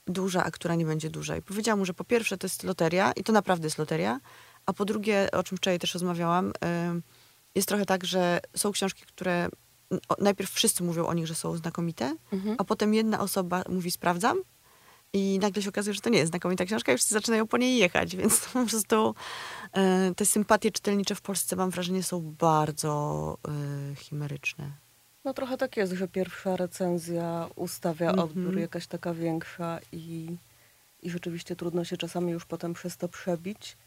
duża, 0.09 0.43
a 0.43 0.51
która 0.51 0.75
nie 0.75 0.85
będzie 0.85 1.09
duża. 1.09 1.37
I 1.37 1.41
powiedziałam 1.41 1.79
mu, 1.79 1.85
że 1.85 1.93
po 1.93 2.03
pierwsze 2.03 2.37
to 2.37 2.45
jest 2.45 2.63
loteria 2.63 3.11
i 3.11 3.23
to 3.23 3.33
naprawdę 3.33 3.67
jest 3.67 3.77
loteria, 3.77 4.19
a 4.65 4.73
po 4.73 4.85
drugie, 4.85 5.29
o 5.31 5.43
czym 5.43 5.57
wczoraj 5.57 5.79
też 5.79 5.93
rozmawiałam, 5.93 6.49
y, 6.49 6.53
jest 7.55 7.67
trochę 7.67 7.85
tak, 7.85 8.05
że 8.05 8.39
są 8.55 8.71
książki, 8.71 9.03
które 9.07 9.49
najpierw 10.19 10.51
wszyscy 10.51 10.83
mówią 10.83 11.05
o 11.05 11.13
nich, 11.13 11.27
że 11.27 11.35
są 11.35 11.55
znakomite, 11.57 12.15
Mhm. 12.31 12.55
a 12.59 12.63
potem 12.63 12.93
jedna 12.93 13.19
osoba 13.19 13.63
mówi 13.69 13.91
sprawdzam 13.91 14.41
i 15.13 15.39
nagle 15.41 15.61
się 15.61 15.69
okazuje, 15.69 15.93
że 15.93 16.01
to 16.01 16.09
nie 16.09 16.19
jest 16.19 16.29
znakomita 16.31 16.65
książka 16.65 16.91
i 16.93 16.95
wszyscy 16.97 17.13
zaczynają 17.13 17.47
po 17.47 17.57
niej 17.57 17.77
jechać, 17.77 18.15
więc 18.17 18.39
po 18.39 18.65
prostu 18.65 19.15
e, 19.73 20.11
te 20.15 20.25
sympatie 20.25 20.71
czytelnicze 20.71 21.15
w 21.15 21.21
Polsce 21.21 21.55
mam 21.55 21.69
wrażenie 21.69 22.03
są 22.03 22.21
bardzo 22.21 23.37
e, 23.91 23.95
chimeryczne. 23.95 24.71
No 25.25 25.33
trochę 25.33 25.57
tak 25.57 25.77
jest, 25.77 25.93
że 25.93 26.07
pierwsza 26.07 26.55
recenzja 26.55 27.47
ustawia 27.55 28.09
Mhm. 28.09 28.27
odbiór 28.29 28.57
jakaś 28.59 28.87
taka 28.87 29.13
większa 29.13 29.79
i, 29.91 30.35
i 31.03 31.09
rzeczywiście 31.09 31.55
trudno 31.55 31.83
się 31.83 31.97
czasami 31.97 32.31
już 32.31 32.45
potem 32.45 32.73
przez 32.73 32.97
to 32.97 33.07
przebić. 33.07 33.77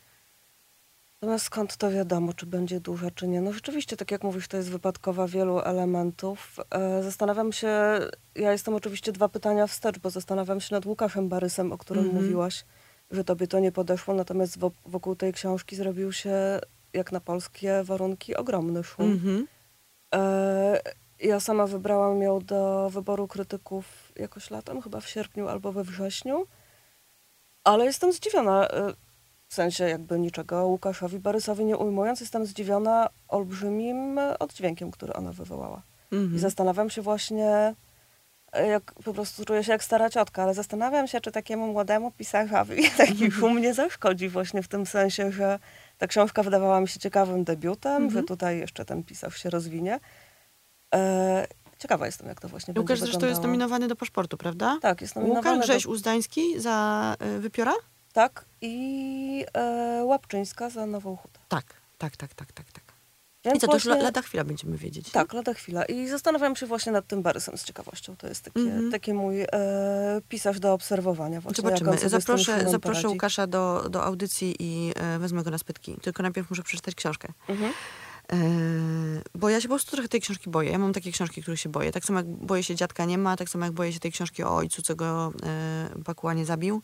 Natomiast 1.23 1.45
skąd 1.45 1.77
to 1.77 1.91
wiadomo, 1.91 2.33
czy 2.35 2.47
będzie 2.47 2.81
duża, 2.81 3.11
czy 3.11 3.29
nie? 3.29 3.41
No 3.41 3.53
rzeczywiście, 3.53 3.97
tak 3.97 4.11
jak 4.11 4.23
mówisz, 4.25 4.49
to 4.49 4.57
jest 4.57 4.71
wypadkowa 4.71 5.29
wielu 5.29 5.61
elementów. 5.61 6.57
E, 6.71 7.03
zastanawiam 7.03 7.53
się, 7.53 7.69
ja 8.35 8.53
jestem 8.53 8.75
oczywiście 8.75 9.13
dwa 9.13 9.29
pytania 9.29 9.67
wstecz, 9.67 9.99
bo 9.99 10.11
zastanawiam 10.11 10.61
się 10.61 10.75
nad 10.75 10.87
Łukaszem 10.87 11.29
Barysem, 11.29 11.73
o 11.73 11.79
którym 11.79 12.05
Mhm. 12.05 12.23
mówiłaś, 12.25 12.65
że 13.11 13.25
tobie 13.25 13.47
to 13.47 13.59
nie 13.59 13.73
podeszło, 13.73 14.15
natomiast 14.15 14.59
wo- 14.59 14.71
wokół 14.87 15.17
tej 15.17 15.33
książki 15.33 15.77
zrobił 15.77 16.13
się, 16.13 16.61
jak 16.93 17.13
na 17.13 17.21
polskie 17.21 17.83
warunki, 17.85 18.37
ogromny 18.37 18.85
szum. 18.85 19.13
Mhm. 19.13 19.47
E, 20.15 20.81
Ja 21.23 21.41
sama 21.41 21.67
wybrałam 21.67 22.23
ją 22.23 22.39
do 22.41 22.91
wyboru 22.91 23.29
krytyków 23.29 24.13
jakoś 24.17 24.51
latem, 24.51 24.83
chyba 24.83 25.01
w 25.01 25.09
sierpniu 25.09 25.49
albo 25.49 25.73
we 25.73 25.85
wrześniu. 25.85 26.47
Ale 27.65 27.85
jestem 27.85 28.13
zdziwiona, 28.13 28.69
e, 28.69 28.93
w 29.49 29.55
sensie 29.55 29.85
jakby 29.89 30.19
niczego 30.19 30.67
Łukaszowi 30.67 31.19
Barysowi 31.19 31.65
nie 31.65 31.77
ujmując, 31.77 32.21
jestem 32.21 32.47
zdziwiona 32.47 33.09
olbrzymim 33.29 34.19
oddźwiękiem, 34.39 34.91
który 34.91 35.13
ona 35.13 35.33
wywołała. 35.33 35.83
I 36.13 36.17
Mhm. 36.17 36.39
zastanawiam 36.39 36.91
się 36.91 37.03
właśnie, 37.03 37.75
e, 38.53 38.67
jak 38.67 38.93
po 39.05 39.13
prostu 39.15 39.45
czuję 39.45 39.65
się 39.65 39.73
jak 39.73 39.85
stara 39.85 40.11
ciotka, 40.11 40.43
ale 40.43 40.55
zastanawiam 40.55 41.07
się, 41.09 41.21
czy 41.21 41.33
takiemu 41.33 41.67
młodemu 41.67 42.11
pisarzowi 42.11 42.83
taki 42.99 43.31
szum 43.31 43.61
nie 43.61 43.75
zaszkodzi 43.75 44.29
właśnie 44.29 44.63
w 44.63 44.69
tym 44.69 44.87
sensie, 44.87 45.33
że 45.33 45.59
ta 45.99 46.07
książka 46.07 46.43
wydawała 46.43 46.81
mi 46.81 46.89
się 46.89 46.99
ciekawym 47.01 47.45
debiutem, 47.45 47.93
Mhm. 48.03 48.11
że 48.11 48.23
tutaj 48.23 48.59
jeszcze 48.59 48.85
ten 48.85 49.03
pisarz 49.05 49.43
się 49.43 49.51
rozwinie. 49.51 50.01
E, 50.95 51.47
ciekawa 51.79 52.07
jestem, 52.07 52.29
jak 52.29 52.41
to 52.41 52.49
właśnie 52.49 52.75
Łukasz 52.77 53.01
będzie 53.01 53.13
zresztą 53.13 53.27
jest 53.27 53.43
nominowany 53.43 53.89
do 53.89 53.97
paszportu, 53.97 54.37
prawda? 54.37 54.79
Tak, 54.83 55.01
jest 55.01 55.17
nominowany 55.17 55.51
Łukasz 55.57 55.67
Grześ 55.69 55.85
do... 55.85 55.91
Uzdański 55.91 56.61
za 56.61 57.17
y, 57.37 57.39
Wypiora? 57.41 57.73
Tak, 58.13 58.45
i 58.61 59.45
e, 59.55 60.03
Łapczyńska 60.05 60.71
za 60.71 60.87
Nową 60.87 61.17
Hutę. 61.17 61.41
Tak, 61.49 61.65
tak, 61.99 62.17
tak, 62.17 62.35
tak, 62.35 62.53
tak. 62.53 62.73
tak. 62.73 62.83
Więc 63.45 63.57
I 63.57 63.61
co, 63.61 63.67
to 63.67 63.75
już 63.75 63.85
właśnie- 63.85 63.99
la- 63.99 64.05
lada 64.05 64.23
chwila 64.23 64.45
będziemy 64.45 64.77
wiedzieć. 64.79 65.07
nie? 65.07 65.13
Tak, 65.13 65.33
lada 65.33 65.55
chwila. 65.55 65.85
I 65.85 66.09
zastanawiam 66.09 66.57
się 66.57 66.67
właśnie 66.67 66.93
nad 66.93 67.07
tym 67.07 67.23
Barysem 67.23 67.59
z 67.59 67.65
ciekawością. 67.65 68.17
To 68.17 68.29
jest 68.29 68.45
takie, 68.45 68.61
Mhm. 68.61 68.91
taki 68.91 69.13
mój 69.15 69.43
e, 69.43 69.47
pisarz 70.29 70.61
do 70.61 70.73
obserwowania. 70.73 71.41
Właśnie, 71.41 71.63
Zobaczymy. 71.63 71.99
Zaproszę, 72.09 72.71
zaproszę. 72.71 73.09
Łukasza 73.09 73.47
do, 73.47 73.87
do 73.91 74.05
audycji 74.05 74.57
i 74.59 74.93
e, 74.97 75.19
wezmę 75.19 75.43
go 75.43 75.51
na 75.51 75.59
spytki. 75.59 75.97
Tylko 76.03 76.23
najpierw 76.23 76.51
muszę 76.51 76.63
przeczytać 76.63 76.95
książkę. 76.95 77.29
Mhm. 77.49 77.71
E, 77.71 77.75
bo 79.35 79.49
ja 79.49 79.61
się 79.61 79.69
po 79.69 79.75
prostu 79.75 79.91
trochę 79.91 80.09
tej 80.09 80.21
książki 80.21 80.51
boję. 80.51 80.71
Ja 80.71 80.79
mam 80.79 80.93
takie 80.93 81.13
książki, 81.13 81.43
których 81.43 81.61
się 81.61 81.69
boję. 81.69 81.93
Tak 81.93 82.05
samo 82.05 82.19
jak 82.19 82.27
boję 82.27 82.63
się 82.63 82.75
Dziadka 82.75 83.05
nie 83.05 83.19
ma, 83.19 83.37
tak 83.37 83.49
samo 83.49 83.65
jak 83.65 83.75
boję 83.75 83.93
się 83.93 84.01
tej 84.01 84.13
książki 84.13 84.43
o 84.43 84.57
ojcu, 84.57 84.83
co 84.83 84.97
go 84.97 85.33
e, 85.43 85.89
Bakuła 85.97 86.35
nie 86.35 86.45
zabił. 86.45 86.83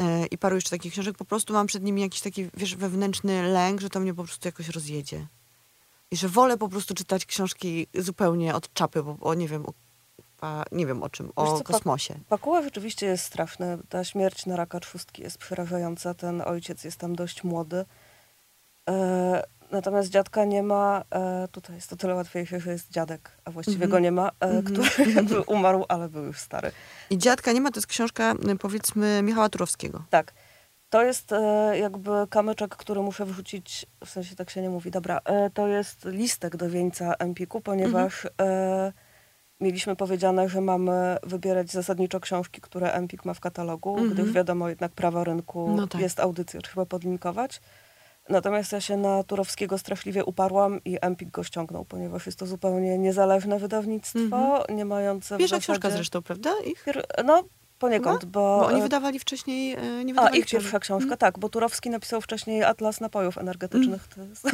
E, 0.00 0.26
I 0.26 0.38
paru 0.38 0.54
jeszcze 0.54 0.70
takich 0.70 0.92
książek. 0.92 1.16
Po 1.16 1.24
prostu 1.24 1.52
mam 1.52 1.66
przed 1.66 1.82
nimi 1.82 2.02
jakiś 2.02 2.20
taki, 2.20 2.48
wiesz, 2.56 2.76
wewnętrzny 2.76 3.42
lęk, 3.42 3.80
że 3.80 3.90
to 3.90 4.00
mnie 4.00 4.14
po 4.14 4.24
prostu 4.24 4.48
jakoś 4.48 4.68
rozjedzie. 4.68 5.26
I 6.10 6.16
że 6.16 6.28
wolę 6.28 6.58
po 6.58 6.68
prostu 6.68 6.94
czytać 6.94 7.26
książki 7.26 7.86
zupełnie 7.94 8.54
od 8.54 8.72
czapy, 8.72 9.02
bo 9.02 9.16
o 9.20 9.34
nie 9.34 9.48
wiem, 9.48 9.66
o, 9.66 9.72
a, 10.40 10.64
nie 10.72 10.86
wiem 10.86 11.02
o 11.02 11.10
czym, 11.10 11.32
o 11.36 11.58
co, 11.58 11.64
kosmosie. 11.64 12.14
Pakuła 12.28 12.62
rzeczywiście 12.62 13.06
jest 13.06 13.24
straszny. 13.24 13.78
Ta 13.88 14.04
śmierć 14.04 14.46
na 14.46 14.56
raka 14.56 14.80
trzustki 14.80 15.22
jest 15.22 15.38
przerażająca. 15.38 16.14
Ten 16.14 16.42
ojciec 16.46 16.84
jest 16.84 16.96
tam 16.96 17.16
dość 17.16 17.44
młody. 17.44 17.84
E, 18.88 19.42
natomiast 19.72 20.08
dziadka 20.10 20.44
nie 20.44 20.62
ma. 20.62 21.04
E, 21.10 21.48
tutaj 21.52 21.76
jest 21.76 21.90
to 21.90 21.96
tyle 21.96 22.14
łatwiejsze, 22.14 22.60
że 22.60 22.70
jest 22.72 22.90
dziadek, 22.90 23.30
a 23.44 23.50
właściwie 23.50 23.84
Mhm. 23.84 23.90
go 23.90 23.98
nie 23.98 24.12
ma, 24.12 24.28
e, 24.28 24.32
Mhm. 24.40 24.64
który 24.64 24.88
jakby 25.14 25.40
umarł, 25.40 25.84
ale 25.88 26.08
był 26.08 26.24
już 26.24 26.38
stary. 26.40 26.70
I 27.10 27.18
Dziadka 27.18 27.52
nie 27.52 27.60
ma, 27.60 27.70
to 27.70 27.78
jest 27.78 27.86
książka, 27.86 28.34
y, 28.52 28.56
powiedzmy, 28.56 29.22
Michała 29.22 29.48
Turowskiego. 29.48 30.04
Tak. 30.10 30.32
To 30.90 31.02
jest 31.02 31.32
e, 31.32 31.78
jakby 31.78 32.10
kamyczek, 32.30 32.76
który 32.76 33.00
muszę 33.00 33.24
wrzucić, 33.26 33.86
w 34.04 34.10
sensie 34.10 34.36
tak 34.36 34.50
się 34.50 34.62
nie 34.62 34.70
mówi, 34.70 34.90
dobra, 34.90 35.20
e, 35.24 35.50
to 35.50 35.66
jest 35.68 36.04
listek 36.04 36.56
do 36.56 36.70
wieńca 36.70 37.14
Empiku, 37.18 37.60
ponieważ 37.60 38.26
e, 38.40 38.92
mieliśmy 39.60 39.96
powiedziane, 39.96 40.48
że 40.48 40.60
mamy 40.60 41.16
wybierać 41.22 41.70
zasadniczo 41.72 42.20
książki, 42.20 42.60
które 42.60 42.92
Empik 42.92 43.24
ma 43.24 43.34
w 43.34 43.40
katalogu, 43.40 43.90
Mhm. 43.98 44.10
gdyż 44.14 44.32
wiadomo 44.32 44.68
jednak 44.68 44.92
prawa 44.92 45.24
rynku, 45.24 45.74
No 45.76 45.86
tak. 45.86 46.00
jest 46.00 46.20
audycja, 46.20 46.60
trzeba 46.60 46.86
podlinkować. 46.86 47.60
Natomiast 48.28 48.72
ja 48.72 48.80
się 48.80 48.96
na 48.96 49.22
Turowskiego 49.24 49.78
straszliwie 49.78 50.24
uparłam 50.24 50.80
i 50.84 50.98
Empik 51.00 51.30
go 51.30 51.44
ściągnął, 51.44 51.84
ponieważ 51.84 52.26
jest 52.26 52.38
to 52.38 52.46
zupełnie 52.46 52.98
niezależne 52.98 53.58
wydawnictwo, 53.58 54.64
nie 54.68 54.84
mające 54.84 55.38
Pierwsza 55.38 55.56
zasadzie... 55.56 55.72
książka 55.72 55.90
zresztą, 55.90 56.22
prawda? 56.22 56.50
Ich? 56.66 56.84
Pier- 56.84 57.24
No, 57.24 57.44
poniekąd, 57.78 58.24
bo... 58.24 58.30
Bo 58.60 58.66
oni 58.66 58.82
wydawali 58.82 59.18
wcześniej, 59.18 59.72
e, 59.72 59.78
nie 60.04 60.12
a, 60.12 60.14
wydawali 60.14 60.38
ich 60.38 60.46
pierwsza 60.46 60.78
książka, 60.78 61.16
tak, 61.16 61.38
bo 61.38 61.48
Turowski 61.48 61.90
napisał 61.90 62.20
wcześniej 62.20 62.64
Atlas 62.64 63.00
napojów 63.00 63.38
energetycznych. 63.38 64.08
To 64.08 64.22
jest 64.22 64.46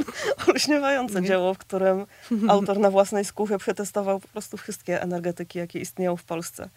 olśniewające 0.48 1.20
Nie. 1.20 1.28
dzieło, 1.28 1.54
w 1.54 1.58
którym 1.58 2.06
autor 2.48 2.78
na 2.78 2.90
własnej 2.90 3.24
skórze 3.24 3.58
przetestował 3.58 4.20
po 4.20 4.28
prostu 4.28 4.56
wszystkie 4.56 5.02
energetyki, 5.02 5.58
jakie 5.58 5.80
istnieją 5.80 6.16
w 6.16 6.24
Polsce. 6.24 6.68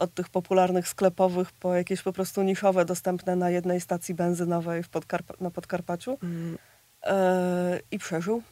Od 0.00 0.14
tych 0.14 0.28
popularnych 0.28 0.88
sklepowych 0.88 1.52
po 1.52 1.74
jakieś 1.74 2.02
po 2.02 2.12
prostu 2.12 2.42
niszowe, 2.42 2.84
dostępne 2.84 3.36
na 3.36 3.50
jednej 3.50 3.80
stacji 3.80 4.14
benzynowej 4.14 4.82
w 4.82 4.90
Podkarpa- 4.90 5.40
na 5.40 5.50
Podkarpaciu. 5.50 6.18
Mm, 6.22 6.58
E, 7.02 7.80
I 7.90 7.98
przeżył. 7.98 8.42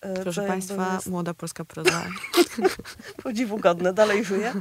E, 0.00 0.14
Proszę 0.14 0.42
Państwa, 0.42 0.94
jest 0.94 1.06
młoda 1.06 1.34
polska 1.34 1.64
proza. 1.64 2.02
podziwu 3.22 3.58
godne, 3.58 3.92
dalej 3.94 4.24
żyje. 4.24 4.52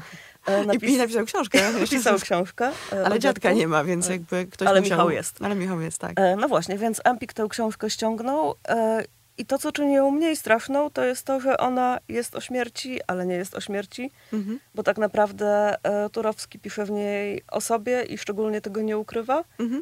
E, 0.48 0.64
I, 0.64 0.68
napis- 0.68 0.90
I 0.90 0.98
napisał 0.98 1.26
książkę. 1.26 1.72
napisał 1.80 2.20
książkę. 2.20 2.72
Ale 3.06 3.20
dziadka 3.20 3.52
nie 3.54 3.68
ma, 3.68 3.84
więc 3.84 4.10
jakby 4.10 4.46
ktoś 4.46 4.68
Ale 4.68 4.82
musiał... 4.82 4.98
Michał 4.98 5.10
jest. 5.10 5.42
Ale 5.42 5.56
Michał 5.56 5.82
jest, 5.82 5.98
tak. 5.98 6.14
No 6.38 6.48
właśnie, 6.48 6.78
więc 6.78 7.02
Empik 7.04 7.34
tę 7.34 7.48
książkę 7.50 7.90
ściągnął 7.90 8.56
i 9.38 9.46
to, 9.46 9.58
co 9.58 9.72
czyni 9.72 9.94
ją 9.94 10.12
mniej 10.12 10.36
straszną, 10.36 10.90
to 10.90 11.04
jest 11.04 11.26
to, 11.26 11.40
że 11.40 11.58
ona 11.58 12.00
jest 12.10 12.36
o 12.36 12.42
śmierci, 12.42 13.00
ale 13.08 13.26
nie 13.26 13.36
jest 13.36 13.56
o 13.56 13.62
śmierci, 13.62 14.12
Mhm. 14.34 14.60
bo 14.76 14.84
tak 14.84 14.98
naprawdę 14.98 15.76
e, 15.84 16.10
Turowski 16.10 16.60
pisze 16.60 16.86
w 16.86 16.92
niej 16.92 17.42
o 17.52 17.62
sobie 17.62 18.04
i 18.04 18.18
szczególnie 18.18 18.62
tego 18.62 18.82
nie 18.82 18.98
ukrywa, 18.98 19.44
Mhm. 19.60 19.82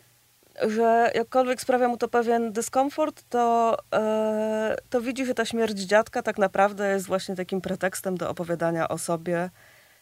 że 0.67 1.11
jakkolwiek 1.15 1.61
sprawia 1.61 1.87
mu 1.87 1.97
to 1.97 2.07
pewien 2.07 2.51
dyskomfort, 2.51 3.23
to, 3.29 3.77
e, 3.93 4.75
to 4.89 5.01
widzi, 5.01 5.25
że 5.25 5.33
ta 5.33 5.45
śmierć 5.45 5.79
dziadka 5.79 6.21
tak 6.23 6.37
naprawdę 6.37 6.89
jest 6.91 7.07
właśnie 7.07 7.35
takim 7.35 7.61
pretekstem 7.61 8.17
do 8.17 8.29
opowiadania 8.29 8.87
o 8.89 8.97
sobie 8.97 9.49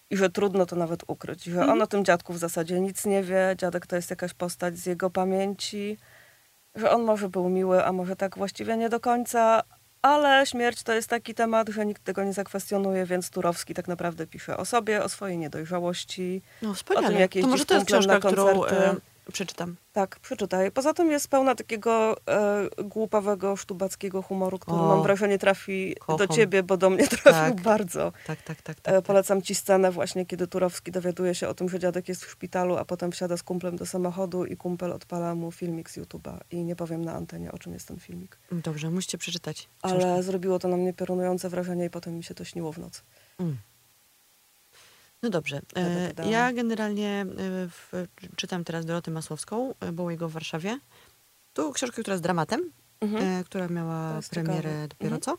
i 0.09 0.17
że 0.17 0.29
trudno 0.29 0.65
to 0.65 0.75
nawet 0.75 1.03
ukryć, 1.07 1.43
że 1.43 1.65
on 1.67 1.81
o 1.81 1.87
tym 1.87 2.05
dziadku 2.05 2.33
w 2.33 2.37
zasadzie 2.37 2.79
nic 2.79 3.05
nie 3.05 3.23
wie, 3.23 3.55
dziadek 3.57 3.87
to 3.87 3.95
jest 3.95 4.09
jakaś 4.09 4.33
postać 4.33 4.77
z 4.77 4.85
jego 4.85 5.09
pamięci, 5.09 5.97
że 6.79 6.91
on 6.91 7.03
może 7.03 7.29
był 7.29 7.49
miły, 7.49 7.85
a 7.85 7.91
może 7.91 8.15
tak 8.15 8.37
właściwie 8.37 8.77
nie 8.77 8.89
do 8.89 8.99
końca, 8.99 9.63
ale 10.01 10.45
śmierć 10.45 10.83
to 10.83 10.93
jest 10.93 11.07
taki 11.09 11.33
temat, 11.33 11.69
że 11.69 11.85
nikt 11.85 12.03
tego 12.03 12.23
nie 12.23 12.33
zakwestionuje, 12.33 13.05
więc 13.05 13.29
Turowski 13.29 13.73
tak 13.73 13.87
naprawdę 13.87 14.27
pisze 14.27 14.57
o 14.57 14.65
sobie, 14.65 15.03
o 15.03 15.09
swojej 15.09 15.37
niedojrzałości. 15.37 16.41
No 16.61 16.69
O 16.69 16.73
wspaniale. 16.73 17.07
tym, 17.07 17.19
jak 17.19 17.31
to 17.33 17.47
może 17.47 17.65
to 17.65 17.73
jest 17.73 17.85
książka, 17.85 18.19
którą 18.19 18.45
koncerty. 18.59 19.01
Przeczytam. 19.33 19.75
Tak, 19.93 20.19
przeczytaj. 20.19 20.71
Poza 20.71 20.93
tym 20.93 21.11
jest 21.11 21.27
pełna 21.27 21.55
takiego 21.55 22.15
e, 22.27 22.67
głupawego, 22.83 23.55
sztubackiego 23.55 24.21
humoru, 24.21 24.59
który 24.59 24.77
O, 24.77 24.87
mam 24.87 25.03
wrażenie 25.03 25.39
trafi 25.39 25.95
kocham. 25.99 26.27
do 26.27 26.33
ciebie, 26.33 26.63
bo 26.63 26.77
do 26.77 26.89
mnie 26.89 27.07
trafił 27.17 27.31
Tak. 27.55 27.61
bardzo. 27.61 28.11
Tak, 28.27 28.41
tak, 28.41 28.61
tak. 28.61 28.79
tak, 28.79 28.93
E, 28.93 28.97
tak. 28.97 29.05
polecam 29.05 29.41
ci 29.41 29.55
scenę 29.55 29.91
właśnie, 29.91 30.25
kiedy 30.25 30.47
Turowski 30.47 30.91
dowiaduje 30.91 31.35
się 31.35 31.47
o 31.47 31.53
tym, 31.53 31.69
że 31.69 31.79
dziadek 31.79 32.09
jest 32.09 32.25
w 32.25 32.31
szpitalu, 32.31 32.77
a 32.77 32.85
potem 32.85 33.11
wsiada 33.11 33.37
z 33.37 33.43
kumplem 33.43 33.75
do 33.77 33.85
samochodu 33.85 34.45
i 34.45 34.57
kumpel 34.57 34.91
odpala 34.91 35.35
mu 35.35 35.51
filmik 35.51 35.89
z 35.89 35.97
YouTube'a. 35.97 36.37
I 36.51 36.63
nie 36.63 36.75
powiem 36.75 37.05
na 37.05 37.13
antenie, 37.13 37.51
o 37.51 37.57
czym 37.57 37.73
jest 37.73 37.87
ten 37.87 37.99
filmik. 37.99 38.37
Dobrze, 38.51 38.89
musicie 38.89 39.17
przeczytać. 39.17 39.69
Ale 39.81 39.99
książkę. 39.99 40.23
zrobiło 40.23 40.59
to 40.59 40.67
na 40.67 40.77
mnie 40.77 40.93
piorunujące 40.93 41.49
wrażenie 41.49 41.85
i 41.85 41.89
potem 41.89 42.15
mi 42.17 42.23
się 42.23 42.33
to 42.35 42.43
śniło 42.43 42.71
w 42.73 42.77
nocy. 42.77 43.01
Mm. 43.39 43.57
No 45.23 45.29
dobrze. 45.29 45.61
Ja 45.75 45.81
E, 45.81 46.07
dodałam. 46.07 46.31
Ja 46.31 46.53
generalnie 46.53 47.21
e, 47.21 47.25
w, 47.69 47.91
czytam 48.35 48.63
teraz 48.63 48.85
Dorotę 48.85 49.11
Masłowską, 49.11 49.73
e, 49.79 49.91
Bołego 49.91 50.29
w 50.29 50.31
Warszawie. 50.31 50.79
Tu 51.53 51.71
książkę, 51.73 52.01
która 52.01 52.13
jest 52.13 52.23
dramatem, 52.23 52.71
e, 53.01 53.43
która 53.43 53.67
miała 53.67 54.19
premierę 54.29 54.61
ciekawe. 54.61 54.87
dopiero 54.87 55.15
Mhm. 55.15 55.21
co. 55.21 55.37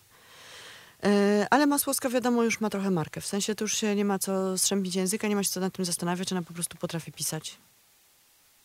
E, 1.09 1.47
ale 1.51 1.67
Masłowska 1.67 2.09
wiadomo 2.09 2.43
już 2.43 2.61
ma 2.61 2.71
trochę 2.71 2.91
markę. 2.91 3.21
W 3.21 3.27
sensie 3.27 3.55
to 3.55 3.65
już 3.65 3.77
się 3.77 3.95
nie 3.97 4.05
ma 4.05 4.19
co 4.19 4.59
strzępić 4.59 4.95
języka, 4.95 5.29
nie 5.29 5.37
ma 5.37 5.43
się 5.43 5.51
co 5.51 5.61
nad 5.61 5.73
tym 5.73 5.85
zastanawiać, 5.85 6.33
ona 6.33 6.43
po 6.43 6.55
prostu 6.55 6.77
potrafi 6.79 7.13
pisać. 7.13 7.59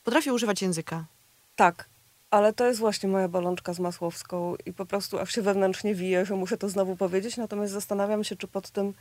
Potrafi 0.04 0.32
używać 0.32 0.62
języka. 0.62 1.06
Tak, 1.56 1.86
ale 2.32 2.54
to 2.54 2.66
jest 2.68 2.80
właśnie 2.80 3.10
moja 3.10 3.28
bolączka 3.28 3.74
z 3.74 3.80
Masłowską 3.80 4.56
i 4.66 4.74
po 4.74 4.86
prostu 4.86 5.20
aż 5.20 5.36
się 5.36 5.42
wewnętrznie 5.42 5.96
wije, 5.96 6.26
że 6.26 6.36
muszę 6.36 6.58
to 6.58 6.70
znowu 6.70 6.96
powiedzieć, 6.96 7.38
natomiast 7.38 7.74
zastanawiam 7.74 8.24
się, 8.24 8.36
czy 8.36 8.48
pod 8.48 8.70
tym, 8.70 8.94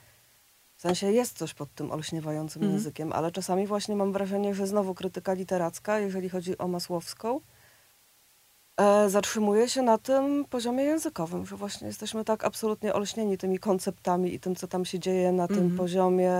w 0.85 0.87
sensie 0.87 1.12
jest 1.12 1.39
coś 1.39 1.55
pod 1.55 1.74
tym 1.74 1.91
olśniewającym 1.93 2.62
Mhm. 2.62 2.72
językiem, 2.78 3.12
ale 3.12 3.32
czasami 3.32 3.66
właśnie 3.66 3.97
mam 3.97 4.12
wrażenie, 4.12 4.55
że 4.55 4.66
znowu 4.66 4.95
krytyka 4.95 5.32
literacka, 5.32 5.99
jeżeli 5.99 6.28
chodzi 6.28 6.59
o 6.59 6.68
Masłowską, 6.68 7.41
e, 8.80 9.11
zatrzymuje 9.11 9.68
się 9.68 9.82
na 9.82 9.99
tym 9.99 10.45
poziomie 10.51 10.85
językowym, 10.85 11.47
że 11.47 11.57
właśnie 11.57 11.87
jesteśmy 11.87 12.24
tak 12.24 12.45
absolutnie 12.45 12.95
olśnieni 12.95 13.39
tymi 13.39 13.59
konceptami 13.59 14.35
i 14.35 14.41
tym, 14.41 14.55
co 14.57 14.68
tam 14.68 14.85
się 14.85 14.99
dzieje 14.99 15.32
na 15.32 15.49
tym 15.49 15.59
Mhm. 15.59 15.76
poziomie 15.76 16.32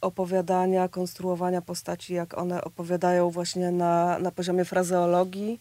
opowiadania, 0.00 0.88
konstruowania 0.88 1.62
postaci, 1.62 2.14
jak 2.14 2.38
one 2.38 2.64
opowiadają 2.64 3.30
właśnie 3.30 3.70
na, 3.70 4.18
na 4.18 4.30
poziomie 4.30 4.64
frazeologii 4.64 5.60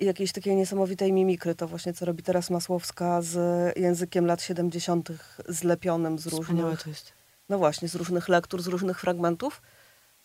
i 0.00 0.04
jakiejś 0.04 0.32
takiej 0.32 0.56
niesamowitej 0.56 1.12
mimikry. 1.12 1.54
To 1.54 1.68
właśnie, 1.68 1.92
co 1.92 2.04
robi 2.04 2.22
teraz 2.22 2.50
Masłowska 2.50 3.22
z 3.22 3.36
językiem 3.78 4.26
lat 4.26 4.42
70. 4.42 5.08
zlepionym 5.48 6.18
z 6.18 6.26
Wspaniałe 6.28 6.70
różnych, 6.70 6.82
to 6.82 6.90
jest. 6.90 7.12
No 7.48 7.58
właśnie, 7.58 7.88
z 7.88 7.94
różnych 7.94 8.28
lektur, 8.28 8.62
z 8.62 8.66
różnych 8.66 9.00
fragmentów, 9.00 9.62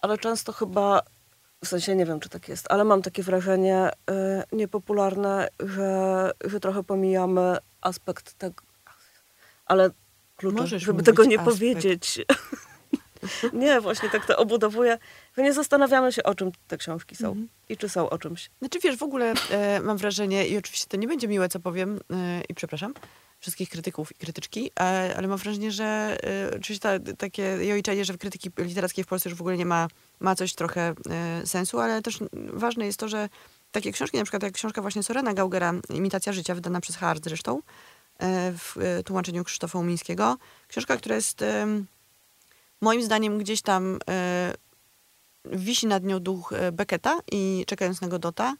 ale 0.01 0.17
często 0.17 0.53
chyba, 0.53 1.01
w 1.63 1.67
sensie 1.67 1.95
nie 1.95 2.05
wiem, 2.05 2.19
czy 2.19 2.29
tak 2.29 2.49
jest, 2.49 2.65
ale 2.71 2.83
mam 2.83 3.01
takie 3.01 3.23
wrażenie 3.23 3.89
y, 3.89 4.55
niepopularne, 4.55 5.47
że, 5.59 6.31
że 6.45 6.59
trochę 6.59 6.83
pomijamy 6.83 7.57
aspekt 7.81 8.33
tego, 8.33 8.63
ale 9.65 9.89
klucze, 10.37 10.61
Możesz 10.61 10.83
żeby 10.83 11.03
tego 11.03 11.23
nie 11.25 11.39
aspekt. 11.39 11.55
powiedzieć. 11.55 12.19
nie, 13.53 13.81
właśnie 13.81 14.09
tak 14.09 14.25
to 14.25 14.37
obudowuję, 14.37 14.97
że 15.37 15.43
nie 15.43 15.53
zastanawiamy 15.53 16.11
się, 16.11 16.23
o 16.23 16.35
czym 16.35 16.51
te 16.67 16.77
książki 16.77 17.15
są 17.15 17.27
Mhm. 17.27 17.47
i 17.69 17.77
czy 17.77 17.89
są 17.89 18.09
o 18.09 18.17
czymś. 18.17 18.49
Znaczy 18.59 18.79
wiesz, 18.79 18.97
w 18.97 19.03
ogóle 19.03 19.33
e, 19.51 19.79
mam 19.79 19.97
wrażenie, 19.97 20.47
i 20.47 20.57
oczywiście 20.57 20.85
to 20.89 20.97
nie 20.97 21.07
będzie 21.07 21.27
miłe, 21.27 21.49
co 21.49 21.59
powiem, 21.59 21.99
e, 22.13 22.41
i 22.49 22.53
przepraszam 22.53 22.93
wszystkich 23.39 23.69
krytyków 23.69 24.11
i 24.11 24.15
krytyczki, 24.15 24.71
e, 24.79 25.13
ale 25.17 25.27
mam 25.27 25.37
wrażenie, 25.37 25.71
że 25.71 26.17
e, 26.23 26.57
oczywiście 26.59 26.99
ta, 26.99 27.13
takie 27.17 27.43
jojczenie, 27.43 28.05
że 28.05 28.13
w 28.13 28.17
krytyki 28.17 28.49
literackiej 28.57 29.03
w 29.03 29.07
Polsce 29.07 29.29
już 29.29 29.37
w 29.37 29.41
ogóle 29.41 29.57
nie 29.57 29.65
ma, 29.65 29.87
ma 30.19 30.35
coś 30.35 30.53
trochę 30.53 30.93
e, 31.09 31.47
sensu, 31.47 31.79
ale 31.79 32.01
też 32.01 32.19
ważne 32.33 32.85
jest 32.85 32.99
to, 32.99 33.07
że 33.07 33.29
takie 33.71 33.91
książki, 33.91 34.17
na 34.17 34.23
przykład 34.23 34.43
jak 34.43 34.53
książka 34.53 34.81
właśnie 34.81 35.03
Sorena 35.03 35.33
Gaugera, 35.33 35.73
Imitacja 35.89 36.33
życia, 36.33 36.55
wydana 36.55 36.81
przez 36.81 36.95
Hart 36.95 37.23
zresztą, 37.23 37.61
e, 38.19 38.53
w 38.57 38.77
e, 38.77 39.03
tłumaczeniu 39.03 39.43
Krzysztofa 39.43 39.79
Umińskiego. 39.79 40.37
Książka, 40.67 40.97
która 40.97 41.15
jest 41.15 41.43
moim 42.81 43.03
zdaniem 43.03 43.37
gdzieś 43.37 43.61
tam 43.61 43.99
e, 44.09 44.53
wisi 45.45 45.87
nad 45.87 46.03
nią 46.03 46.19
duch 46.19 46.53
e, 46.53 46.71
Becketa 46.71 47.19
i 47.31 47.63
czekając 47.67 48.01
na 48.01 48.07
Godota, 48.07 48.55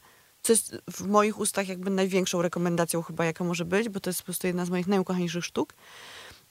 co 0.50 0.54
jest 0.54 0.78
w 0.92 1.08
moich 1.08 1.40
ustach 1.40 1.68
jakby 1.68 1.90
największą 1.90 2.42
rekomendacją 2.42 3.02
chyba, 3.02 3.26
jaka 3.26 3.44
może 3.44 3.66
być, 3.66 3.90
bo 3.90 4.00
to 4.00 4.10
jest 4.10 4.20
po 4.20 4.26
prostu 4.26 4.48
jedna 4.48 4.66
z 4.66 4.70
moich 4.70 4.88
najukochańszych 4.88 5.46
sztuk. 5.46 5.74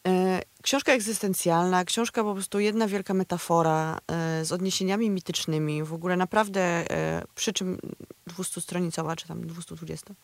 E, 0.07 0.43
Książka 0.63 0.93
egzystencjalna, 0.93 1.85
książka 1.85 2.25
po 2.25 2.35
prostu 2.35 2.61
jedna 2.61 2.89
wielka 2.89 3.15
metafora 3.15 3.99
e, 4.07 4.45
z 4.45 4.53
odniesieniami 4.53 5.11
mitycznymi, 5.11 5.83
w 5.83 5.93
ogóle 5.93 6.17
naprawdę 6.17 6.61
e, 6.61 7.25
przy 7.35 7.53
czym 7.53 7.79
200-stronicowa, 8.31 9.17
czy 9.17 9.29
tam 9.29 9.47
220. 9.47 10.15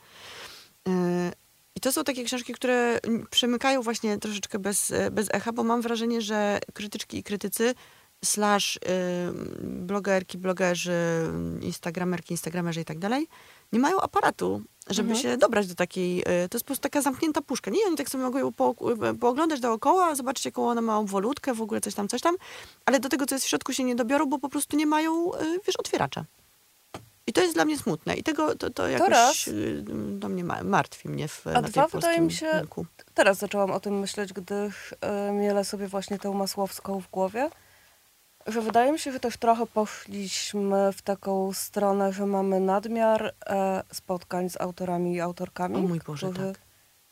E, 0.88 1.32
I 1.74 1.80
to 1.80 1.92
są 1.92 2.04
takie 2.04 2.24
książki, 2.24 2.54
które 2.54 3.00
przemykają 3.30 3.82
właśnie 3.82 4.18
troszeczkę 4.18 4.58
bez, 4.58 4.92
bez 5.12 5.28
echa, 5.30 5.52
bo 5.52 5.64
mam 5.64 5.82
wrażenie, 5.82 6.22
że 6.22 6.58
krytyczki 6.72 7.18
i 7.18 7.22
krytycy 7.22 7.74
slash 8.24 8.78
blogerki, 9.62 10.38
blogerzy, 10.38 10.92
instagramerki, 11.60 12.34
instagramerzy 12.34 12.80
i 12.80 12.84
tak 12.84 12.98
dalej, 12.98 13.28
nie 13.74 13.80
mają 13.80 14.00
aparatu, 14.00 14.62
żeby 14.90 15.10
Mhm. 15.12 15.22
się 15.22 15.36
dobrać 15.36 15.66
do 15.66 15.74
takiej, 15.74 16.20
y, 16.20 16.24
to 16.24 16.56
jest 16.56 16.64
po 16.64 16.66
prostu 16.66 16.82
taka 16.82 17.02
zamknięta 17.02 17.42
puszka. 17.42 17.70
Nie, 17.70 17.78
oni 17.86 17.96
tak 17.96 18.08
sobie 18.08 18.24
mogą 18.24 18.38
ją 18.38 18.52
po, 18.52 18.74
pooglądać 19.20 19.60
dookoła, 19.60 20.14
zobaczyć 20.14 20.44
jaką 20.44 20.68
ona 20.68 20.80
ma 20.80 20.98
obwolutkę, 20.98 21.54
w 21.54 21.62
ogóle 21.62 21.80
coś 21.80 21.94
tam, 21.94 22.08
coś 22.08 22.20
tam, 22.20 22.34
ale 22.86 23.00
do 23.00 23.08
tego, 23.08 23.26
co 23.26 23.34
jest 23.34 23.44
w 23.44 23.48
środku 23.48 23.72
się 23.72 23.84
nie 23.84 23.96
dobiorą, 23.96 24.26
bo 24.26 24.38
po 24.38 24.48
prostu 24.48 24.76
nie 24.76 24.86
mają, 24.86 25.34
y, 25.34 25.60
wiesz, 25.66 25.76
otwieracza. 25.76 26.24
I 27.26 27.32
to 27.32 27.40
jest 27.40 27.54
dla 27.54 27.64
mnie 27.64 27.78
smutne. 27.78 28.14
I 28.16 28.22
tego 28.22 28.54
to, 28.54 28.70
to 28.70 28.88
jakoś 28.88 29.08
raz. 29.08 29.48
y, 29.48 29.84
to 30.20 30.28
mnie 30.28 30.44
ma, 30.44 30.62
martwi 30.62 31.08
mnie 31.08 31.28
w, 31.28 31.46
A 31.46 31.50
na 31.52 31.62
dwa, 31.62 31.82
tej 31.82 31.90
wydaje 32.00 32.20
mi 32.20 32.32
się, 32.32 32.52
rynku. 32.52 32.86
Teraz 33.14 33.38
zaczęłam 33.38 33.70
o 33.70 33.80
tym 33.80 33.98
myśleć, 33.98 34.32
gdyż 34.32 34.94
e, 35.00 35.32
mielę 35.32 35.64
sobie 35.64 35.88
właśnie 35.88 36.18
tę 36.18 36.30
Masłowską 36.30 37.00
w 37.00 37.10
głowie, 37.10 37.50
że 38.46 38.60
wydaje 38.60 38.92
mi 38.92 38.98
się, 38.98 39.12
że 39.12 39.20
też 39.20 39.36
trochę 39.36 39.66
poszliśmy 39.66 40.92
w 40.92 41.02
taką 41.02 41.52
stronę, 41.52 42.12
że 42.12 42.26
mamy 42.26 42.60
nadmiar 42.60 43.34
e, 43.46 43.82
spotkań 43.92 44.50
z 44.50 44.60
autorami 44.60 45.14
i 45.14 45.20
autorkami, 45.20 45.76
O 45.76 45.80
mój 45.80 46.00
Boże, 46.06 46.30
tak. 46.32 46.58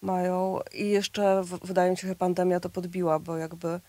mają 0.02 0.58
i 0.72 0.88
jeszcze 0.88 1.42
w, 1.42 1.66
wydaje 1.66 1.90
mi 1.90 1.96
się, 1.96 2.08
że 2.08 2.14
pandemia 2.14 2.60
to 2.60 2.68
podbiła, 2.68 3.18
bo 3.18 3.36
jakby 3.36 3.80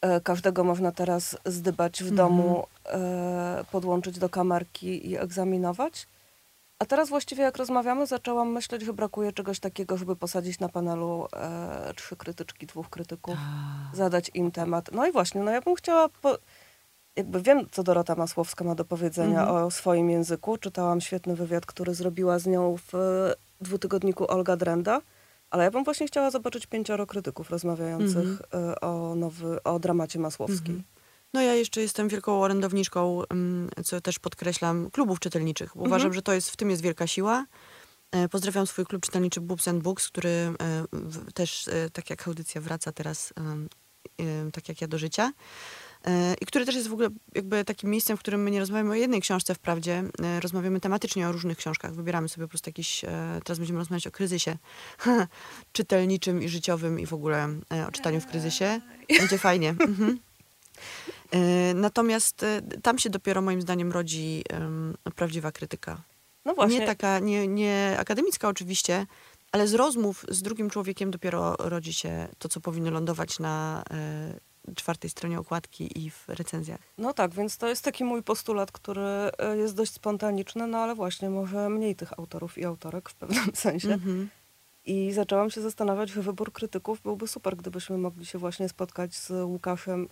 e, 0.00 0.20
każdego 0.20 0.64
można 0.64 0.92
teraz 0.92 1.36
zdybać 1.44 1.98
w 1.98 2.08
Mhm. 2.10 2.16
domu, 2.16 2.66
e, 2.86 3.64
podłączyć 3.72 4.18
do 4.18 4.28
kamerki 4.28 5.10
i 5.10 5.18
egzaminować. 5.18 6.06
A 6.82 6.84
teraz 6.84 7.08
właściwie 7.08 7.42
jak 7.42 7.56
rozmawiamy, 7.56 8.06
zaczęłam 8.06 8.52
myśleć, 8.52 8.82
że 8.82 8.92
brakuje 8.92 9.32
czegoś 9.32 9.60
takiego, 9.60 9.96
żeby 9.96 10.16
posadzić 10.16 10.58
na 10.60 10.68
panelu 10.68 11.26
e, 11.36 11.92
trzy 11.96 12.16
krytyczki, 12.16 12.66
dwóch 12.66 12.90
krytyków, 12.90 13.34
Tak. 13.34 13.96
zadać 13.96 14.30
im 14.34 14.50
temat. 14.50 14.90
No 14.92 15.06
i 15.06 15.12
właśnie, 15.12 15.40
no 15.42 15.50
ja 15.50 15.60
bym 15.60 15.74
chciała, 15.74 16.08
po, 16.08 16.38
jakby 17.16 17.42
wiem, 17.42 17.66
co 17.72 17.82
Dorota 17.82 18.14
Masłowska 18.14 18.64
ma 18.64 18.74
do 18.74 18.84
powiedzenia 18.84 19.40
Mhm. 19.40 19.64
o 19.64 19.70
swoim 19.70 20.10
języku. 20.10 20.56
Czytałam 20.58 21.00
świetny 21.00 21.36
wywiad, 21.36 21.66
który 21.66 21.94
zrobiła 21.94 22.38
z 22.38 22.46
nią 22.46 22.76
w 22.76 22.94
e, 22.94 23.34
dwutygodniku 23.60 24.30
Olga 24.30 24.56
Drenda, 24.56 25.00
ale 25.50 25.64
ja 25.64 25.70
bym 25.70 25.84
właśnie 25.84 26.06
chciała 26.06 26.30
zobaczyć 26.30 26.66
pięcioro 26.66 27.06
krytyków 27.06 27.50
rozmawiających 27.50 28.16
Mhm. 28.52 28.70
e, 28.70 28.80
o, 28.80 29.14
nowy, 29.14 29.62
o 29.62 29.78
dramacie 29.78 30.18
Masłowskiej. 30.18 30.74
Mhm. 30.74 30.82
No 31.32 31.40
ja 31.40 31.54
jeszcze 31.54 31.80
jestem 31.80 32.08
wielką 32.08 32.42
orędowniczką, 32.42 33.22
mm, 33.30 33.70
co 33.84 34.00
też 34.00 34.18
podkreślam, 34.18 34.90
klubów 34.90 35.20
czytelniczych. 35.20 35.68
Bo 35.74 35.80
Mhm. 35.80 35.86
Uważam, 35.90 36.12
że 36.14 36.22
to 36.22 36.32
jest, 36.32 36.50
w 36.50 36.56
tym 36.56 36.70
jest 36.70 36.82
wielka 36.82 37.06
siła. 37.06 37.46
E, 38.12 38.28
Pozdrawiam 38.28 38.66
swój 38.66 38.86
klub 38.86 39.02
czytelniczy 39.02 39.40
Boobs 39.40 39.68
and 39.68 39.82
Books, 39.82 40.08
który 40.08 40.28
e, 40.30 40.54
też, 41.34 41.68
e, 41.68 41.90
tak 41.90 42.10
jak 42.10 42.28
audycja, 42.28 42.60
wraca 42.60 42.92
teraz, 42.92 43.32
tak 44.52 44.68
jak 44.68 44.80
ja 44.80 44.88
do 44.88 44.98
życia. 44.98 45.32
I 46.40 46.46
który 46.46 46.66
też 46.66 46.74
jest 46.74 46.88
w 46.88 46.92
ogóle 46.92 47.08
jakby 47.34 47.64
takim 47.64 47.90
miejscem, 47.90 48.16
w 48.16 48.20
którym 48.20 48.42
my 48.42 48.50
nie 48.50 48.60
rozmawiamy 48.60 48.90
o 48.90 48.94
jednej 48.94 49.20
książce 49.20 49.54
wprawdzie, 49.54 50.04
rozmawiamy 50.40 50.80
tematycznie 50.80 51.28
o 51.28 51.32
różnych 51.32 51.58
książkach. 51.58 51.94
Wybieramy 51.94 52.28
sobie 52.28 52.46
po 52.46 52.48
prostu 52.48 52.70
jakiś, 52.70 53.04
teraz 53.44 53.58
będziemy 53.58 53.78
rozmawiać 53.78 54.06
o 54.06 54.10
kryzysie 54.10 54.56
czytelniczym 55.72 56.42
i 56.42 56.48
życiowym 56.48 57.00
i 57.00 57.06
w 57.06 57.12
ogóle 57.12 57.48
o 57.88 57.92
czytaniu 57.92 58.20
w 58.20 58.26
kryzysie. 58.26 58.80
Będzie 59.18 59.38
fajnie. 59.38 59.74
Mhm. 59.88 60.18
E, 61.32 61.74
Natomiast 61.74 62.42
e, 62.42 62.62
tam 62.82 62.98
się 62.98 63.10
dopiero 63.10 63.42
moim 63.42 63.62
zdaniem 63.62 63.92
rodzi 63.92 64.44
prawdziwa 65.16 65.52
krytyka. 65.52 66.02
No 66.44 66.54
właśnie, 66.54 66.78
Nie 66.78 66.86
taka, 66.86 67.18
nie, 67.18 67.48
nie 67.48 67.96
akademicka 67.98 68.48
oczywiście, 68.48 69.06
ale 69.52 69.66
z 69.68 69.74
rozmów 69.74 70.24
z 70.28 70.42
drugim 70.42 70.70
człowiekiem 70.70 71.10
dopiero 71.10 71.56
rodzi 71.58 71.92
się 71.92 72.28
to, 72.38 72.48
co 72.48 72.60
powinno 72.60 72.90
lądować 72.90 73.38
na 73.38 73.82
e, 73.90 74.74
czwartej 74.74 75.10
stronie 75.10 75.38
okładki 75.38 76.04
i 76.04 76.10
w 76.10 76.28
recenzjach. 76.28 76.80
No 76.98 77.12
tak, 77.12 77.34
więc 77.34 77.56
to 77.56 77.68
jest 77.68 77.84
taki 77.84 78.04
mój 78.04 78.22
postulat, 78.22 78.72
który 78.72 79.30
jest 79.56 79.74
dość 79.74 79.92
spontaniczny, 79.92 80.66
no 80.66 80.78
ale 80.78 80.94
właśnie 80.94 81.30
może 81.30 81.68
mniej 81.68 81.96
tych 81.96 82.18
autorów 82.18 82.58
i 82.58 82.64
autorek 82.64 83.08
w 83.08 83.14
pewnym 83.14 83.50
sensie. 83.64 83.92
Mhm. 83.92 84.28
I 84.84 85.12
zaczęłam 85.12 85.50
się 85.50 85.60
zastanawiać, 85.60 86.10
że 86.10 86.22
wybór 86.22 86.52
krytyków 86.52 87.02
byłby 87.02 87.28
super, 87.28 87.56
gdybyśmy 87.56 87.98
mogli 87.98 88.26
się 88.26 88.38
właśnie 88.38 88.68
spotkać 88.68 89.14
z 89.14 89.30
Łukaszem 89.30 90.08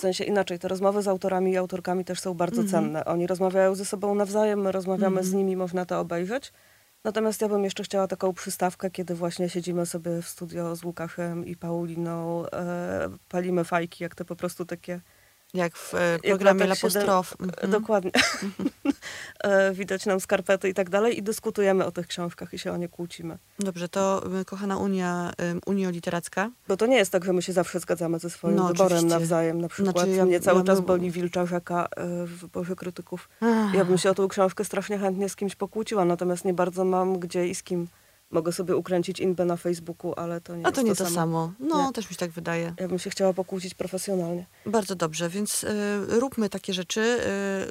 W 0.00 0.02
sensie 0.02 0.24
inaczej, 0.24 0.58
te 0.58 0.68
rozmowy 0.68 1.02
z 1.02 1.08
autorami 1.08 1.52
i 1.52 1.56
autorkami 1.56 2.04
też 2.04 2.20
są 2.20 2.34
bardzo 2.34 2.64
cenne. 2.64 3.04
Oni 3.04 3.26
rozmawiają 3.26 3.74
ze 3.74 3.84
sobą 3.84 4.14
nawzajem, 4.14 4.60
my 4.60 4.72
rozmawiamy 4.72 5.24
z 5.24 5.32
nimi, 5.32 5.56
można 5.56 5.86
to 5.86 6.00
obejrzeć. 6.00 6.52
Natomiast 7.04 7.40
ja 7.40 7.48
bym 7.48 7.64
jeszcze 7.64 7.82
chciała 7.82 8.06
taką 8.06 8.32
przystawkę, 8.32 8.90
kiedy 8.90 9.14
właśnie 9.14 9.48
siedzimy 9.48 9.86
sobie 9.86 10.22
w 10.22 10.28
studio 10.28 10.76
z 10.76 10.84
Łukaszem 10.84 11.46
i 11.46 11.56
Pauliną, 11.56 12.46
e, 12.46 13.10
palimy 13.28 13.64
fajki, 13.64 14.04
jak 14.04 14.14
te 14.14 14.24
po 14.24 14.36
prostu 14.36 14.64
takie 14.64 15.00
Jak 15.54 15.76
w 15.76 15.94
e, 15.94 16.10
jak 16.12 16.20
programie 16.22 16.60
latach 16.66 16.82
Lapostrof. 16.82 17.30
siedem- 17.30 17.50
Mhm. 17.50 17.70
Dokładnie. 17.70 18.10
E, 19.44 19.72
Widać 19.72 20.06
nam 20.06 20.20
skarpety 20.20 20.68
i 20.68 20.74
tak 20.74 20.90
dalej 20.90 21.18
i 21.18 21.22
dyskutujemy 21.22 21.84
o 21.84 21.90
tych 21.92 22.06
książkach 22.06 22.54
i 22.54 22.58
się 22.58 22.72
o 22.72 22.76
nie 22.76 22.88
kłócimy. 22.88 23.38
Dobrze, 23.58 23.88
to 23.88 24.22
kochana 24.46 24.76
Unia, 24.76 25.32
Unio 25.66 25.90
Literacka. 25.90 26.50
Bo 26.68 26.76
to 26.76 26.86
nie 26.86 26.96
jest 26.96 27.12
tak, 27.12 27.24
że 27.24 27.32
my 27.32 27.42
się 27.42 27.52
zawsze 27.52 27.80
zgadzamy 27.80 28.18
ze 28.18 28.30
swoim 28.30 28.56
No, 28.56 28.68
wyborem 28.68 28.98
oczywiście. 28.98 29.18
nawzajem. 29.18 29.60
Na 29.60 29.68
przykład 29.68 29.96
Znaczy, 29.96 30.10
ja- 30.10 30.24
mnie 30.24 30.40
cały 30.40 30.58
ja 30.58 30.64
czas 30.64 30.80
boli 30.80 31.10
Wilcza 31.10 31.46
Rzeka 31.46 31.88
e, 31.96 32.26
w 32.26 32.30
wyborze 32.40 32.76
krytyków. 32.76 33.28
Ja 33.74 33.84
bym 33.84 33.98
się 33.98 34.10
o 34.10 34.14
tą 34.14 34.28
książkę 34.28 34.64
strasznie 34.64 34.98
chętnie 34.98 35.28
z 35.28 35.36
kimś 35.36 35.54
pokłóciła, 35.56 36.04
natomiast 36.04 36.44
nie 36.44 36.54
bardzo 36.54 36.84
mam 36.84 37.18
gdzie 37.18 37.48
i 37.48 37.54
z 37.54 37.62
kim. 37.62 37.86
Mogę 38.30 38.52
sobie 38.52 38.76
ukręcić 38.76 39.20
inbę 39.20 39.44
na 39.44 39.56
Facebooku, 39.56 40.14
ale 40.16 40.40
to 40.40 40.56
nie 40.56 40.66
A 40.66 40.72
to 40.72 40.82
nie 40.82 40.94
to 40.94 41.10
samo. 41.10 41.52
No, 41.60 41.86
Nie. 41.86 41.92
też 41.92 42.04
mi 42.04 42.10
się 42.14 42.18
tak 42.18 42.30
wydaje. 42.30 42.74
Ja 42.80 42.88
bym 42.88 42.98
się 42.98 43.10
chciała 43.10 43.32
pokłócić 43.32 43.74
profesjonalnie. 43.74 44.46
Bardzo 44.66 44.94
dobrze, 44.94 45.28
więc 45.28 45.64
y, 45.64 45.68
róbmy 46.08 46.48
takie 46.48 46.74
rzeczy. 46.74 47.00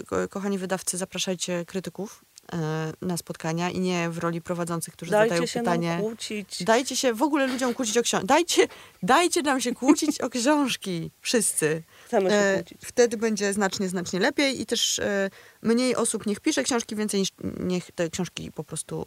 Y, 0.02 0.06
ko- 0.06 0.28
kochani 0.30 0.58
wydawcy, 0.58 0.98
zapraszajcie 0.98 1.66
krytyków 1.66 2.26
y, 2.54 2.58
na 3.06 3.18
spotkania 3.18 3.70
i 3.70 3.80
nie 3.80 4.10
w 4.10 4.18
roli 4.18 4.42
prowadzących, 4.42 4.94
którzy 4.94 5.12
Dajcie 5.12 5.30
zadają 5.30 5.46
się 5.48 5.60
pytanie. 5.60 5.90
nam 5.90 6.00
kłócić. 6.02 6.64
Dajcie 6.64 6.96
się 6.96 7.14
w 7.14 7.22
ogóle 7.22 7.48
ludziom 7.48 7.74
kłócić 7.74 7.98
o 7.98 8.02
książki. 8.02 8.28
Dajcie, 8.28 8.68
dajcie 9.04 9.42
nam 9.42 9.62
się 9.62 9.74
kłócić 9.76 10.22
o 10.22 10.30
książki. 10.30 11.12
Wszyscy. 11.22 11.84
Chcemy 12.06 12.30
się 12.30 12.36
E, 12.36 12.56
kłócić. 12.64 12.82
wtedy 12.86 13.18
będzie 13.18 13.54
znacznie, 13.54 13.90
znacznie 13.90 14.20
lepiej 14.20 14.62
i 14.62 14.66
też 14.66 15.00
e, 15.00 15.30
mniej 15.62 15.96
osób 15.96 16.26
niech 16.26 16.40
pisze 16.40 16.64
książki, 16.64 16.96
więcej 16.96 17.20
niż 17.20 17.30
niech 17.60 17.92
te 17.92 18.10
książki 18.10 18.52
po 18.52 18.64
prostu 18.64 19.06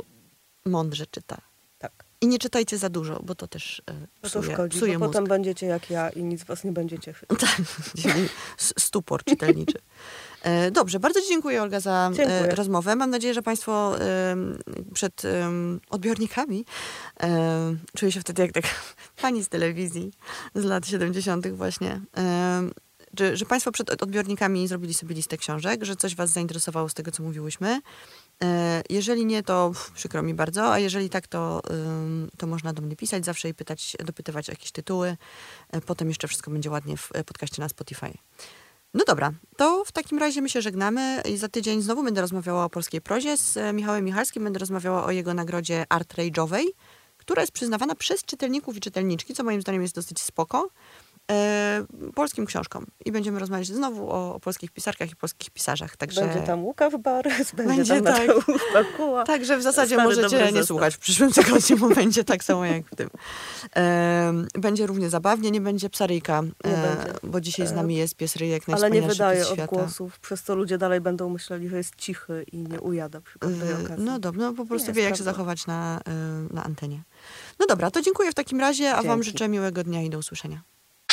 mądrze 0.64 1.06
czyta. 1.06 1.40
Tak. 1.78 1.92
I 2.20 2.26
nie 2.26 2.38
czytajcie 2.38 2.78
za 2.78 2.88
dużo, 2.88 3.20
bo 3.22 3.34
to 3.34 3.48
też 3.48 3.82
e, 3.90 3.94
Bo 4.22 4.30
to 4.30 4.42
szkodzi, 4.42 4.76
psuje 4.76 4.92
bo 4.92 4.98
mózg. 4.98 5.12
potem 5.12 5.24
będziecie 5.28 5.66
jak 5.66 5.90
ja 5.90 6.10
i 6.10 6.22
nic 6.22 6.44
was 6.44 6.64
nie 6.64 6.72
będzie 6.72 6.98
cieszyć. 6.98 7.28
Tak, 7.40 7.56
stupor 8.58 9.24
czytelniczy. 9.24 9.78
E, 10.42 10.70
Dobrze, 10.70 11.00
bardzo 11.00 11.20
Ci 11.20 11.28
dziękuję 11.28 11.62
Olga 11.62 11.80
za 11.80 12.10
e, 12.12 12.16
Dziękuję. 12.16 12.54
rozmowę. 12.54 12.96
Mam 12.96 13.10
nadzieję, 13.10 13.34
że 13.34 13.42
Państwo 13.42 13.96
em, 14.00 14.58
przed 14.94 15.22
odbiornikami 15.90 16.64
em, 17.16 17.78
czuję 17.96 18.12
się 18.12 18.20
wtedy 18.20 18.42
jak 18.42 18.52
tak 18.52 18.64
pani 19.22 19.44
z 19.44 19.48
telewizji 19.48 20.12
z 20.54 20.64
lat 20.64 20.86
70. 20.86 21.48
właśnie. 21.48 22.00
że, 23.18 23.36
że 23.36 23.44
Państwo 23.46 23.72
przed 23.72 24.02
odbiornikami 24.02 24.68
zrobili 24.68 24.94
sobie 24.94 25.14
listę 25.14 25.36
książek, 25.36 25.84
że 25.84 25.96
coś 25.96 26.14
Was 26.14 26.30
zainteresowało 26.30 26.88
z 26.88 26.94
tego, 26.94 27.10
co 27.10 27.22
mówiłyśmy. 27.22 27.80
E, 28.42 28.82
Jeżeli 28.90 29.26
nie, 29.26 29.42
to 29.42 29.72
przykro 29.94 30.22
mi 30.22 30.34
bardzo, 30.34 30.72
a 30.72 30.78
jeżeli 30.78 31.10
tak, 31.10 31.26
to, 31.26 31.62
to 32.38 32.46
można 32.46 32.72
do 32.72 32.82
mnie 32.82 32.96
pisać 32.96 33.24
zawsze 33.24 33.48
i 33.48 33.54
pytać, 33.54 33.96
dopytywać 34.04 34.48
o 34.48 34.52
jakieś 34.52 34.72
tytuły. 34.72 35.16
E, 35.70 35.80
Potem 35.80 36.08
jeszcze 36.08 36.28
wszystko 36.28 36.50
będzie 36.50 36.70
ładnie 36.70 36.96
w 36.96 37.10
e, 37.14 37.24
podcaście 37.24 37.62
na 37.62 37.68
Spotify. 37.68 38.12
No 38.94 39.04
dobra, 39.06 39.32
to 39.56 39.84
w 39.84 39.92
takim 39.92 40.18
razie 40.18 40.42
my 40.42 40.48
się 40.48 40.62
żegnamy 40.62 41.22
i 41.28 41.36
za 41.36 41.48
tydzień 41.48 41.82
znowu 41.82 42.02
będę 42.02 42.20
rozmawiała 42.20 42.64
o 42.64 42.70
polskiej 42.70 43.00
prozie 43.00 43.36
z 43.36 43.58
Michałem 43.74 44.04
Michalskim. 44.04 44.44
Będę 44.44 44.58
rozmawiała 44.58 45.04
o 45.04 45.10
jego 45.10 45.34
nagrodzie 45.34 45.84
Art 45.88 46.14
Rage'owej, 46.14 46.64
która 47.16 47.42
jest 47.42 47.52
przyznawana 47.52 47.94
przez 47.94 48.24
czytelników 48.24 48.76
i 48.76 48.80
czytelniczki, 48.80 49.34
co 49.34 49.44
moim 49.44 49.60
zdaniem 49.62 49.82
jest 49.82 49.94
dosyć 49.94 50.20
spoko, 50.20 50.68
polskim 52.14 52.46
książkom. 52.46 52.86
I 53.04 53.12
będziemy 53.12 53.38
rozmawiać 53.38 53.66
znowu 53.66 54.10
o, 54.10 54.34
o 54.34 54.40
polskich 54.40 54.70
pisarkach 54.70 55.10
i 55.10 55.16
polskich 55.16 55.50
pisarzach. 55.50 55.96
Także... 55.96 56.20
Będzie 56.20 56.40
tam 56.40 56.64
Łukasz 56.64 56.96
Barys, 56.96 57.52
będzie, 57.54 57.76
Będzie 57.76 58.02
tam 58.02 58.04
tak. 58.04 58.26
Bakuła. 58.74 59.24
Także 59.24 59.58
w 59.58 59.62
zasadzie 59.62 59.94
Stary, 59.94 60.08
możecie 60.08 60.52
nie 60.52 60.64
słuchać 60.64 60.94
w 60.94 60.98
przyszłym 60.98 61.32
tygodniu, 61.42 61.76
bo 61.78 61.88
będzie 61.88 62.24
tak 62.24 62.44
samo 62.44 62.64
jak 62.64 62.86
w 62.86 62.96
tym. 62.96 63.10
Będzie 64.54 64.86
równie 64.86 65.10
zabawnie, 65.10 65.50
nie 65.50 65.60
będzie 65.60 65.90
psaryjka, 65.90 66.42
Nie 66.42 66.76
e, 66.76 66.96
będzie. 66.96 67.12
bo 67.22 67.40
dzisiaj 67.40 67.66
z 67.66 67.72
nami 67.72 67.96
jest 67.96 68.14
pies 68.16 68.36
Ryjek, 68.36 68.62
Ale 68.72 68.90
nie 68.90 69.02
wydaje 69.02 69.48
odgłosów, 69.48 70.18
przez 70.18 70.42
co 70.42 70.54
ludzie 70.54 70.78
dalej 70.78 71.00
będą 71.00 71.28
myśleli, 71.28 71.68
że 71.68 71.76
jest 71.76 71.96
cichy 71.96 72.44
i 72.52 72.56
nie 72.62 72.80
ujada 72.80 73.20
przy 73.20 73.38
każdej 73.38 73.70
E, 73.70 73.84
okazji. 73.84 74.04
No 74.04 74.18
dobra, 74.18 74.42
no 74.42 74.52
po 74.52 74.66
prostu 74.66 74.88
Nie, 74.88 74.94
wie, 74.94 75.02
jak 75.02 75.12
się 75.12 75.16
sprawdzam. 75.16 75.34
zachować 75.34 75.66
na, 75.66 76.00
e, 76.08 76.54
na 76.54 76.64
antenie. 76.64 77.02
No 77.60 77.66
dobra, 77.66 77.90
to 77.90 78.02
dziękuję 78.02 78.30
w 78.30 78.34
takim 78.34 78.60
razie, 78.60 78.94
a 78.94 78.96
wam 79.02 79.04
Dzięki. 79.04 79.24
życzę 79.24 79.48
miłego 79.48 79.84
dnia 79.84 80.02
i 80.02 80.10
do 80.10 80.18
usłyszenia. 80.18 80.62